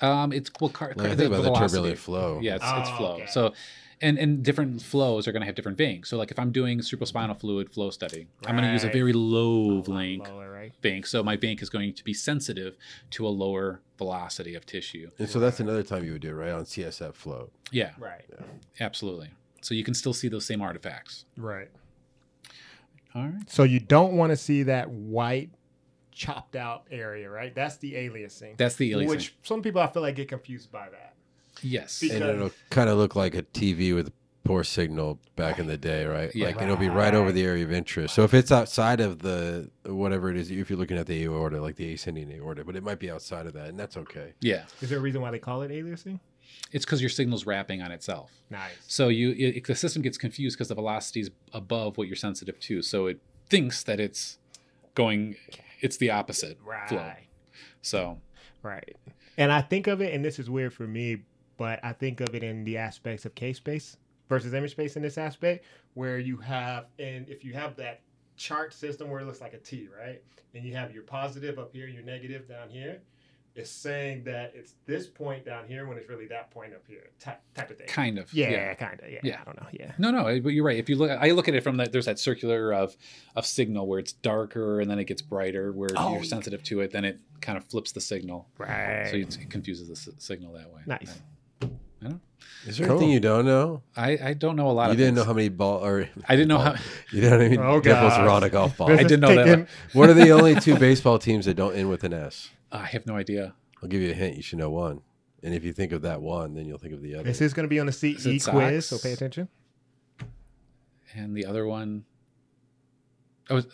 Um, 0.00 0.32
it's 0.32 0.50
well, 0.60 0.68
car, 0.70 0.88
like, 0.88 0.96
car, 0.98 1.06
I 1.06 1.14
think 1.14 1.32
about 1.32 1.44
the 1.44 1.52
turbulent 1.54 1.98
flow. 1.98 2.40
Yeah, 2.42 2.56
it's, 2.56 2.64
it's 2.64 2.90
Oh, 2.92 2.96
flow. 2.96 3.12
okay. 3.14 3.26
So, 3.26 3.54
and 4.02 4.18
and 4.18 4.42
different 4.42 4.82
flows 4.82 5.26
are 5.26 5.32
going 5.32 5.40
to 5.40 5.46
have 5.46 5.54
different 5.54 5.78
VENCs. 5.78 6.06
So, 6.06 6.18
like 6.18 6.30
if 6.30 6.38
I'm 6.38 6.52
doing 6.52 6.80
cerebrospinal 6.80 7.38
fluid 7.40 7.70
flow 7.70 7.90
study, 7.90 8.26
I'm 8.44 8.56
going 8.56 8.66
to 8.66 8.72
use 8.72 8.84
a 8.84 8.90
very 8.90 9.12
low 9.12 9.76
lot 9.76 9.88
link 9.88 10.28
right? 10.62 10.82
bank. 10.82 11.06
So 11.06 11.22
my 11.22 11.36
bank 11.36 11.62
is 11.62 11.70
going 11.70 11.94
to 11.94 12.04
be 12.04 12.14
sensitive 12.14 12.76
to 13.10 13.26
a 13.26 13.30
lower 13.30 13.80
velocity 13.98 14.54
of 14.54 14.66
tissue. 14.66 15.10
And 15.18 15.28
so 15.28 15.38
that's 15.40 15.60
another 15.60 15.82
time 15.82 16.04
you 16.04 16.12
would 16.12 16.22
do 16.22 16.30
it, 16.30 16.32
right? 16.32 16.52
On 16.52 16.64
CSF 16.64 17.14
flow. 17.14 17.50
Yeah, 17.70 17.92
Right. 17.98 18.24
absolutely. 18.80 19.30
So 19.60 19.74
you 19.74 19.84
can 19.84 19.94
still 19.94 20.12
see 20.12 20.28
those 20.28 20.44
same 20.44 20.60
artifacts. 20.60 21.24
Right. 21.36 21.68
All 23.14 23.22
right. 23.22 23.48
So 23.50 23.62
you 23.62 23.78
don't 23.80 24.14
want 24.14 24.30
to 24.30 24.36
see 24.36 24.64
that 24.64 24.90
white 24.90 25.50
chopped 26.10 26.56
out 26.56 26.86
area, 26.90 27.30
right? 27.30 27.54
That's 27.54 27.76
the 27.76 27.94
aliasing. 27.94 28.56
That's 28.56 28.76
the 28.76 28.92
aliasing. 28.92 29.08
Which 29.08 29.34
some 29.42 29.62
people 29.62 29.80
I 29.80 29.86
feel 29.86 30.02
like 30.02 30.16
get 30.16 30.28
confused 30.28 30.70
by 30.70 30.88
that. 30.90 31.11
Yes. 31.62 32.00
Because- 32.00 32.20
And 32.20 32.30
it'll 32.30 32.50
kind 32.70 32.88
of 32.90 32.98
look 32.98 33.14
like 33.16 33.34
a 33.34 33.42
TV 33.42 33.94
with 33.94 34.12
poor 34.44 34.64
signal 34.64 35.20
back 35.36 35.58
in 35.60 35.66
the 35.68 35.76
day, 35.76 36.04
right? 36.04 36.34
Yeah. 36.34 36.46
Like 36.46 36.60
it'll 36.60 36.76
be 36.76 36.88
right 36.88 37.14
over 37.14 37.30
the 37.30 37.44
area 37.44 37.64
of 37.64 37.70
interest. 37.72 38.12
So 38.14 38.24
if 38.24 38.34
it's 38.34 38.50
outside 38.50 38.98
of 39.00 39.20
the 39.20 39.70
whatever 39.84 40.30
it 40.30 40.36
is, 40.36 40.50
if 40.50 40.68
you're 40.68 40.78
looking 40.78 40.98
at 40.98 41.06
the 41.06 41.22
aorta, 41.24 41.60
like 41.60 41.76
the 41.76 41.94
ascending 41.94 42.30
aorta, 42.32 42.64
but 42.64 42.74
it 42.74 42.82
might 42.82 42.98
be 42.98 43.08
outside 43.10 43.46
of 43.46 43.52
that, 43.52 43.68
and 43.68 43.78
that's 43.78 43.96
okay. 43.96 44.32
Yeah. 44.40 44.64
Is 44.80 44.90
there 44.90 44.98
a 44.98 45.00
reason 45.00 45.20
why 45.20 45.30
they 45.30 45.38
call 45.38 45.62
it 45.62 45.70
aliasing? 45.70 46.18
It's 46.72 46.84
because 46.84 47.00
your 47.00 47.08
signal's 47.10 47.46
wrapping 47.46 47.82
on 47.82 47.92
itself. 47.92 48.32
Nice. 48.50 48.72
So 48.88 49.08
you 49.08 49.30
it, 49.38 49.64
the 49.64 49.74
system 49.76 50.02
gets 50.02 50.18
confused 50.18 50.56
because 50.58 50.68
the 50.68 50.74
velocity 50.74 51.20
is 51.20 51.30
above 51.52 51.96
what 51.96 52.08
you're 52.08 52.16
sensitive 52.16 52.58
to. 52.60 52.82
So 52.82 53.06
it 53.06 53.20
thinks 53.48 53.84
that 53.84 54.00
it's 54.00 54.38
going, 54.94 55.36
it's 55.80 55.96
the 55.98 56.10
opposite 56.10 56.58
Right. 56.64 56.88
flow. 56.88 57.12
So 57.80 58.18
Right. 58.62 58.96
And 59.38 59.50
I 59.50 59.60
think 59.62 59.86
of 59.86 60.00
it, 60.00 60.12
and 60.14 60.24
this 60.24 60.38
is 60.38 60.50
weird 60.50 60.72
for 60.74 60.86
me, 60.86 61.22
but 61.62 61.78
I 61.84 61.92
think 61.92 62.20
of 62.20 62.34
it 62.34 62.42
in 62.42 62.64
the 62.64 62.76
aspects 62.76 63.24
of 63.24 63.36
K 63.36 63.52
space 63.52 63.96
versus 64.28 64.52
image 64.52 64.72
space 64.72 64.96
in 64.96 65.02
this 65.02 65.16
aspect, 65.16 65.64
where 65.94 66.18
you 66.18 66.36
have, 66.38 66.86
and 66.98 67.28
if 67.28 67.44
you 67.44 67.52
have 67.52 67.76
that 67.76 68.00
chart 68.36 68.74
system 68.74 69.08
where 69.08 69.20
it 69.20 69.26
looks 69.26 69.40
like 69.40 69.52
a 69.52 69.58
T, 69.58 69.88
right? 69.96 70.20
And 70.56 70.64
you 70.64 70.74
have 70.74 70.92
your 70.92 71.04
positive 71.04 71.60
up 71.60 71.72
here, 71.72 71.86
your 71.86 72.02
negative 72.02 72.48
down 72.48 72.68
here, 72.68 73.00
it's 73.54 73.70
saying 73.70 74.24
that 74.24 74.50
it's 74.56 74.74
this 74.86 75.06
point 75.06 75.44
down 75.44 75.68
here 75.68 75.86
when 75.86 75.96
it's 75.98 76.08
really 76.08 76.26
that 76.26 76.50
point 76.50 76.72
up 76.74 76.82
here, 76.88 77.10
type, 77.20 77.40
type 77.54 77.70
of 77.70 77.76
thing. 77.78 77.86
kind 77.86 78.18
of. 78.18 78.32
yeah, 78.34 78.50
yeah. 78.50 78.74
kind 78.74 78.98
of. 79.00 79.08
Yeah, 79.12 79.20
Yeah. 79.22 79.38
I 79.40 79.44
don't 79.44 79.60
know. 79.60 79.68
Yeah. 79.70 79.92
No, 79.98 80.10
no, 80.10 80.40
but 80.40 80.48
you're 80.54 80.64
right. 80.64 80.78
If 80.78 80.88
you 80.88 80.96
look, 80.96 81.10
I 81.12 81.30
look 81.30 81.46
at 81.48 81.54
it 81.54 81.62
from 81.62 81.76
that. 81.76 81.92
There's 81.92 82.06
that 82.06 82.18
circular 82.18 82.72
of 82.74 82.96
of 83.36 83.46
signal 83.46 83.86
where 83.86 84.00
it's 84.00 84.14
darker 84.14 84.80
and 84.80 84.90
then 84.90 84.98
it 84.98 85.04
gets 85.04 85.22
brighter. 85.22 85.70
Where 85.70 85.90
Oh, 85.96 86.12
you're 86.14 86.22
yeah. 86.22 86.28
sensitive 86.28 86.62
to 86.64 86.80
it, 86.80 86.90
then 86.90 87.04
it 87.04 87.20
kind 87.42 87.56
of 87.58 87.64
flips 87.66 87.92
the 87.92 88.00
signal. 88.00 88.48
Right. 88.58 89.06
So 89.10 89.16
it 89.16 89.50
confuses 89.50 89.86
the 89.88 89.92
s- 90.12 90.16
signal 90.18 90.54
that 90.54 90.72
way. 90.72 90.80
nice. 90.86 91.20
Is 92.66 92.78
there 92.78 92.86
Cool. 92.86 92.96
anything 92.96 93.10
you 93.12 93.20
don't 93.20 93.44
know? 93.44 93.82
I, 93.96 94.18
I 94.22 94.34
don't 94.34 94.54
know 94.56 94.70
a 94.70 94.72
lot 94.72 94.86
You 94.86 94.90
of 94.92 94.96
didn't 94.98 95.14
know 95.16 95.24
how 95.24 95.32
many 95.32 95.48
ball 95.48 95.84
or 95.84 96.08
I 96.28 96.36
didn't 96.36 96.48
know 96.48 96.58
how. 96.58 96.72
you 97.12 97.20
didn't 97.20 97.30
know 97.30 97.36
how 97.36 97.38
many 97.38 97.58
Oh, 97.58 97.80
dimples 97.80 98.12
gosh. 98.12 98.18
are 98.20 98.28
on 98.28 98.44
a 98.44 98.48
golf 98.50 98.76
ball. 98.76 98.90
I 98.92 98.96
didn't 99.02 99.20
know 99.20 99.34
that 99.34 99.44
Taking- 99.46 99.66
what 99.94 100.08
are 100.08 100.14
the 100.14 100.30
only 100.30 100.54
two 100.54 100.76
baseball 100.78 101.18
teams 101.18 101.46
that 101.46 101.54
don't 101.54 101.74
end 101.74 101.88
with 101.90 102.04
an 102.04 102.12
S? 102.12 102.50
I 102.70 102.84
have 102.86 103.04
no 103.06 103.16
idea. 103.16 103.54
I'll 103.82 103.88
give 103.88 104.00
you 104.00 104.10
a 104.10 104.14
hint. 104.14 104.36
You 104.36 104.42
should 104.42 104.58
know 104.58 104.70
one. 104.70 105.00
And 105.42 105.52
if 105.54 105.64
you 105.64 105.72
think 105.72 105.90
of 105.90 106.02
that 106.02 106.22
one, 106.22 106.54
then 106.54 106.66
you'll 106.66 106.78
think 106.78 106.94
of 106.94 107.02
the 107.02 107.14
other. 107.16 107.24
This 107.24 107.40
is 107.40 107.52
going 107.52 107.64
to 107.64 107.68
be 107.68 107.80
on 107.80 107.86
the 107.86 107.92
CE 107.92 108.04
Is 108.04 108.26
it 108.26 108.44
quiz, 108.48 108.86
so 108.86 108.96
pay 108.98 109.12
attention. 109.12 109.48
And 111.14 111.36
the 111.36 111.44
other 111.46 111.66
one, 111.66 112.04
oh, 113.50 113.56
was- 113.56 113.66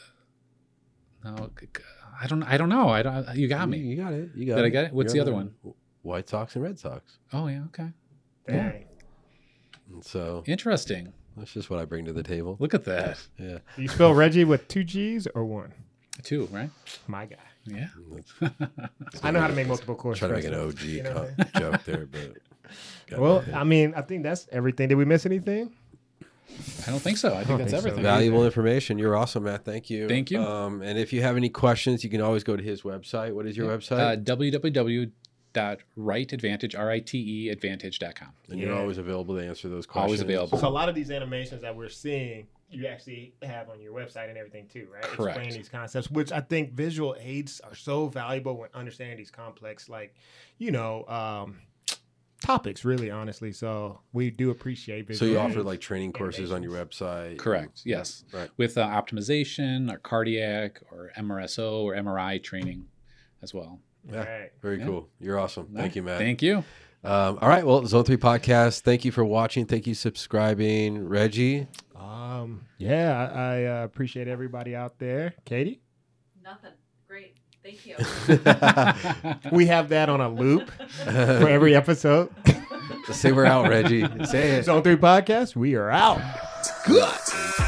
no, 1.24 1.50
g- 1.60 1.66
g- 1.76 1.82
I 2.20 2.26
don't. 2.26 2.42
I 2.42 2.56
don't 2.56 2.68
know. 2.70 2.88
I 2.88 3.02
don't. 3.02 3.36
You 3.36 3.48
got 3.48 3.68
me. 3.68 3.78
You 3.78 3.96
got 3.96 4.12
it. 4.14 4.30
You 4.34 4.46
got 4.46 4.56
Did 4.56 4.64
it. 4.64 4.66
I 4.66 4.70
get 4.70 4.84
it? 4.86 4.92
What's 4.94 5.14
You're 5.14 5.24
the 5.24 5.30
other 5.30 5.36
one? 5.36 5.52
White 6.02 6.28
Sox 6.28 6.54
and 6.54 6.64
Red 6.64 6.78
Sox. 6.78 7.18
Oh 7.32 7.48
yeah. 7.48 7.64
Okay. 7.66 7.90
Yeah. 8.48 8.70
Dang. 8.72 8.84
And 9.92 10.04
so 10.04 10.42
Interesting. 10.46 11.12
that's 11.36 11.52
just 11.52 11.70
what 11.70 11.78
I 11.78 11.84
bring 11.84 12.04
to 12.06 12.12
the 12.12 12.22
table. 12.22 12.56
Look 12.60 12.74
at 12.74 12.84
that. 12.84 13.18
Yeah. 13.38 13.58
Do 13.76 13.82
you 13.82 13.88
spell 13.88 14.14
Reggie 14.14 14.44
with 14.44 14.68
two 14.68 14.84
G's 14.84 15.26
or 15.34 15.44
one? 15.44 15.72
Two, 16.22 16.46
right? 16.52 16.70
My 17.06 17.26
guy. 17.26 17.36
Yeah. 17.64 17.88
I 19.22 19.30
know 19.30 19.40
how 19.40 19.46
to 19.48 19.54
make 19.54 19.68
multiple 19.68 19.94
course. 19.94 20.18
Trying 20.18 20.30
to 20.32 20.36
make 20.36 20.44
an. 20.46 20.54
OG 20.54 20.80
You 20.82 21.02
know 21.04 21.14
what 21.14 21.54
I'm 21.56 21.60
joke 21.72 21.84
there, 21.84 22.06
but 22.06 22.32
got 23.06 23.20
Well, 23.20 23.34
nothing. 23.36 23.54
I 23.54 23.64
mean, 23.64 23.94
I 23.96 24.02
think 24.02 24.22
that's 24.24 24.48
everything. 24.50 24.88
Did 24.88 24.96
we 24.96 25.04
miss 25.04 25.26
anything? 25.26 25.72
I 26.86 26.90
don't 26.90 26.98
think 26.98 27.18
so. 27.18 27.28
I 27.34 27.44
think 27.44 27.48
don't 27.48 27.58
that's 27.58 27.70
think 27.70 27.82
so. 27.82 27.88
everything. 27.88 28.02
valuable 28.02 28.44
information. 28.44 28.98
You're 28.98 29.16
awesome, 29.16 29.44
Matt. 29.44 29.64
Thank 29.64 29.90
you. 29.90 30.08
Thank 30.08 30.30
you. 30.30 30.40
Um, 30.42 30.82
and 30.82 30.98
if 30.98 31.12
you 31.12 31.22
have 31.22 31.36
any 31.36 31.50
questions, 31.50 32.02
you 32.02 32.10
can 32.10 32.20
always 32.20 32.42
go 32.42 32.56
to 32.56 32.62
his 32.62 32.82
website. 32.82 33.32
What 33.34 33.46
is 33.46 33.56
your 33.56 33.70
Uh, 33.70 33.76
website? 33.76 34.24
www.riteadvantage, 35.58 36.78
R-I-T-E 36.78 37.48
advantage.com. 37.50 38.28
and 38.48 38.60
you're 38.60 38.74
always 38.74 38.98
available 38.98 39.36
to 39.36 39.46
answer 39.46 39.68
those 39.68 39.86
questions. 39.86 40.04
Always 40.04 40.20
available. 40.20 40.58
So 40.58 40.68
a 40.68 40.70
lot 40.70 40.88
of 40.88 40.94
these 40.94 41.10
animations 41.10 41.62
that 41.62 41.74
we're 41.74 41.88
seeing, 41.88 42.46
you 42.70 42.86
actually 42.86 43.34
have 43.42 43.70
on 43.70 43.80
your 43.80 43.92
website 43.92 44.28
and 44.28 44.36
everything 44.36 44.66
too, 44.68 44.88
right? 44.92 45.02
Correct. 45.02 45.38
Explain 45.38 45.58
these 45.58 45.68
concepts, 45.68 46.10
which 46.10 46.32
I 46.32 46.40
think 46.40 46.72
visual 46.72 47.16
aids 47.18 47.60
are 47.60 47.74
so 47.74 48.08
valuable 48.08 48.56
when 48.56 48.68
understanding 48.74 49.16
these 49.16 49.30
complex, 49.30 49.88
like, 49.88 50.14
you 50.58 50.70
know, 50.70 51.04
um, 51.08 51.60
topics, 52.42 52.84
really, 52.84 53.10
honestly. 53.10 53.52
So 53.52 54.00
we 54.12 54.30
do 54.30 54.50
appreciate. 54.50 55.06
So 55.16 55.24
you 55.24 55.32
visual 55.32 55.46
offer 55.46 55.62
like 55.62 55.80
training 55.80 56.12
courses 56.12 56.52
on 56.52 56.62
your 56.62 56.72
website. 56.72 57.38
Correct. 57.38 57.82
Yes. 57.84 58.24
Right. 58.32 58.50
With 58.56 58.76
uh, 58.78 58.86
optimization 58.86 59.92
or 59.92 59.98
cardiac 59.98 60.80
or 60.90 61.10
MRSO 61.16 61.82
or 61.82 61.94
MRI 61.94 62.42
training 62.42 62.86
as 63.42 63.54
well. 63.54 63.80
Yeah. 64.10 64.18
Right. 64.24 64.50
Very 64.62 64.78
Yeah. 64.78 64.86
coll 64.86 65.08
You're 65.20 65.38
awesome. 65.38 65.68
Thank 65.74 65.96
you, 65.96 66.02
Matt. 66.02 66.18
Thank 66.18 66.42
you. 66.42 66.64
Um, 67.04 67.38
all 67.40 67.48
right. 67.48 67.64
Well, 67.64 67.86
Zone 67.86 68.04
Three 68.04 68.16
Podcast. 68.16 68.80
Thank 68.80 69.04
you 69.04 69.12
for 69.12 69.24
watching. 69.24 69.66
Thank 69.66 69.86
you 69.86 69.94
subscribing, 69.94 71.08
Reggie. 71.08 71.66
Um, 71.96 72.64
yeah, 72.78 73.30
I, 73.32 73.40
I 73.40 73.64
uh, 73.80 73.84
appreciate 73.84 74.28
everybody 74.28 74.74
out 74.74 74.98
there. 74.98 75.34
Katie, 75.44 75.80
Nothing. 76.42 76.72
Great. 77.06 77.34
Thank 77.62 77.86
you. 77.86 77.96
we 79.52 79.66
have 79.66 79.90
that 79.90 80.08
on 80.08 80.20
a 80.20 80.28
loop 80.28 80.70
for 81.04 81.48
every 81.48 81.74
episode. 81.74 82.30
Say 83.12 83.32
we're 83.32 83.44
out, 83.46 83.68
Reggie. 83.68 84.06
Say 84.24 84.50
it. 84.58 84.64
Zone 84.64 84.82
Three 84.82 84.96
Podcast. 84.96 85.54
We 85.54 85.74
are 85.76 85.90
out. 85.90 86.20
Good. 86.86 87.67